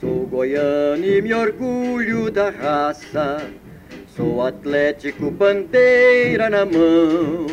Sou 0.00 0.26
goiano 0.26 1.04
e 1.04 1.22
me 1.22 1.34
orgulho 1.34 2.32
da 2.32 2.48
raça. 2.50 3.36
Sou 4.14 4.42
atlético, 4.42 5.30
bandeira 5.30 6.50
na 6.50 6.66
mão, 6.66 7.46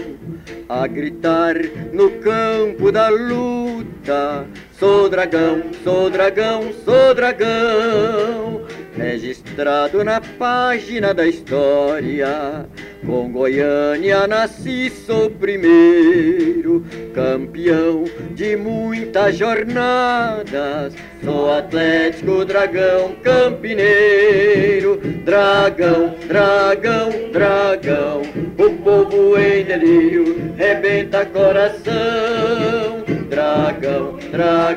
a 0.67 0.85
gritar 0.87 1.55
no 1.93 2.09
campo 2.19 2.91
da 2.91 3.07
luta. 3.07 4.45
Sou 4.79 5.09
dragão, 5.09 5.61
sou 5.83 6.09
dragão, 6.09 6.71
sou 6.85 7.13
dragão, 7.13 8.65
registrado 8.95 10.05
na 10.05 10.21
página 10.21 11.13
da 11.13 11.27
história. 11.27 12.65
Com 13.05 13.29
Goiânia 13.29 14.25
nasci, 14.25 14.89
sou 14.89 15.29
primeiro, 15.31 16.85
campeão 17.13 18.05
de 18.31 18.55
muitas 18.55 19.37
jornadas. 19.37 20.93
Sou 21.23 21.51
Atlético 21.51 22.45
Dragão 22.45 23.15
Campineiro, 23.21 24.97
dragão, 25.25 26.15
dragão, 26.25 27.09
dragão. 27.33 28.21
O 28.57 28.69
povo 28.81 29.37
em 29.37 29.65
delírio 29.65 30.53
rebenta 30.55 31.25
coração. 31.25 33.03
Dragão, 33.29 34.17
dragão, 34.31 34.68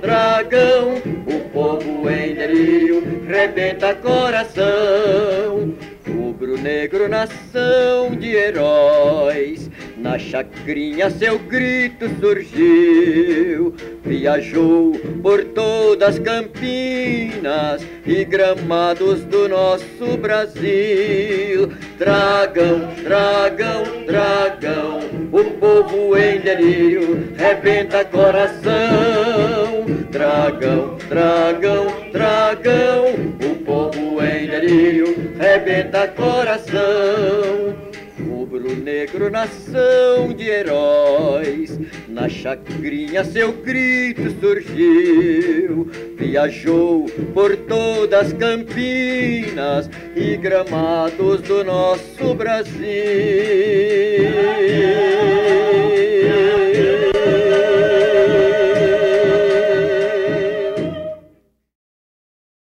dragão. 0.00 0.96
O 1.26 1.40
povo 1.50 2.10
em 2.10 2.34
delírio 2.34 3.24
rebenta 3.26 3.94
coração. 3.94 5.74
Rubro-negro, 6.06 7.08
nação 7.08 8.14
de 8.16 8.34
heróis, 8.34 9.70
na 10.00 10.18
chacrinha 10.18 11.10
seu 11.10 11.38
grito 11.38 12.08
surgiu. 12.18 13.74
Viajou 14.04 14.92
por 15.22 15.44
todas 15.44 16.16
as 16.16 16.18
Campinas 16.18 17.86
e 18.06 18.24
gramados 18.24 19.20
do 19.24 19.48
nosso 19.48 20.16
Brasil. 20.18 21.70
Dragão, 21.98 22.88
dragão, 23.02 23.82
dragão, 24.06 25.00
o 25.30 25.44
povo 25.58 26.16
em 26.16 26.40
delírio 26.40 27.34
rebenta 27.36 28.04
coração. 28.04 29.84
Dragão, 30.10 30.96
dragão, 31.08 31.86
dragão, 32.10 33.04
o 33.44 33.54
povo 33.64 34.22
em 34.24 34.46
delírio 34.46 35.34
rebenta 35.38 36.08
coração. 36.08 37.89
Rubro-negro 38.28 39.30
nação 39.30 40.32
de 40.34 40.48
heróis, 40.48 41.78
na 42.08 42.28
chacrinha 42.28 43.24
seu 43.24 43.52
grito 43.52 44.30
surgiu. 44.40 45.88
Viajou 46.16 47.06
por 47.32 47.56
todas 47.56 48.32
Campinas 48.32 49.88
e 50.14 50.36
gramados 50.36 51.40
do 51.42 51.64
nosso 51.64 52.34
Brasil. 52.34 52.80